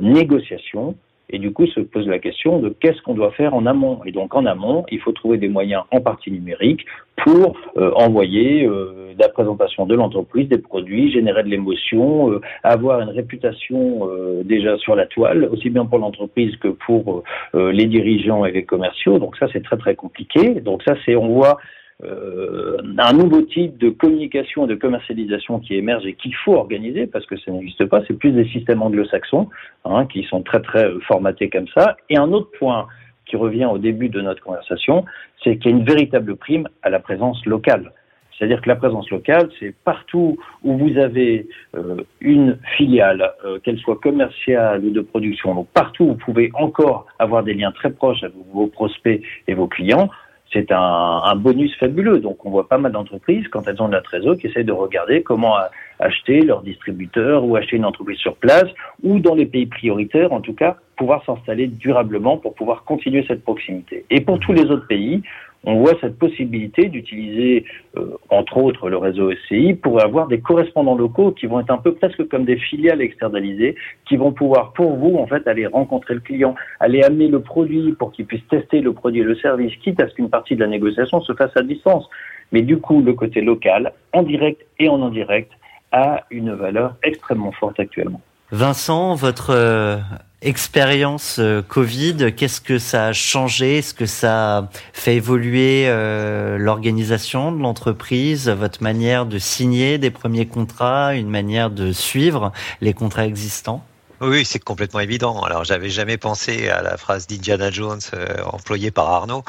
négociation 0.00 0.94
et 1.32 1.38
du 1.38 1.52
coup, 1.52 1.66
se 1.66 1.80
pose 1.80 2.06
la 2.08 2.18
question 2.18 2.58
de 2.58 2.68
qu'est-ce 2.68 3.00
qu'on 3.02 3.14
doit 3.14 3.30
faire 3.32 3.54
en 3.54 3.66
amont. 3.66 4.00
Et 4.04 4.12
donc, 4.12 4.34
en 4.34 4.46
amont, 4.46 4.84
il 4.90 5.00
faut 5.00 5.12
trouver 5.12 5.38
des 5.38 5.48
moyens, 5.48 5.84
en 5.90 6.00
partie 6.00 6.30
numériques, 6.30 6.84
pour 7.24 7.56
euh, 7.76 7.92
envoyer 7.94 8.66
euh, 8.66 9.12
la 9.18 9.28
présentation 9.28 9.86
de 9.86 9.94
l'entreprise, 9.94 10.48
des 10.48 10.58
produits, 10.58 11.12
générer 11.12 11.42
de 11.42 11.48
l'émotion, 11.48 12.32
euh, 12.32 12.40
avoir 12.62 13.00
une 13.00 13.10
réputation 13.10 14.08
euh, 14.08 14.42
déjà 14.44 14.76
sur 14.78 14.96
la 14.96 15.06
toile, 15.06 15.48
aussi 15.52 15.70
bien 15.70 15.84
pour 15.84 15.98
l'entreprise 15.98 16.56
que 16.56 16.68
pour 16.68 17.22
les 17.54 17.86
dirigeants 17.86 18.44
et 18.44 18.52
les 18.52 18.64
commerciaux. 18.64 19.18
Donc 19.18 19.36
ça, 19.36 19.46
c'est 19.52 19.62
très 19.62 19.76
très 19.76 19.94
compliqué. 19.94 20.60
Donc 20.60 20.82
ça, 20.82 20.94
c'est 21.04 21.16
on 21.16 21.28
voit 21.28 21.58
euh, 22.04 22.78
un 22.98 23.12
nouveau 23.12 23.42
type 23.42 23.76
de 23.78 23.90
communication 23.90 24.64
et 24.64 24.68
de 24.68 24.74
commercialisation 24.74 25.58
qui 25.58 25.74
émerge 25.74 26.06
et 26.06 26.14
qu'il 26.14 26.34
faut 26.34 26.54
organiser 26.54 27.06
parce 27.06 27.26
que 27.26 27.36
ça 27.38 27.50
n'existe 27.50 27.84
pas. 27.86 28.02
C'est 28.06 28.18
plus 28.18 28.32
des 28.32 28.46
systèmes 28.48 28.82
anglo-saxons 28.82 29.48
hein, 29.84 30.06
qui 30.06 30.22
sont 30.24 30.42
très 30.42 30.60
très 30.60 30.86
euh, 30.86 31.00
formatés 31.00 31.50
comme 31.50 31.68
ça. 31.68 31.96
Et 32.08 32.16
un 32.16 32.32
autre 32.32 32.50
point 32.58 32.86
qui 33.26 33.36
revient 33.36 33.66
au 33.66 33.78
début 33.78 34.08
de 34.08 34.20
notre 34.20 34.42
conversation, 34.42 35.04
c'est 35.44 35.58
qu'il 35.58 35.70
y 35.70 35.74
a 35.74 35.76
une 35.76 35.84
véritable 35.84 36.36
prime 36.36 36.68
à 36.82 36.90
la 36.90 37.00
présence 37.00 37.44
locale. 37.44 37.92
C'est-à-dire 38.38 38.62
que 38.62 38.68
la 38.68 38.76
présence 38.76 39.10
locale, 39.10 39.50
c'est 39.60 39.74
partout 39.84 40.38
où 40.62 40.78
vous 40.78 40.96
avez 40.96 41.48
euh, 41.76 41.96
une 42.22 42.58
filiale, 42.78 43.30
qu'elle 43.62 43.78
soit 43.78 43.96
commerciale 43.96 44.82
ou 44.82 44.90
de 44.90 45.02
production, 45.02 45.54
donc 45.54 45.68
partout 45.74 46.04
où 46.04 46.08
vous 46.08 46.14
pouvez 46.14 46.50
encore 46.54 47.06
avoir 47.18 47.42
des 47.42 47.52
liens 47.52 47.72
très 47.72 47.90
proches 47.90 48.22
avec 48.22 48.34
vos 48.54 48.68
prospects 48.68 49.22
et 49.46 49.54
vos 49.54 49.66
clients, 49.66 50.08
c'est 50.52 50.72
un, 50.72 51.34
bonus 51.36 51.74
fabuleux. 51.76 52.18
Donc 52.18 52.44
on 52.44 52.50
voit 52.50 52.68
pas 52.68 52.78
mal 52.78 52.92
d'entreprises, 52.92 53.46
quand 53.48 53.66
elles 53.68 53.80
ont 53.80 53.88
la 53.88 54.00
trésor, 54.00 54.36
qui 54.36 54.48
essayent 54.48 54.64
de 54.64 54.72
regarder 54.72 55.22
comment 55.22 55.56
acheter 55.98 56.40
leur 56.40 56.62
distributeur 56.62 57.44
ou 57.44 57.56
acheter 57.56 57.76
une 57.76 57.84
entreprise 57.84 58.18
sur 58.18 58.36
place, 58.36 58.66
ou 59.02 59.20
dans 59.20 59.34
les 59.34 59.46
pays 59.46 59.66
prioritaires, 59.66 60.32
en 60.32 60.40
tout 60.40 60.54
cas, 60.54 60.76
pouvoir 60.96 61.24
s'installer 61.24 61.66
durablement 61.66 62.36
pour 62.36 62.54
pouvoir 62.54 62.84
continuer 62.84 63.24
cette 63.26 63.42
proximité. 63.42 64.04
Et 64.10 64.20
pour 64.20 64.38
tous 64.38 64.52
les 64.52 64.64
autres 64.64 64.86
pays, 64.86 65.22
on 65.64 65.80
voit 65.80 65.92
cette 66.00 66.18
possibilité 66.18 66.88
d'utiliser, 66.88 67.66
euh, 67.96 68.16
entre 68.30 68.56
autres, 68.56 68.88
le 68.88 68.96
réseau 68.96 69.30
SCI 69.30 69.74
pour 69.74 70.02
avoir 70.02 70.26
des 70.26 70.40
correspondants 70.40 70.94
locaux 70.94 71.32
qui 71.32 71.46
vont 71.46 71.60
être 71.60 71.70
un 71.70 71.78
peu 71.78 71.94
presque 71.94 72.26
comme 72.28 72.44
des 72.44 72.56
filiales 72.56 73.02
externalisées, 73.02 73.74
qui 74.08 74.16
vont 74.16 74.32
pouvoir, 74.32 74.72
pour 74.72 74.96
vous, 74.96 75.16
en 75.16 75.26
fait, 75.26 75.46
aller 75.46 75.66
rencontrer 75.66 76.14
le 76.14 76.20
client, 76.20 76.54
aller 76.80 77.02
amener 77.02 77.28
le 77.28 77.40
produit 77.40 77.92
pour 77.92 78.12
qu'il 78.12 78.24
puisse 78.24 78.46
tester 78.48 78.80
le 78.80 78.94
produit 78.94 79.20
et 79.20 79.24
le 79.24 79.36
service, 79.36 79.74
quitte 79.76 80.00
à 80.00 80.08
ce 80.08 80.14
qu'une 80.14 80.30
partie 80.30 80.54
de 80.54 80.60
la 80.60 80.66
négociation 80.66 81.20
se 81.20 81.34
fasse 81.34 81.54
à 81.56 81.62
distance. 81.62 82.08
Mais 82.52 82.62
du 82.62 82.78
coup, 82.78 83.02
le 83.02 83.12
côté 83.12 83.42
local, 83.42 83.92
en 84.12 84.22
direct 84.22 84.64
et 84.78 84.88
en 84.88 85.02
indirect, 85.02 85.52
a 85.92 86.24
une 86.30 86.52
valeur 86.52 86.96
extrêmement 87.02 87.52
forte 87.52 87.78
actuellement. 87.78 88.20
Vincent, 88.52 89.14
votre 89.14 89.50
euh, 89.50 89.98
expérience 90.42 91.36
euh, 91.38 91.62
Covid, 91.62 92.34
qu'est-ce 92.36 92.60
que 92.60 92.80
ça 92.80 93.06
a 93.06 93.12
changé? 93.12 93.78
Est-ce 93.78 93.94
que 93.94 94.06
ça 94.06 94.68
fait 94.92 95.14
évoluer 95.14 95.84
euh, 95.86 96.58
l'organisation 96.58 97.52
de 97.52 97.62
l'entreprise, 97.62 98.48
votre 98.48 98.82
manière 98.82 99.24
de 99.26 99.38
signer 99.38 99.98
des 99.98 100.10
premiers 100.10 100.46
contrats, 100.46 101.14
une 101.14 101.30
manière 101.30 101.70
de 101.70 101.92
suivre 101.92 102.50
les 102.80 102.92
contrats 102.92 103.26
existants? 103.26 103.84
Oui, 104.20 104.44
c'est 104.44 104.58
complètement 104.58 105.00
évident. 105.00 105.40
Alors, 105.42 105.64
j'avais 105.64 105.88
jamais 105.88 106.18
pensé 106.18 106.68
à 106.68 106.82
la 106.82 106.96
phrase 106.96 107.26
d'Indiana 107.26 107.70
Jones 107.70 108.00
employée 108.44 108.90
par 108.90 109.08
Arnaud, 109.08 109.44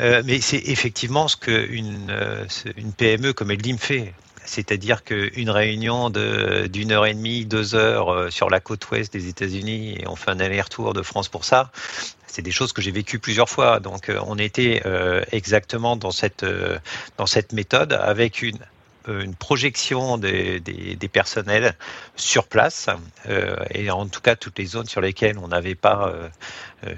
mais 0.00 0.40
c'est 0.40 0.62
effectivement 0.64 1.28
ce 1.28 1.36
qu'une 1.36 2.10
une 2.76 2.92
PME 2.94 3.32
comme 3.32 3.52
Eldim 3.52 3.76
fait. 3.78 4.12
C'est-à-dire 4.48 5.04
qu'une 5.04 5.50
réunion 5.50 6.08
d'une 6.08 6.92
heure 6.92 7.04
et 7.04 7.12
demie, 7.12 7.44
deux 7.44 7.74
heures 7.74 8.08
euh, 8.08 8.30
sur 8.30 8.48
la 8.48 8.60
côte 8.60 8.90
ouest 8.90 9.12
des 9.12 9.28
États-Unis 9.28 9.98
et 10.00 10.08
on 10.08 10.16
fait 10.16 10.30
un 10.30 10.40
aller-retour 10.40 10.94
de 10.94 11.02
France 11.02 11.28
pour 11.28 11.44
ça, 11.44 11.70
c'est 12.26 12.40
des 12.40 12.50
choses 12.50 12.72
que 12.72 12.80
j'ai 12.80 12.90
vécues 12.90 13.18
plusieurs 13.18 13.50
fois. 13.50 13.78
Donc 13.78 14.08
euh, 14.08 14.18
on 14.26 14.38
était 14.38 14.80
euh, 14.86 15.22
exactement 15.32 15.96
dans 15.96 16.12
cette, 16.12 16.46
dans 17.18 17.26
cette 17.26 17.52
méthode 17.52 17.92
avec 17.92 18.42
une 18.42 18.58
une 19.06 19.34
projection 19.34 20.18
des, 20.18 20.60
des, 20.60 21.08
personnels 21.08 21.74
sur 22.14 22.46
place 22.46 22.88
et 23.70 23.90
en 23.90 24.06
tout 24.06 24.20
cas 24.20 24.36
toutes 24.36 24.58
les 24.58 24.66
zones 24.66 24.84
sur 24.84 25.00
lesquelles 25.00 25.38
on 25.38 25.48
n'avait 25.48 25.76
pas 25.76 26.12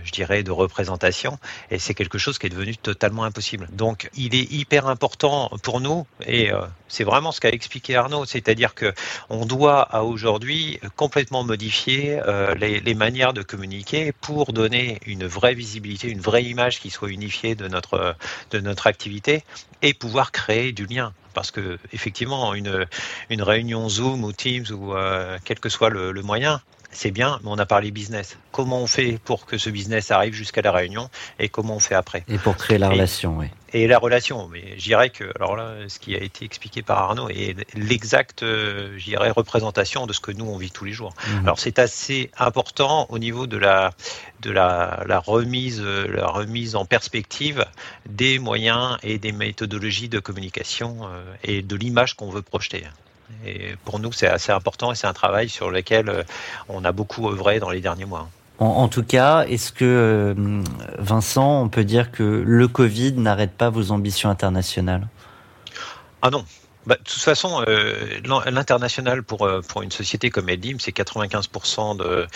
je 0.04 0.12
dirais, 0.12 0.42
de 0.42 0.50
représentation. 0.50 1.38
Et 1.70 1.78
c'est 1.78 1.94
quelque 1.94 2.18
chose 2.18 2.38
qui 2.38 2.46
est 2.46 2.50
devenu 2.50 2.76
totalement 2.76 3.24
impossible. 3.24 3.68
Donc, 3.72 4.10
il 4.16 4.34
est 4.34 4.50
hyper 4.52 4.86
important 4.86 5.50
pour 5.62 5.80
nous, 5.80 6.06
et 6.26 6.52
euh, 6.52 6.60
c'est 6.88 7.04
vraiment 7.04 7.32
ce 7.32 7.40
qu'a 7.40 7.50
expliqué 7.50 7.96
Arnaud, 7.96 8.24
c'est-à-dire 8.24 8.74
que 8.74 8.92
on 9.28 9.46
doit 9.46 9.82
à 9.82 10.02
aujourd'hui 10.02 10.80
complètement 10.96 11.44
modifier 11.44 12.20
euh, 12.26 12.54
les, 12.54 12.94
manières 12.94 13.32
de 13.32 13.42
communiquer 13.42 14.12
pour 14.12 14.52
donner 14.52 14.98
une 15.06 15.26
vraie 15.26 15.54
visibilité, 15.54 16.08
une 16.08 16.20
vraie 16.20 16.44
image 16.44 16.80
qui 16.80 16.90
soit 16.90 17.10
unifiée 17.10 17.54
de 17.54 17.68
notre 17.68 18.16
de 18.50 18.60
notre 18.60 18.86
activité 18.86 19.44
et 19.80 19.94
pouvoir 19.94 20.32
créer 20.32 20.72
du 20.72 20.86
lien 20.86 21.12
parce 21.32 21.50
que 21.50 21.78
effectivement 21.92 22.52
une 22.54 22.86
une 23.30 23.42
réunion 23.42 23.88
Zoom 23.88 24.24
ou 24.24 24.32
Teams 24.32 24.66
ou 24.70 24.92
quel 25.44 25.60
que 25.60 25.68
soit 25.68 25.88
le 25.88 26.22
moyen 26.22 26.60
c'est 26.92 27.10
bien, 27.10 27.38
mais 27.42 27.50
on 27.50 27.58
a 27.58 27.66
parlé 27.66 27.90
business. 27.90 28.36
Comment 28.52 28.80
on 28.80 28.86
fait 28.86 29.18
pour 29.24 29.46
que 29.46 29.58
ce 29.58 29.70
business 29.70 30.10
arrive 30.10 30.34
jusqu'à 30.34 30.62
la 30.62 30.72
réunion 30.72 31.08
et 31.38 31.48
comment 31.48 31.76
on 31.76 31.80
fait 31.80 31.94
après 31.94 32.24
Et 32.28 32.38
pour 32.38 32.56
créer 32.56 32.78
la 32.78 32.88
relation, 32.88 33.36
oui. 33.38 33.46
Et 33.72 33.86
la 33.86 33.98
relation, 33.98 34.48
mais 34.48 34.76
je 34.76 34.82
dirais 34.82 35.10
que, 35.10 35.30
alors 35.36 35.54
là, 35.54 35.74
ce 35.86 36.00
qui 36.00 36.16
a 36.16 36.18
été 36.18 36.44
expliqué 36.44 36.82
par 36.82 36.98
Arnaud 36.98 37.28
est 37.28 37.54
l'exacte, 37.76 38.42
euh, 38.42 38.98
je 38.98 39.04
dirais, 39.04 39.30
représentation 39.30 40.08
de 40.08 40.12
ce 40.12 40.18
que 40.18 40.32
nous 40.32 40.46
on 40.46 40.56
vit 40.56 40.72
tous 40.72 40.84
les 40.84 40.92
jours. 40.92 41.14
Mhm. 41.28 41.44
Alors 41.44 41.60
c'est 41.60 41.78
assez 41.78 42.32
important 42.36 43.06
au 43.10 43.18
niveau 43.20 43.46
de 43.46 43.56
la 43.56 43.92
de 44.40 44.50
la, 44.50 45.04
la 45.06 45.20
remise, 45.20 45.80
la 45.82 46.26
remise 46.26 46.74
en 46.74 46.84
perspective 46.84 47.64
des 48.06 48.38
moyens 48.38 48.96
et 49.02 49.18
des 49.18 49.32
méthodologies 49.32 50.08
de 50.08 50.18
communication 50.18 51.02
euh, 51.04 51.34
et 51.44 51.62
de 51.62 51.76
l'image 51.76 52.14
qu'on 52.14 52.30
veut 52.30 52.42
projeter. 52.42 52.84
Et 53.46 53.74
pour 53.84 53.98
nous, 53.98 54.12
c'est 54.12 54.28
assez 54.28 54.52
important 54.52 54.92
et 54.92 54.94
c'est 54.94 55.06
un 55.06 55.12
travail 55.12 55.48
sur 55.48 55.70
lequel 55.70 56.08
euh, 56.08 56.22
on 56.68 56.84
a 56.84 56.92
beaucoup 56.92 57.28
œuvré 57.28 57.58
dans 57.58 57.70
les 57.70 57.80
derniers 57.80 58.04
mois. 58.04 58.28
En, 58.58 58.88
tout 58.88 59.02
cas, 59.02 59.46
est-ce 59.46 59.72
que, 59.72 59.86
euh, 59.86 60.62
Vincent, 60.98 61.62
on 61.62 61.70
peut 61.70 61.84
dire 61.84 62.12
que 62.12 62.44
le 62.46 62.68
Covid 62.68 63.14
n'arrête 63.14 63.52
pas 63.52 63.70
vos 63.70 63.90
ambitions 63.90 64.28
internationales? 64.28 65.08
Ah 66.20 66.28
non, 66.28 66.44
bah, 66.86 66.96
de 66.96 67.04
toute 67.04 67.20
façon, 67.20 67.62
euh, 67.68 68.20
l'international 68.50 69.22
pour 69.22 69.42
euh, 69.42 69.60
pour 69.60 69.82
une 69.82 69.90
société 69.90 70.30
comme 70.30 70.48
Eldim, 70.48 70.78
c'est 70.78 70.96
95% 70.96 71.98
de 71.98 72.26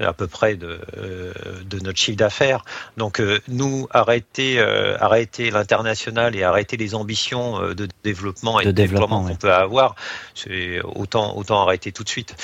à 0.00 0.12
peu 0.12 0.26
près 0.26 0.56
de 0.56 0.80
euh, 0.98 1.32
de 1.64 1.78
notre 1.78 1.98
chiffre 1.98 2.16
d'affaires. 2.16 2.64
Donc 2.96 3.22
nous 3.48 3.86
arrêter 3.90 4.60
arrêter 5.00 5.50
l'international 5.50 6.34
et 6.34 6.42
arrêter 6.42 6.76
les 6.76 6.94
ambitions 6.94 7.60
de 7.74 7.88
développement 8.02 8.58
et 8.60 8.66
de, 8.66 8.70
développement 8.72 9.24
qu'on 9.24 9.36
peut 9.36 9.52
avoir, 9.52 9.94
c'est 10.34 10.80
autant 10.82 11.36
autant 11.36 11.62
arrêter 11.62 11.92
tout 11.92 12.02
de 12.02 12.08
suite. 12.08 12.34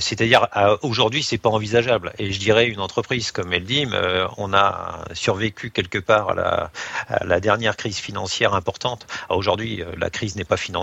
C'est-à-dire 0.00 0.48
aujourd'hui, 0.82 1.22
c'est 1.22 1.38
pas 1.38 1.50
envisageable. 1.50 2.12
Et 2.18 2.32
je 2.32 2.40
dirais 2.40 2.66
une 2.66 2.80
entreprise 2.80 3.30
comme 3.30 3.52
Eldim, 3.52 3.90
on 4.38 4.52
a 4.52 5.04
survécu 5.12 5.70
quelque 5.70 5.98
part 5.98 6.30
à 6.30 6.34
la, 6.34 6.70
à 7.08 7.24
la 7.24 7.40
dernière 7.40 7.76
crise 7.76 7.98
financière 7.98 8.54
importante. 8.54 9.06
Aujourd'hui, 9.28 9.82
la 9.96 10.10
crise 10.10 10.36
n'est 10.36 10.44
pas 10.44 10.56
financière 10.56 10.79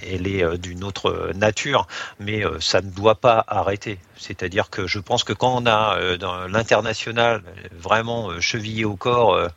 elle 0.00 0.26
est, 0.26 0.42
euh, 0.42 0.56
d'une 0.56 0.84
autre 0.84 1.32
nature, 1.34 1.86
mais 2.18 2.44
euh, 2.44 2.60
ça 2.60 2.80
ne 2.80 2.90
doit 2.90 3.16
pas 3.16 3.44
arrêter. 3.46 3.98
C'est-à-dire 4.16 4.70
que 4.70 4.86
je 4.86 4.98
pense 4.98 5.24
que 5.24 5.32
quand 5.32 5.54
on 5.54 5.66
a 5.66 5.96
euh, 5.96 6.16
dans 6.16 6.46
l'international 6.48 7.42
vraiment 7.72 8.40
chevillé 8.40 8.84
au 8.84 8.96
corps, 8.96 9.48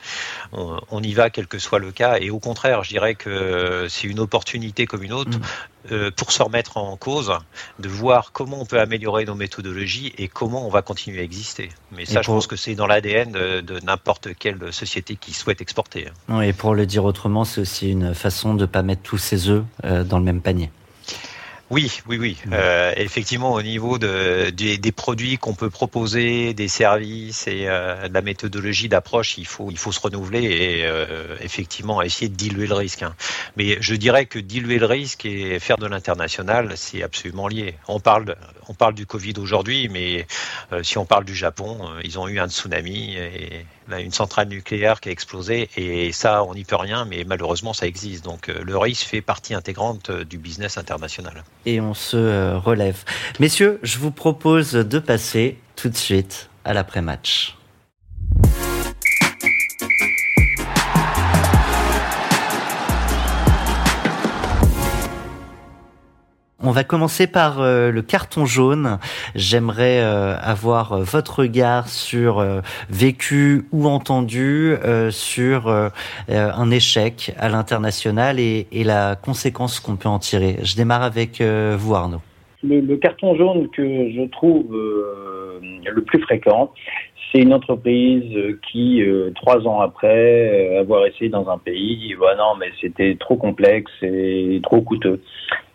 on, 0.51 1.03
y 1.03 1.13
va 1.13 1.29
quel 1.29 1.47
que 1.47 1.59
soit 1.59 1.79
le 1.79 1.91
cas. 1.91 2.17
Et 2.19 2.29
au 2.29 2.39
contraire, 2.39 2.83
je 2.83 2.89
dirais 2.89 3.15
que 3.15 3.87
c'est 3.89 4.07
une 4.07 4.19
opportunité 4.19 4.85
comme 4.85 5.03
une 5.03 5.13
autre. 5.13 5.37
Euh, 5.91 6.09
pour 6.15 6.31
se 6.31 6.41
remettre 6.41 6.77
en 6.77 6.97
cause, 6.97 7.31
de 7.79 7.87
voir 7.87 8.31
comment 8.31 8.61
on 8.61 8.65
peut 8.65 8.79
améliorer 8.79 9.25
nos 9.25 9.35
méthodologies 9.35 10.13
et 10.17 10.27
comment 10.27 10.65
on 10.65 10.69
va 10.69 10.81
continuer 10.81 11.19
à 11.19 11.23
exister. 11.23 11.69
Mais 11.91 12.05
ça, 12.05 12.21
je 12.23 12.27
pense 12.27 12.47
que 12.47 12.55
c'est 12.55 12.73
dans 12.73 12.87
l'ADN 12.87 13.31
de, 13.31 13.79
n'importe 13.85 14.29
quelle 14.39 14.73
société 14.73 15.15
qui 15.15 15.33
souhaite 15.33 15.61
exporter. 15.61 16.07
et 16.41 16.53
pour 16.53 16.73
le 16.73 16.85
dire 16.85 17.05
autrement, 17.05 17.45
c'est 17.45 17.61
aussi 17.61 17.91
une 17.91 18.15
façon 18.15 18.55
de 18.55 18.61
ne 18.61 18.65
pas 18.65 18.81
mettre 18.81 19.03
tous 19.03 19.17
ses 19.17 19.49
œufs 19.49 19.63
euh, 19.83 20.03
dans 20.03 20.17
le 20.17 20.25
même 20.25 20.41
panier. 20.41 20.71
Oui, 21.71 21.91
oui, 22.07 22.17
oui. 22.19 22.37
Euh, 22.51 22.93
effectivement, 22.95 23.53
au 23.53 23.61
niveau 23.63 23.97
de, 23.97 24.51
des, 24.51 24.91
produits 24.91 25.39
qu'on 25.39 25.55
peut 25.55 25.71
proposer, 25.71 26.53
des 26.53 26.67
services 26.67 27.47
et 27.47 27.67
euh, 27.67 28.07
de 28.07 28.13
la 28.13 28.21
méthodologie 28.21 28.87
d'approche, 28.87 29.39
il 29.39 29.47
faut, 29.47 29.71
il 29.71 29.77
faut 29.79 29.91
se 29.91 29.99
renouveler 29.99 30.43
et 30.43 30.85
euh, 30.85 31.35
effectivement 31.41 32.03
essayer 32.03 32.29
de 32.29 32.35
diluer 32.35 32.67
le 32.67 32.75
risque. 32.75 33.01
Hein. 33.01 33.15
Mais 33.57 33.77
je 33.81 33.95
dirais 33.95 34.27
que 34.27 34.37
diluer 34.37 34.77
le 34.77 34.85
risque 34.85 35.25
et 35.25 35.59
faire 35.59 35.77
de 35.77 35.87
l'international, 35.87 36.73
c'est 36.75 37.01
absolument 37.01 37.47
lié. 37.47 37.73
On 37.87 37.99
parle, 37.99 38.35
on 38.67 38.75
parle 38.75 38.93
du 38.93 39.07
Covid 39.07 39.33
aujourd'hui, 39.39 39.89
mais 39.89 40.27
si 40.83 40.99
on 40.99 41.05
parle 41.05 41.25
du 41.25 41.35
Japon, 41.35 41.89
ils 42.03 42.19
ont 42.19 42.27
eu 42.27 42.39
un 42.39 42.47
tsunami 42.47 43.15
et 43.15 43.65
une 43.93 44.11
centrale 44.11 44.47
nucléaire 44.47 44.99
qui 44.99 45.09
a 45.09 45.11
explosé 45.11 45.69
et 45.77 46.11
ça, 46.11 46.43
on 46.43 46.55
n'y 46.55 46.63
peut 46.63 46.75
rien, 46.75 47.05
mais 47.05 47.23
malheureusement, 47.25 47.73
ça 47.73 47.87
existe. 47.87 48.23
Donc 48.23 48.49
euh, 48.49 48.63
le 48.63 48.77
risque 48.77 49.07
fait 49.07 49.21
partie 49.21 49.53
intégrante 49.53 50.09
euh, 50.09 50.25
du 50.25 50.37
business 50.37 50.77
international. 50.77 51.43
Et 51.65 51.79
on 51.81 51.93
se 51.93 52.17
euh, 52.17 52.57
relève. 52.57 53.03
Messieurs, 53.39 53.79
je 53.83 53.97
vous 53.99 54.11
propose 54.11 54.73
de 54.73 54.99
passer 54.99 55.57
tout 55.75 55.89
de 55.89 55.95
suite 55.95 56.49
à 56.63 56.73
l'après-match. 56.73 57.55
On 66.67 66.71
va 66.71 66.83
commencer 66.83 67.27
par 67.27 67.61
euh, 67.61 67.91
le 67.91 68.01
carton 68.01 68.45
jaune. 68.45 68.97
J'aimerais 69.35 69.99
euh, 69.99 70.35
avoir 70.41 70.93
euh, 70.93 71.03
votre 71.03 71.41
regard 71.41 71.87
sur 71.89 72.43
vécu 72.89 73.65
ou 73.71 73.85
entendu 73.85 74.73
sur 75.11 75.69
un 76.27 76.71
échec 76.71 77.33
à 77.37 77.49
l'international 77.49 78.39
et, 78.39 78.65
la 78.83 79.15
conséquence 79.15 79.79
qu'on 79.79 79.95
peut 79.95 80.09
en 80.09 80.19
tirer. 80.19 80.57
Je 80.63 80.75
démarre 80.75 81.03
avec 81.03 81.41
vous 81.41 81.93
Arnaud. 81.93 82.21
Le, 82.63 82.95
carton 82.97 83.35
jaune 83.35 83.69
que 83.69 83.83
je 83.83 84.27
trouve 84.29 84.67
le 84.71 86.01
plus 86.01 86.21
fréquent, 86.21 86.71
c'est 87.31 87.41
une 87.41 87.53
entreprise 87.53 88.57
qui, 88.71 89.03
trois 89.35 89.67
ans 89.67 89.81
après 89.81 90.77
avoir 90.77 91.05
essayé 91.05 91.29
dans 91.29 91.49
un 91.49 91.57
pays, 91.57 91.97
dit 91.97 92.15
bah 92.19 92.35
non 92.37 92.55
mais 92.59 92.67
c'était 92.81 93.17
trop 93.19 93.35
complexe 93.35 93.91
et 94.01 94.59
trop 94.63 94.81
coûteux 94.81 95.21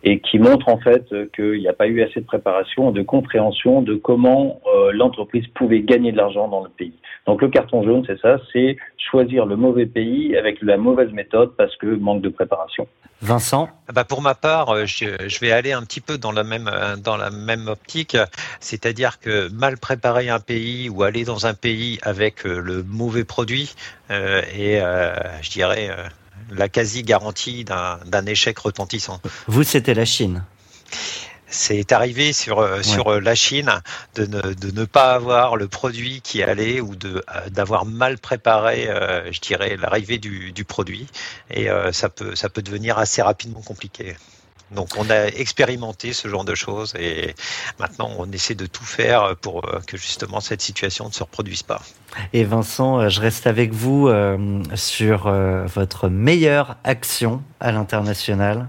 et 0.03 0.19
qui 0.19 0.39
montre 0.39 0.67
en 0.69 0.77
fait 0.79 1.05
qu'il 1.35 1.59
n'y 1.59 1.67
a 1.67 1.73
pas 1.73 1.87
eu 1.87 2.01
assez 2.01 2.21
de 2.21 2.25
préparation, 2.25 2.91
de 2.91 3.01
compréhension 3.01 3.81
de 3.81 3.95
comment 3.95 4.59
euh, 4.65 4.91
l'entreprise 4.93 5.45
pouvait 5.53 5.81
gagner 5.81 6.11
de 6.11 6.17
l'argent 6.17 6.47
dans 6.47 6.63
le 6.63 6.69
pays. 6.69 6.93
Donc 7.27 7.41
le 7.41 7.49
carton 7.49 7.83
jaune, 7.83 8.03
c'est 8.07 8.19
ça, 8.19 8.37
c'est 8.51 8.77
choisir 8.97 9.45
le 9.45 9.55
mauvais 9.55 9.85
pays 9.85 10.35
avec 10.35 10.61
la 10.61 10.77
mauvaise 10.77 11.11
méthode 11.11 11.55
parce 11.55 11.75
que 11.77 11.85
manque 11.85 12.21
de 12.21 12.29
préparation. 12.29 12.87
Vincent? 13.21 13.69
Ah 13.87 13.93
bah 13.93 14.03
Pour 14.03 14.23
ma 14.23 14.33
part, 14.33 14.69
euh, 14.69 14.85
je, 14.85 15.39
vais 15.39 15.51
aller 15.51 15.71
un 15.71 15.83
petit 15.83 16.01
peu 16.01 16.17
dans 16.17 16.31
la 16.31 16.43
même, 16.43 16.67
euh, 16.67 16.95
dans 16.95 17.17
la 17.17 17.29
même 17.29 17.67
optique, 17.67 18.17
c'est-à-dire 18.59 19.19
que 19.19 19.51
mal 19.53 19.77
préparer 19.77 20.29
un 20.29 20.39
pays 20.39 20.89
ou 20.89 21.03
aller 21.03 21.23
dans 21.23 21.45
un 21.45 21.53
pays 21.53 21.99
avec 22.01 22.43
le 22.43 22.83
mauvais 22.83 23.23
produit 23.23 23.75
et 24.09 24.79
je 25.41 25.49
dirais 25.49 25.89
la 26.49 26.69
quasi-garantie 26.69 27.63
d'un 27.65 28.25
échec 28.25 28.57
retentissant. 28.57 29.19
Vous, 29.47 29.63
c'était 29.63 29.93
la 29.93 30.05
Chine 30.05 30.43
c'est 31.51 31.91
arrivé 31.91 32.33
sur 32.33 32.59
euh, 32.59 32.81
sur 32.81 33.09
euh, 33.09 33.19
la 33.19 33.35
Chine 33.35 33.69
de 34.15 34.25
ne, 34.25 34.41
de 34.53 34.71
ne 34.71 34.85
pas 34.85 35.13
avoir 35.13 35.57
le 35.57 35.67
produit 35.67 36.21
qui 36.21 36.41
allait 36.41 36.79
ou 36.79 36.95
euh, 37.03 37.21
d'avoir 37.49 37.85
mal 37.85 38.17
préparé 38.17 38.87
je 39.31 39.39
dirais 39.41 39.77
l'arrivée 39.77 40.17
du, 40.17 40.51
du 40.53 40.63
produit 40.63 41.07
et 41.49 41.67
ça 41.91 42.09
peut 42.09 42.35
ça 42.35 42.49
peut 42.49 42.61
devenir 42.61 42.97
assez 42.97 43.21
rapidement 43.21 43.61
compliqué. 43.61 44.15
Donc 44.71 44.89
on 44.97 45.09
a 45.09 45.27
expérimenté 45.27 46.13
ce 46.13 46.27
genre 46.27 46.45
de 46.45 46.55
choses 46.55 46.93
et 46.97 47.35
maintenant 47.79 48.09
on 48.17 48.31
essaie 48.31 48.55
de 48.55 48.65
tout 48.65 48.85
faire 48.85 49.35
pour 49.41 49.65
euh, 49.65 49.79
que 49.85 49.97
justement 49.97 50.39
cette 50.39 50.61
situation 50.61 51.07
ne 51.07 51.13
se 51.13 51.23
reproduise 51.23 51.63
pas. 51.63 51.81
Et 52.33 52.43
Vincent, 52.43 52.99
euh, 52.99 53.09
je 53.09 53.19
reste 53.19 53.47
avec 53.47 53.73
vous 53.73 54.07
euh, 54.07 54.63
sur 54.75 55.31
votre 55.31 56.09
meilleure 56.09 56.77
action 56.83 57.41
à 57.59 57.71
l'international. 57.71 58.67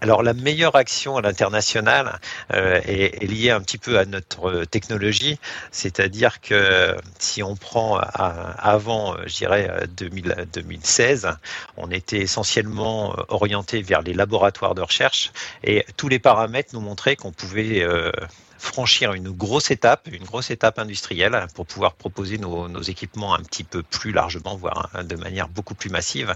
Alors 0.00 0.22
la 0.22 0.34
meilleure 0.34 0.76
action 0.76 1.16
à 1.16 1.22
l'international 1.22 2.18
euh, 2.52 2.80
est, 2.84 3.22
liée 3.24 3.50
un 3.50 3.60
petit 3.60 3.78
peu 3.78 3.98
à 3.98 4.04
notre 4.04 4.64
technologie, 4.64 5.38
c'est-à-dire 5.70 6.40
que 6.40 6.96
si 7.18 7.42
on 7.42 7.56
prend 7.56 7.98
avant, 7.98 9.16
je 9.26 9.34
dirais 9.34 9.86
2016, 9.96 11.28
on 11.76 11.90
était 11.90 12.18
essentiellement 12.18 13.16
orienté 13.28 13.82
vers 13.82 14.02
les 14.02 14.12
laboratoires 14.12 14.74
de 14.74 14.82
recherche 14.82 15.32
et 15.64 15.84
tous 15.96 16.08
les 16.08 16.18
paramètres 16.18 16.70
nous 16.72 16.80
montraient 16.80 17.16
qu'on 17.16 17.32
pouvait 17.32 17.82
euh, 17.82 18.10
franchir 18.58 19.12
une 19.12 19.30
grosse 19.30 19.70
étape, 19.70 20.08
une 20.12 20.24
grosse 20.24 20.50
étape 20.50 20.78
industrielle 20.78 21.46
pour 21.54 21.66
pouvoir 21.66 21.94
proposer 21.94 22.38
nos, 22.38 22.82
équipements 22.82 23.34
un 23.34 23.42
petit 23.42 23.64
peu 23.64 23.82
plus 23.82 24.12
largement, 24.12 24.56
voire 24.56 24.90
hein, 24.94 25.04
de 25.04 25.16
manière 25.16 25.48
beaucoup 25.48 25.74
plus 25.74 25.90
massive. 25.90 26.34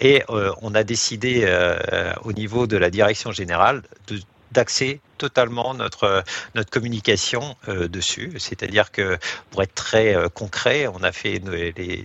Et 0.00 0.22
euh, 0.30 0.52
on 0.62 0.74
a 0.74 0.84
décidé 0.84 1.42
euh, 1.44 2.12
au 2.24 2.32
niveau 2.32 2.66
de 2.66 2.76
la 2.76 2.90
direction 2.90 3.32
générale 3.32 3.82
de 4.06 4.20
d'axer 4.52 5.00
totalement 5.18 5.74
notre 5.74 6.24
notre 6.54 6.70
communication 6.70 7.56
euh, 7.68 7.88
dessus. 7.88 8.32
C'est-à-dire 8.38 8.90
que 8.90 9.18
pour 9.50 9.62
être 9.62 9.74
très 9.74 10.14
euh, 10.14 10.28
concret, 10.28 10.86
on 10.86 11.02
a 11.02 11.12
fait 11.12 11.42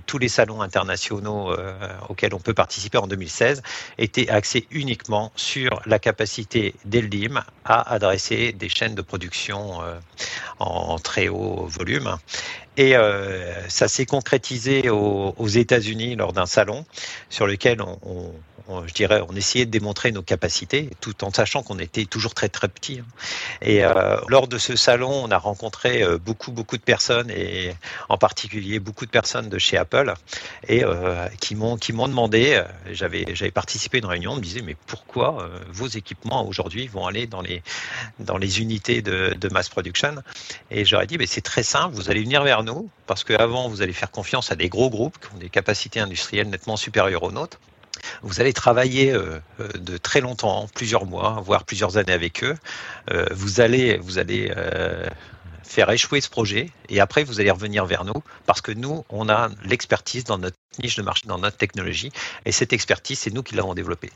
tous 0.05 0.17
les 0.17 0.27
salons 0.27 0.61
internationaux 0.61 1.51
euh, 1.51 1.73
auxquels 2.09 2.33
on 2.33 2.39
peut 2.39 2.53
participer 2.53 2.97
en 2.97 3.07
2016 3.07 3.61
étaient 3.97 4.29
axés 4.29 4.67
uniquement 4.71 5.31
sur 5.35 5.81
la 5.85 5.99
capacité 5.99 6.73
d'Eldim 6.85 7.43
à 7.63 7.93
adresser 7.93 8.51
des 8.51 8.69
chaînes 8.69 8.95
de 8.95 9.01
production 9.01 9.81
en 10.59 10.97
très 10.97 11.27
haut 11.27 11.67
volume. 11.67 12.17
Et 12.77 12.95
ça 13.67 13.87
s'est 13.87 14.05
concrétisé 14.05 14.89
aux, 14.89 15.47
États-Unis 15.47 16.15
lors 16.15 16.33
d'un 16.33 16.45
salon 16.45 16.85
sur 17.29 17.45
lequel 17.45 17.81
on 17.81 18.33
je 18.87 18.93
dirais, 18.93 19.21
on 19.27 19.35
essayait 19.35 19.65
de 19.65 19.71
démontrer 19.71 20.11
nos 20.11 20.21
capacités, 20.21 20.89
tout 21.01 21.23
en 21.23 21.31
sachant 21.31 21.63
qu'on 21.63 21.79
était 21.79 22.05
toujours 22.05 22.33
très 22.33 22.49
très 22.49 22.67
petits. 22.67 22.99
Hein. 22.99 23.05
Et 23.61 23.83
euh, 23.83 24.17
lors 24.27 24.47
de 24.47 24.57
ce 24.57 24.75
salon, 24.75 25.11
on 25.11 25.31
a 25.31 25.37
rencontré 25.37 26.03
euh, 26.03 26.17
beaucoup 26.17 26.51
beaucoup 26.51 26.77
de 26.77 26.81
personnes 26.81 27.29
et 27.29 27.73
en 28.09 28.17
particulier 28.17 28.79
beaucoup 28.79 29.05
de 29.05 29.11
personnes 29.11 29.49
de 29.49 29.57
chez 29.57 29.77
Apple 29.77 30.13
et 30.67 30.83
euh, 30.83 31.27
qui 31.39 31.55
m'ont 31.55 31.77
qui 31.77 31.93
m'ont 31.93 32.07
demandé. 32.07 32.63
J'avais 32.91 33.25
j'avais 33.35 33.51
participé 33.51 33.97
à 33.97 33.99
une 33.99 34.05
réunion, 34.05 34.31
on 34.33 34.35
me 34.37 34.41
disait 34.41 34.61
mais 34.61 34.75
pourquoi 34.87 35.49
vos 35.69 35.87
équipements 35.87 36.47
aujourd'hui 36.47 36.87
vont 36.87 37.05
aller 37.05 37.27
dans 37.27 37.41
les 37.41 37.61
dans 38.19 38.37
les 38.37 38.61
unités 38.61 39.01
de, 39.01 39.35
de 39.39 39.49
mass 39.49 39.69
production? 39.69 40.15
Et 40.71 40.85
j'aurais 40.85 41.07
dit 41.07 41.17
mais 41.17 41.27
c'est 41.27 41.41
très 41.41 41.63
simple, 41.63 41.95
vous 41.95 42.09
allez 42.09 42.21
venir 42.21 42.43
vers 42.43 42.63
nous 42.63 42.89
parce 43.07 43.23
qu'avant 43.23 43.67
vous 43.67 43.81
allez 43.81 43.93
faire 43.93 44.11
confiance 44.11 44.51
à 44.51 44.55
des 44.55 44.69
gros 44.69 44.89
groupes 44.89 45.17
qui 45.19 45.33
ont 45.35 45.39
des 45.39 45.49
capacités 45.49 45.99
industrielles 45.99 46.49
nettement 46.49 46.77
supérieures 46.77 47.23
aux 47.23 47.31
nôtres 47.31 47.59
vous 48.21 48.41
allez 48.41 48.53
travailler 48.53 49.11
euh, 49.13 49.39
euh, 49.59 49.67
de 49.75 49.97
très 49.97 50.21
longtemps, 50.21 50.67
plusieurs 50.73 51.05
mois, 51.05 51.41
voire 51.45 51.63
plusieurs 51.63 51.97
années 51.97 52.13
avec 52.13 52.43
eux. 52.43 52.55
Euh, 53.11 53.25
vous 53.31 53.61
allez, 53.61 53.97
vous 53.97 54.17
allez 54.17 54.51
faire 55.63 55.89
échouer 55.89 56.21
ce 56.21 56.29
projet 56.29 56.69
et 56.89 56.99
après 56.99 57.23
vous 57.23 57.39
allez 57.39 57.51
revenir 57.51 57.85
vers 57.85 58.05
nous 58.05 58.23
parce 58.45 58.61
que 58.61 58.71
nous, 58.71 59.05
on 59.09 59.29
a 59.29 59.49
l'expertise 59.63 60.23
dans 60.23 60.37
notre 60.37 60.57
niche 60.79 60.95
de 60.95 61.01
marché, 61.03 61.27
dans 61.27 61.37
notre 61.37 61.57
technologie 61.57 62.11
et 62.45 62.51
cette 62.51 62.73
expertise, 62.73 63.19
c'est 63.19 63.33
nous 63.33 63.43
qui 63.43 63.55
l'avons 63.55 63.73
développée. 63.73 64.11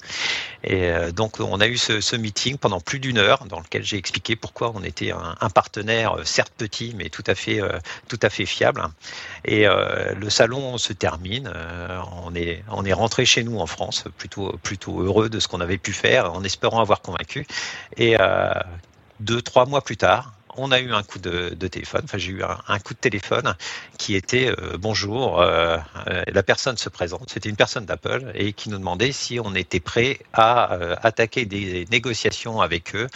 Et 0.64 0.86
euh, 0.86 1.12
donc 1.12 1.39
on 1.39 1.60
a 1.60 1.68
eu 1.68 1.78
ce, 1.78 2.16
meeting 2.16 2.58
pendant 2.58 2.80
plus 2.82 3.00
d'une 3.00 3.18
heure 3.18 3.45
dans 3.45 3.60
lequel 3.60 3.84
j'ai 3.84 3.98
expliqué 3.98 4.36
pourquoi 4.36 4.72
on 4.76 4.84
était 4.84 5.12
un, 5.12 5.50
partenaire 5.50 6.20
euh, 6.20 6.24
certes 6.24 6.54
petit 6.58 6.93
mais 6.98 7.10
tout 7.10 7.24
à 7.28 7.36
fait 7.36 7.62
euh, 7.62 7.80
tout 8.08 8.20
à 8.22 8.30
fait 8.30 8.45
fiable. 8.45 8.88
Et 9.45 9.66
le 9.66 10.30
salon 10.30 10.78
se 10.78 10.93
termine, 10.93 11.52
on 12.24 12.36
est 12.36 12.64
on 12.70 12.84
est 12.86 12.93
rentré 12.93 13.26
chez 13.26 13.43
nous 13.43 13.60
en 13.60 13.68
France 13.68 14.06
plutôt 14.18 14.58
plutôt 14.64 15.02
heureux 15.02 15.30
de 15.30 15.39
ce 15.39 15.48
qu'on 15.48 15.62
avait 15.62 15.78
pu 15.78 15.93
faire 15.93 16.34
en 16.34 16.43
espérant 16.43 16.82
avoir 16.82 17.02
convaincu. 17.02 17.45
Et 17.98 18.18
deux 19.20 19.41
trois 19.41 19.66
mois 19.66 19.82
plus 19.82 19.98
tard, 19.98 20.34
on 20.58 20.72
a 20.72 20.80
eu 20.80 20.91
un 20.91 21.03
coup 21.03 21.20
de, 21.20 21.49
téléphone, 21.68 22.01
enfin 22.03 22.18
j'ai 22.18 22.32
eu 22.32 22.43
un, 22.43 22.80
coup 22.80 22.93
de 22.93 22.99
téléphone 22.99 23.55
qui 23.97 24.16
était 24.16 24.49
euh, 24.49 24.78
bonjour, 24.78 25.41
euh, 25.41 25.78
euh, 26.08 26.24
la 26.28 26.43
personne 26.43 26.78
se 26.78 26.89
présente, 26.89 27.30
c'était 27.30 27.49
une 27.49 27.55
personne 27.55 27.86
d'Apple 27.86 28.32
et 28.34 28.53
qui 28.53 28.70
nous 28.70 28.78
demandait 28.78 29.12
si 29.12 29.39
on 29.39 29.55
était 29.55 29.80
prêt 29.80 30.20
à 30.34 30.78
attaquer 31.01 31.45
des 31.45 31.86
négociations 31.91 32.62
avec 32.62 32.95
eux 32.95 33.08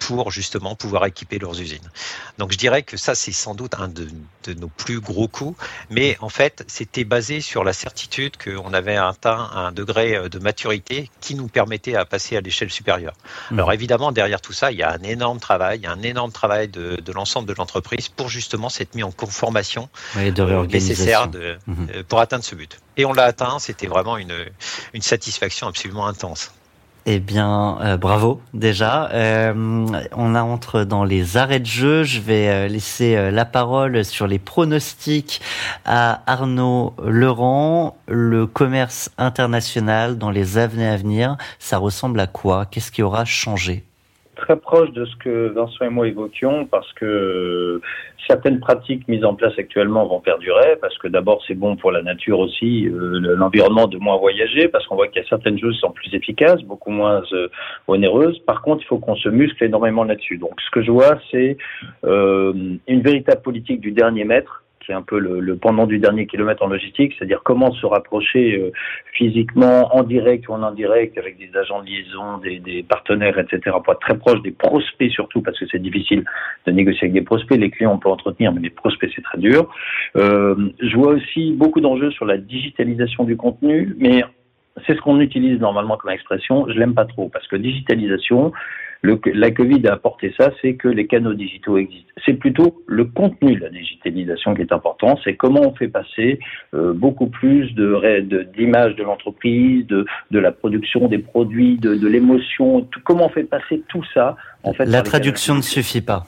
pour 0.00 0.32
justement 0.32 0.74
pouvoir 0.74 1.04
équiper 1.06 1.38
leurs 1.38 1.60
usines. 1.60 1.88
Donc 2.38 2.50
je 2.50 2.58
dirais 2.58 2.82
que 2.82 2.96
ça, 2.96 3.14
c'est 3.14 3.32
sans 3.32 3.54
doute 3.54 3.74
un 3.78 3.86
de, 3.86 4.08
nos 4.54 4.68
plus 4.68 4.98
gros 4.98 5.28
coûts, 5.28 5.54
mais 5.90 6.16
en 6.20 6.30
fait, 6.30 6.64
c'était 6.66 7.04
basé 7.04 7.40
sur 7.40 7.62
la 7.62 7.72
certitude 7.72 8.36
qu'on 8.36 8.72
avait 8.72 8.96
atteint 8.96 9.50
un 9.54 9.70
degré 9.70 10.16
euh, 10.16 10.28
de 10.28 10.38
maturité 10.38 11.10
qui 11.20 11.34
nous 11.34 11.46
permettait 11.46 11.94
à 11.94 12.04
passer 12.04 12.36
à 12.36 12.40
l'échelle 12.40 12.70
supérieure. 12.70 13.12
Mmh. 13.50 13.58
Alors 13.58 13.72
évidemment, 13.72 14.10
derrière 14.10 14.40
tout 14.40 14.54
ça, 14.54 14.72
il 14.72 14.78
y 14.78 14.82
a 14.82 14.90
un 14.90 15.02
énorme 15.02 15.38
travail, 15.38 15.78
il 15.78 15.84
y 15.84 15.86
a 15.86 15.92
un 15.92 16.02
énorme 16.02 16.32
travail 16.32 16.68
de, 16.68 17.12
l'ensemble 17.12 17.46
de 17.46 17.54
l'entreprise 17.54 18.08
pour 18.08 18.28
justement 18.28 18.70
cette 18.70 18.94
mise 18.94 19.04
en 19.04 19.12
conformation 19.12 19.88
de 20.16 20.40
euh, 20.40 20.66
nécessaire 20.66 21.28
mmh. 21.28 21.32
euh, 21.36 22.02
pour 22.08 22.20
atteindre 22.20 22.44
ce 22.44 22.54
but. 22.54 22.80
Et 22.96 23.04
on 23.04 23.12
l'a 23.12 23.24
atteint, 23.24 23.58
c'était 23.58 23.86
vraiment 23.86 24.16
une, 24.16 24.34
une 24.94 25.02
satisfaction 25.02 25.68
absolument 25.68 26.06
intense. 26.06 26.52
Eh 27.12 27.18
bien, 27.18 27.76
euh, 27.80 27.96
bravo 27.96 28.40
déjà. 28.54 29.10
Euh, 29.10 29.52
on 30.12 30.36
entre 30.36 30.84
dans 30.84 31.02
les 31.02 31.36
arrêts 31.36 31.58
de 31.58 31.66
jeu. 31.66 32.04
Je 32.04 32.20
vais 32.20 32.48
euh, 32.48 32.68
laisser 32.68 33.32
la 33.32 33.44
parole 33.44 34.04
sur 34.04 34.28
les 34.28 34.38
pronostics 34.38 35.40
à 35.84 36.22
Arnaud 36.30 36.94
Laurent. 37.04 37.96
Le 38.06 38.46
commerce 38.46 39.10
international 39.18 40.18
dans 40.18 40.30
les 40.30 40.56
années 40.56 40.86
à 40.86 40.96
venir, 40.96 41.36
ça 41.58 41.78
ressemble 41.78 42.20
à 42.20 42.28
quoi? 42.28 42.64
Qu'est-ce 42.66 42.92
qui 42.92 43.02
aura 43.02 43.24
changé? 43.24 43.89
Très 44.40 44.56
proche 44.56 44.90
de 44.92 45.04
ce 45.04 45.16
que 45.16 45.48
Vincent 45.48 45.84
et 45.84 45.88
moi 45.90 46.08
évoquions 46.08 46.66
parce 46.66 46.90
que 46.94 47.80
certaines 48.26 48.60
pratiques 48.60 49.06
mises 49.06 49.24
en 49.24 49.34
place 49.34 49.52
actuellement 49.58 50.06
vont 50.06 50.20
perdurer 50.20 50.76
parce 50.80 50.96
que 50.98 51.08
d'abord 51.08 51.42
c'est 51.46 51.54
bon 51.54 51.76
pour 51.76 51.92
la 51.92 52.02
nature 52.02 52.38
aussi, 52.38 52.88
euh, 52.88 53.36
l'environnement 53.36 53.86
de 53.86 53.98
moins 53.98 54.16
voyager 54.16 54.68
parce 54.68 54.86
qu'on 54.86 54.96
voit 54.96 55.08
qu'il 55.08 55.22
y 55.22 55.24
a 55.24 55.28
certaines 55.28 55.58
choses 55.58 55.74
qui 55.74 55.80
sont 55.80 55.90
plus 55.90 56.12
efficaces, 56.14 56.62
beaucoup 56.62 56.90
moins 56.90 57.22
euh, 57.32 57.48
onéreuses. 57.86 58.38
Par 58.40 58.62
contre, 58.62 58.82
il 58.82 58.86
faut 58.86 58.98
qu'on 58.98 59.16
se 59.16 59.28
muscle 59.28 59.62
énormément 59.62 60.04
là-dessus. 60.04 60.38
Donc 60.38 60.60
ce 60.60 60.70
que 60.70 60.82
je 60.82 60.90
vois, 60.90 61.18
c'est 61.30 61.56
euh, 62.04 62.52
une 62.88 63.02
véritable 63.02 63.42
politique 63.42 63.80
du 63.80 63.92
dernier 63.92 64.24
mètre 64.24 64.64
c'est 64.86 64.92
un 64.92 65.02
peu 65.02 65.18
le, 65.18 65.56
pendant 65.56 65.86
du 65.86 65.98
dernier 65.98 66.26
kilomètre 66.26 66.62
en 66.62 66.68
logistique, 66.68 67.14
c'est-à-dire 67.16 67.42
comment 67.44 67.72
se 67.72 67.86
rapprocher 67.86 68.58
euh, 68.58 68.72
physiquement, 69.12 69.94
en 69.94 70.02
direct 70.02 70.48
ou 70.48 70.52
en 70.52 70.62
indirect, 70.62 71.18
avec 71.18 71.38
des 71.38 71.50
agents 71.56 71.82
de 71.82 71.86
liaison, 71.86 72.38
des, 72.38 72.84
partenaires, 72.88 73.38
etc., 73.38 73.76
pour 73.84 73.92
être 73.92 74.00
très 74.00 74.18
proche 74.18 74.40
des 74.42 74.50
prospects 74.50 75.10
surtout, 75.10 75.42
parce 75.42 75.58
que 75.58 75.66
c'est 75.70 75.82
difficile 75.82 76.24
de 76.66 76.72
négocier 76.72 77.04
avec 77.04 77.12
des 77.12 77.22
prospects. 77.22 77.58
Les 77.58 77.70
clients, 77.70 77.92
on 77.94 77.98
peut 77.98 78.08
entretenir, 78.08 78.52
mais 78.52 78.60
les 78.60 78.70
prospects, 78.70 79.10
c'est 79.14 79.22
très 79.22 79.38
dur. 79.38 79.68
Euh, 80.16 80.70
je 80.80 80.96
vois 80.96 81.12
aussi 81.12 81.52
beaucoup 81.52 81.80
d'enjeux 81.80 82.10
sur 82.10 82.24
la 82.24 82.38
digitalisation 82.38 83.24
du 83.24 83.36
contenu, 83.36 83.94
mais 83.98 84.22
c'est 84.86 84.94
ce 84.94 85.00
qu'on 85.00 85.20
utilise 85.20 85.60
normalement 85.60 85.96
comme 85.96 86.10
expression. 86.10 86.66
Je 86.68 86.78
l'aime 86.78 86.94
pas 86.94 87.04
trop 87.04 87.28
parce 87.28 87.46
que 87.48 87.56
digitalisation, 87.56 88.52
le, 89.02 89.18
la 89.32 89.50
Covid 89.50 89.86
a 89.86 89.94
apporté 89.94 90.34
ça, 90.36 90.52
c'est 90.60 90.74
que 90.74 90.88
les 90.88 91.06
canaux 91.06 91.32
digitaux 91.34 91.78
existent. 91.78 92.12
C'est 92.26 92.34
plutôt 92.34 92.82
le 92.86 93.04
contenu 93.04 93.56
de 93.56 93.60
la 93.60 93.70
digitalisation 93.70 94.54
qui 94.54 94.62
est 94.62 94.72
important. 94.72 95.18
C'est 95.24 95.36
comment 95.36 95.62
on 95.62 95.74
fait 95.74 95.88
passer 95.88 96.38
euh, 96.74 96.92
beaucoup 96.92 97.28
plus 97.28 97.72
de 97.74 98.44
d'images 98.56 98.96
de, 98.96 99.02
l'entreprise, 99.02 99.86
de, 99.86 100.04
de 100.30 100.38
la 100.38 100.52
production 100.52 101.08
des 101.08 101.18
produits, 101.18 101.78
de, 101.78 101.94
de 101.94 102.08
l'émotion. 102.08 102.86
Comment 103.04 103.26
on 103.26 103.30
fait 103.30 103.44
passer 103.44 103.82
tout 103.88 104.04
ça 104.12 104.36
en 104.62 104.74
fait. 104.74 104.84
La 104.84 105.02
traduction 105.02 105.54
ne 105.54 105.62
suffit 105.62 106.02
pas. 106.02 106.26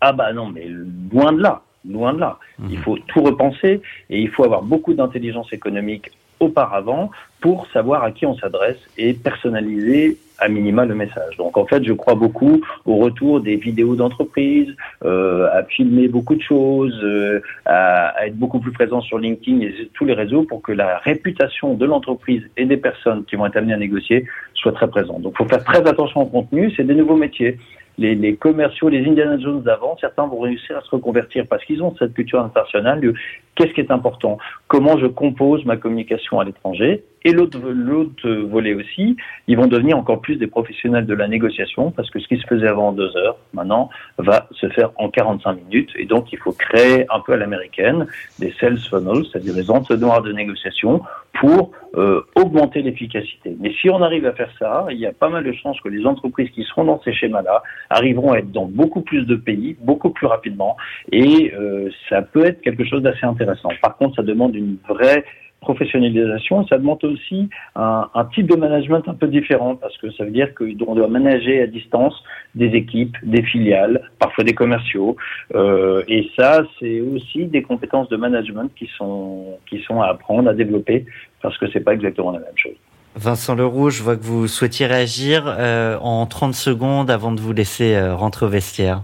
Ah 0.00 0.12
bah 0.12 0.32
non, 0.32 0.48
mais 0.48 0.68
loin 1.12 1.32
de 1.32 1.42
là, 1.42 1.62
loin 1.88 2.12
de 2.12 2.20
là. 2.20 2.38
Il 2.60 2.78
mhm. 2.78 2.84
faut 2.84 2.98
tout 3.08 3.22
repenser 3.22 3.80
et 4.10 4.20
il 4.20 4.28
faut 4.28 4.44
avoir 4.44 4.62
beaucoup 4.62 4.94
d'intelligence 4.94 5.52
économique 5.52 6.12
auparavant 6.40 7.10
pour 7.40 7.66
savoir 7.68 8.02
à 8.02 8.10
qui 8.10 8.26
on 8.26 8.36
s'adresse 8.36 8.78
et 8.96 9.14
personnaliser 9.14 10.18
à 10.38 10.48
minima 10.48 10.84
le 10.84 10.94
message. 10.94 11.36
Donc 11.36 11.56
en 11.56 11.66
fait, 11.66 11.84
je 11.84 11.92
crois 11.92 12.14
beaucoup 12.14 12.60
au 12.86 12.96
retour 12.96 13.40
des 13.40 13.56
vidéos 13.56 13.96
d'entreprise, 13.96 14.74
euh, 15.04 15.48
à 15.52 15.64
filmer 15.64 16.08
beaucoup 16.08 16.36
de 16.36 16.42
choses, 16.42 16.98
euh, 17.02 17.42
à, 17.66 18.26
être 18.26 18.36
beaucoup 18.36 18.60
plus 18.60 18.72
présent 18.72 19.00
sur 19.00 19.18
LinkedIn 19.18 19.60
et 19.60 19.90
tous 19.94 20.04
les 20.04 20.14
réseaux 20.14 20.44
pour 20.44 20.62
que 20.62 20.72
la 20.72 20.98
réputation 20.98 21.74
de 21.74 21.84
l'entreprise 21.84 22.42
et 22.56 22.64
des 22.66 22.76
personnes 22.76 23.24
qui 23.24 23.36
vont 23.36 23.46
être 23.46 23.56
amenées 23.56 23.74
à 23.74 23.78
négocier 23.78 24.26
soit 24.54 24.72
très 24.72 24.88
présente. 24.88 25.22
Donc 25.22 25.34
il 25.34 25.38
faut 25.38 25.48
faire 25.48 25.64
très 25.64 25.86
attention 25.86 26.22
au 26.22 26.26
contenu, 26.26 26.72
c'est 26.76 26.84
des 26.84 26.94
nouveaux 26.94 27.16
métiers 27.16 27.58
les, 27.98 28.36
commerciaux, 28.36 28.88
les 28.88 29.04
Indiana 29.04 29.38
Jones 29.38 29.62
d'avant, 29.62 29.96
certains 30.00 30.26
vont 30.26 30.40
réussir 30.40 30.78
à 30.78 30.82
se 30.82 30.90
reconvertir 30.90 31.46
parce 31.48 31.64
qu'ils 31.64 31.82
ont 31.82 31.94
cette 31.98 32.14
culture 32.14 32.40
internationale. 32.40 33.00
Qu'est-ce 33.54 33.72
qui 33.72 33.80
est 33.80 33.90
important 33.90 34.38
Comment 34.68 34.98
je 34.98 35.06
compose 35.06 35.64
ma 35.64 35.76
communication 35.76 36.38
à 36.38 36.44
l'étranger 36.44 37.04
Et 37.24 37.32
l'autre 37.32 37.58
volet 37.58 38.74
aussi, 38.74 39.16
ils 39.46 39.56
vont 39.56 39.66
devenir 39.66 39.98
encore 39.98 40.20
plus 40.20 40.36
des 40.36 40.46
professionnels 40.46 41.06
de 41.06 41.14
la 41.14 41.28
négociation 41.28 41.90
parce 41.90 42.10
que 42.10 42.20
ce 42.20 42.28
qui 42.28 42.36
se 42.36 42.46
faisait 42.46 42.68
avant 42.68 42.88
en 42.88 42.92
deux 42.92 43.16
heures, 43.16 43.36
maintenant, 43.52 43.90
va 44.18 44.48
se 44.52 44.68
faire 44.68 44.90
en 44.96 45.10
45 45.10 45.54
minutes. 45.54 45.90
Et 45.96 46.04
donc, 46.04 46.32
il 46.32 46.38
faut 46.38 46.52
créer 46.52 47.06
un 47.10 47.20
peu 47.20 47.32
à 47.32 47.36
l'américaine 47.36 48.06
des 48.38 48.54
sales 48.60 48.78
funnels, 48.78 49.24
c'est-à-dire 49.30 49.54
des 49.54 49.70
entonnoirs 49.70 50.22
de 50.22 50.32
négociation 50.32 51.02
pour 51.40 51.72
euh, 51.96 52.22
augmenter 52.34 52.82
l'efficacité. 52.82 53.56
Mais 53.58 53.72
si 53.80 53.90
on 53.90 54.02
arrive 54.02 54.26
à 54.26 54.32
faire 54.32 54.50
ça, 54.58 54.86
il 54.90 54.98
y 54.98 55.06
a 55.06 55.12
pas 55.12 55.28
mal 55.28 55.44
de 55.44 55.52
chances 55.52 55.80
que 55.80 55.88
les 55.88 56.04
entreprises 56.06 56.50
qui 56.50 56.64
seront 56.64 56.84
dans 56.84 57.00
ces 57.02 57.12
schémas-là 57.12 57.62
arriveront 57.90 58.32
à 58.32 58.38
être 58.38 58.50
dans 58.50 58.66
beaucoup 58.66 59.00
plus 59.00 59.24
de 59.24 59.36
pays, 59.36 59.76
beaucoup 59.80 60.10
plus 60.10 60.26
rapidement, 60.26 60.76
et 61.12 61.52
euh, 61.54 61.90
ça 62.08 62.22
peut 62.22 62.44
être 62.44 62.60
quelque 62.60 62.84
chose 62.84 63.02
d'assez 63.02 63.24
intéressant. 63.24 63.70
Par 63.82 63.96
contre, 63.96 64.16
ça 64.16 64.22
demande 64.22 64.54
une 64.54 64.76
vraie 64.88 65.24
professionnalisation, 65.60 66.66
ça 66.66 66.78
demande 66.78 67.02
aussi 67.04 67.48
un, 67.74 68.08
type 68.34 68.46
de 68.46 68.56
management 68.56 69.02
un 69.08 69.14
peu 69.14 69.26
différent 69.26 69.76
parce 69.76 69.96
que 69.98 70.10
ça 70.12 70.24
veut 70.24 70.30
dire 70.30 70.54
qu'on 70.54 70.94
doit 70.94 71.08
manager 71.08 71.62
à 71.62 71.66
distance 71.66 72.14
des 72.54 72.68
équipes, 72.68 73.16
des 73.22 73.42
filiales, 73.42 74.10
parfois 74.18 74.44
des 74.44 74.54
commerciaux, 74.54 75.16
euh, 75.54 76.02
et 76.08 76.30
ça 76.36 76.62
c'est 76.78 77.00
aussi 77.00 77.46
des 77.46 77.62
compétences 77.62 78.08
de 78.08 78.16
management 78.16 78.70
qui 78.76 78.88
sont 78.96 79.58
qui 79.68 79.80
sont 79.82 80.00
à 80.00 80.08
apprendre, 80.08 80.48
à 80.48 80.54
développer 80.54 81.06
parce 81.42 81.56
que 81.58 81.66
c'est 81.72 81.80
pas 81.80 81.94
exactement 81.94 82.32
la 82.32 82.40
même 82.40 82.56
chose. 82.56 82.76
Vincent 83.16 83.56
Leroux, 83.56 83.90
je 83.90 84.02
vois 84.02 84.16
que 84.16 84.22
vous 84.22 84.46
souhaitiez 84.46 84.86
réagir 84.86 85.44
euh, 85.46 85.98
en 86.00 86.26
30 86.26 86.54
secondes 86.54 87.10
avant 87.10 87.32
de 87.32 87.40
vous 87.40 87.52
laisser 87.52 87.96
euh, 87.96 88.14
rentrer 88.14 88.46
au 88.46 88.48
vestiaire. 88.48 89.02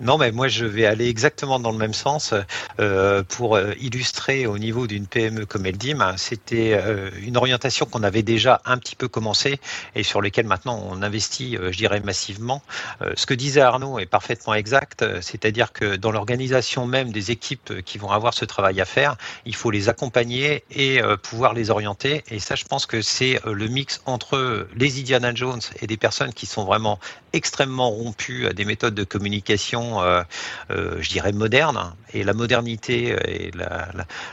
Non, 0.00 0.18
mais 0.18 0.30
moi 0.30 0.48
je 0.48 0.66
vais 0.66 0.84
aller 0.84 1.08
exactement 1.08 1.58
dans 1.58 1.72
le 1.72 1.78
même 1.78 1.94
sens 1.94 2.34
euh, 2.80 3.22
pour 3.22 3.56
euh, 3.56 3.72
illustrer 3.80 4.46
au 4.46 4.58
niveau 4.58 4.86
d'une 4.86 5.06
PME 5.06 5.46
comme 5.46 5.64
Eldim. 5.64 6.14
C'était 6.18 6.74
euh, 6.74 7.10
une 7.22 7.38
orientation 7.38 7.86
qu'on 7.86 8.02
avait 8.02 8.22
déjà 8.22 8.60
un 8.66 8.76
petit 8.76 8.94
peu 8.94 9.08
commencé 9.08 9.58
et 9.94 10.02
sur 10.02 10.20
lesquelles 10.20 10.46
maintenant 10.46 10.84
on 10.90 11.00
investit, 11.02 11.56
je 11.56 11.76
dirais 11.76 12.00
massivement. 12.00 12.62
ce 13.14 13.24
que 13.24 13.32
disait 13.32 13.62
Arnaud 13.62 13.98
est 13.98 14.06
parfaitement 14.06 14.54
exact, 14.54 15.04
c'est-à-dire 15.22 15.72
que 15.72 15.96
dans 15.96 16.10
l'organisation 16.10 16.86
même 16.86 17.10
des 17.10 17.30
équipes 17.30 17.82
qui 17.82 17.98
vont 17.98 18.10
avoir 18.10 18.34
ce 18.34 18.44
travail 18.44 18.80
à 18.80 18.84
faire, 18.84 19.16
il 19.46 19.54
faut 19.54 19.70
les 19.70 19.88
accompagner 19.88 20.64
et 20.70 21.00
pouvoir 21.22 21.54
les 21.54 21.70
orienter. 21.70 22.22
Et 22.30 22.38
ça, 22.38 22.54
je 22.54 22.64
pense 22.64 22.86
que 22.86 23.00
c'est 23.00 23.40
le 23.44 23.68
mix 23.68 24.02
entre 24.06 24.68
les 24.76 25.00
Indiana 25.00 25.34
Jones 25.34 25.60
et 25.80 25.86
des 25.86 25.96
personnes 25.96 26.32
qui 26.32 26.46
sont 26.46 26.64
vraiment 26.64 26.98
extrêmement 27.32 27.90
rompues 27.90 28.46
à 28.46 28.52
des 28.52 28.64
méthodes 28.64 28.94
de 28.94 29.04
communication 29.04 29.85
euh, 29.94 30.22
euh, 30.70 30.96
je 31.00 31.08
dirais, 31.10 31.32
moderne. 31.32 31.94
Et 32.12 32.24
la 32.24 32.32
modernité 32.32 33.16
et 33.26 33.50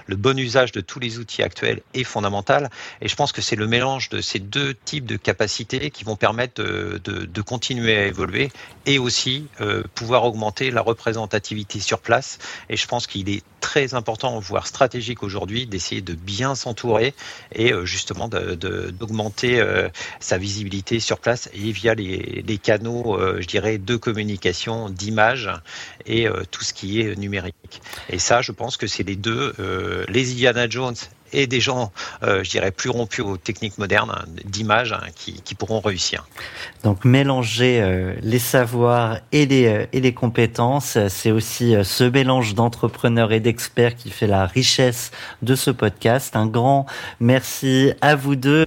le 0.08 0.16
bon 0.16 0.38
usage 0.40 0.72
de 0.72 0.80
tous 0.80 1.00
les 1.00 1.20
outils 1.20 1.44
actuels 1.44 1.82
est 1.94 2.04
fondamental. 2.04 2.70
Et 3.02 3.08
je 3.08 3.16
pense 3.16 3.32
que 3.32 3.42
c'est 3.42 3.56
le 3.56 3.68
mélange 3.68 4.10
de 4.10 4.22
ces 4.22 4.40
deux 4.40 4.74
types 4.74 5.06
de 5.06 5.18
capacités 5.18 5.90
qui 5.90 6.04
vont 6.04 6.16
permettre 6.16 6.64
de, 6.64 7.42
continuer 7.42 7.98
à 7.98 8.06
évoluer 8.06 8.52
et 8.86 9.00
aussi 9.00 9.48
euh, 9.60 9.84
pouvoir 9.96 10.24
augmenter 10.24 10.72
la 10.72 10.82
représentativité 10.82 11.80
sur 11.80 12.00
place. 12.00 12.38
Et 12.70 12.78
je 12.78 12.88
pense 12.88 13.06
qu'il 13.06 13.30
est 13.30 13.44
très 13.60 13.96
important, 13.96 14.40
voire 14.40 14.68
stratégique 14.68 15.24
aujourd'hui, 15.24 15.66
d'essayer 15.66 16.02
de 16.02 16.14
bien 16.14 16.56
s'entourer 16.56 17.14
et 17.54 17.74
justement 17.84 18.28
d'augmenter 18.28 19.64
sa 20.20 20.38
visibilité 20.38 21.00
sur 21.00 21.20
place 21.20 21.50
et 21.54 21.72
via 21.72 21.96
les 21.96 22.60
canaux, 22.62 23.18
je 23.40 23.48
dirais, 23.48 23.78
de 23.78 23.96
communication, 23.96 24.90
d'image 24.90 25.43
et 26.06 26.28
tout 26.52 26.64
ce 26.64 26.74
qui 26.74 27.02
est 27.02 27.16
numérique. 27.16 27.82
Et 28.10 28.20
ça, 28.20 28.42
je 28.42 28.52
pense 28.52 28.78
que 28.78 28.88
c'est 28.88 29.04
les 29.04 29.16
deux, 29.16 29.54
les 30.10 30.32
Indiana 30.32 30.70
Jones 30.70 30.96
et 31.34 31.48
des 31.48 31.60
gens, 31.60 31.92
euh, 32.24 32.44
je 32.44 32.50
dirais, 32.50 32.72
plus 32.72 32.90
rompus 32.90 33.26
aux 33.26 33.38
techniques 33.38 33.78
modernes 33.78 34.14
hein, 34.16 34.26
d'image 34.46 34.94
hein, 34.94 35.02
qui, 35.16 35.56
pourront 35.56 35.82
réussir. 35.82 36.26
Donc 36.84 37.06
mélanger 37.06 37.80
euh, 37.80 38.16
les 38.22 38.40
savoirs 38.40 39.20
et 39.32 39.46
les, 39.46 39.68
euh, 39.68 39.86
et 39.94 40.02
les 40.02 40.14
compétences, 40.14 40.98
c'est 41.10 41.32
aussi 41.32 41.76
ce 41.84 42.04
mélange 42.04 42.56
d'entrepreneurs 42.56 43.32
et 43.32 43.40
d'experts 43.40 43.96
qui 43.96 44.10
fait 44.10 44.28
la 44.28 44.48
richesse 44.48 45.12
de 45.42 45.56
ce 45.56 45.70
podcast. 45.70 46.36
Un 46.36 46.48
grand 46.48 46.86
merci 47.20 47.94
à 48.02 48.16
vous 48.16 48.36
deux. 48.36 48.66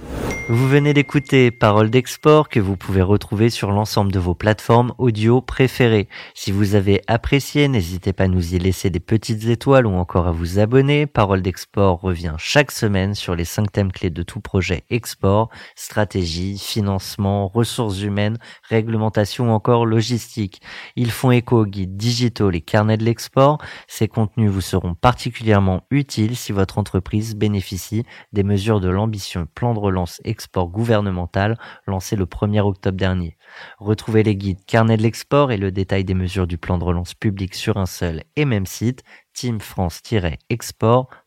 Vous 0.49 0.67
venez 0.69 0.93
d'écouter 0.93 1.51
Parole 1.51 1.89
d'export 1.89 2.47
que 2.47 2.61
vous 2.61 2.77
pouvez 2.77 3.01
retrouver 3.01 3.49
sur 3.49 3.71
l'ensemble 3.71 4.13
de 4.13 4.19
vos 4.19 4.33
plateformes 4.33 4.93
audio 4.97 5.41
préférées. 5.41 6.07
Si 6.35 6.53
vous 6.53 6.75
avez 6.75 7.01
apprécié, 7.07 7.67
n'hésitez 7.67 8.13
pas 8.13 8.25
à 8.25 8.27
nous 8.27 8.53
y 8.53 8.59
laisser 8.59 8.89
des 8.89 9.01
petites 9.01 9.45
étoiles 9.45 9.85
ou 9.85 9.93
encore 9.93 10.27
à 10.27 10.31
vous 10.31 10.59
abonner. 10.59 11.05
Parole 11.05 11.41
d'export 11.41 11.99
revient 11.99 12.35
chaque 12.37 12.56
semaine 12.71 13.13
sur 13.13 13.35
les 13.35 13.45
cinq 13.45 13.71
thèmes 13.71 13.91
clés 13.91 14.09
de 14.09 14.23
tout 14.23 14.41
projet 14.41 14.83
export, 14.89 15.49
stratégie, 15.75 16.57
financement, 16.57 17.47
ressources 17.47 18.01
humaines, 18.01 18.39
réglementation 18.63 19.53
encore 19.53 19.85
logistique. 19.85 20.61
Ils 20.95 21.11
font 21.11 21.29
écho 21.29 21.61
aux 21.61 21.65
guides 21.65 21.97
digitaux, 21.97 22.49
les 22.49 22.61
carnets 22.61 22.97
de 22.97 23.03
l'export. 23.03 23.59
Ces 23.87 24.07
contenus 24.07 24.49
vous 24.49 24.61
seront 24.61 24.95
particulièrement 24.95 25.83
utiles 25.91 26.35
si 26.35 26.51
votre 26.51 26.79
entreprise 26.79 27.35
bénéficie 27.35 28.03
des 28.33 28.43
mesures 28.43 28.79
de 28.79 28.89
l'ambition 28.89 29.45
plan 29.45 29.75
de 29.75 29.79
relance 29.79 30.19
export 30.23 30.69
gouvernemental 30.69 31.59
lancé 31.85 32.15
le 32.15 32.25
1er 32.25 32.61
octobre 32.61 32.97
dernier. 32.97 33.37
Retrouvez 33.77 34.23
les 34.23 34.35
guides 34.35 34.65
Carnet 34.65 34.97
de 34.97 35.03
l'export 35.03 35.51
et 35.51 35.57
le 35.57 35.71
détail 35.71 36.03
des 36.03 36.15
mesures 36.15 36.47
du 36.47 36.57
plan 36.57 36.79
de 36.79 36.83
relance 36.83 37.13
public 37.13 37.53
sur 37.53 37.77
un 37.77 37.85
seul 37.85 38.23
et 38.35 38.45
même 38.45 38.65
site, 38.65 39.03
teamfrance-export.fr. 39.33 41.26